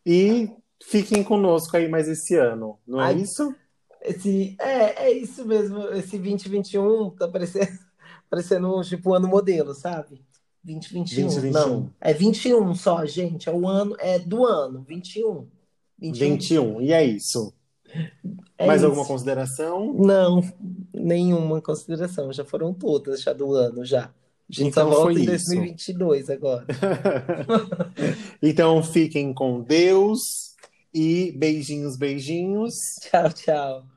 E 0.05 0.49
fiquem 0.81 1.23
conosco 1.23 1.75
aí 1.75 1.87
mais 1.87 2.07
esse 2.07 2.35
ano, 2.35 2.77
não 2.85 3.01
é 3.01 3.05
Ai, 3.05 3.15
isso? 3.15 3.55
esse, 4.01 4.55
é, 4.59 5.05
é 5.05 5.11
isso 5.11 5.45
mesmo. 5.45 5.79
Esse 5.89 6.17
2021 6.17 7.09
tá 7.11 7.27
parecendo, 7.27 7.79
parecendo 8.29 8.81
tipo 8.81 9.11
um 9.11 9.13
ano 9.13 9.27
modelo, 9.27 9.73
sabe? 9.73 10.21
2021. 10.63 11.27
2021. 11.27 11.51
Não, 11.51 11.89
é 11.99 12.13
21 12.13 12.75
só, 12.75 13.05
gente. 13.05 13.49
É 13.49 13.51
o 13.51 13.67
ano, 13.67 13.95
é 13.99 14.19
do 14.19 14.45
ano, 14.45 14.83
21. 14.87 15.47
21. 16.11 16.75
21. 16.77 16.81
E 16.81 16.93
é 16.93 17.03
isso. 17.03 17.53
É 18.57 18.65
mais 18.65 18.81
isso. 18.81 18.87
alguma 18.87 19.05
consideração? 19.05 19.93
Não, 19.93 20.41
nenhuma 20.93 21.61
consideração. 21.61 22.31
Já 22.33 22.43
foram 22.43 22.73
todas 22.73 23.21
já 23.21 23.33
do 23.33 23.53
ano 23.53 23.85
já. 23.85 24.05
A 24.05 24.11
gente 24.49 24.69
Então 24.69 24.91
só 24.91 24.97
volta 24.97 25.19
em 25.19 25.23
isso. 25.23 25.49
2022 25.49 26.29
agora. 26.29 26.65
então 28.41 28.83
fiquem 28.83 29.33
com 29.33 29.61
Deus 29.61 30.53
e 30.93 31.31
beijinhos, 31.31 31.95
beijinhos. 31.95 32.75
Tchau, 33.01 33.31
tchau. 33.33 33.92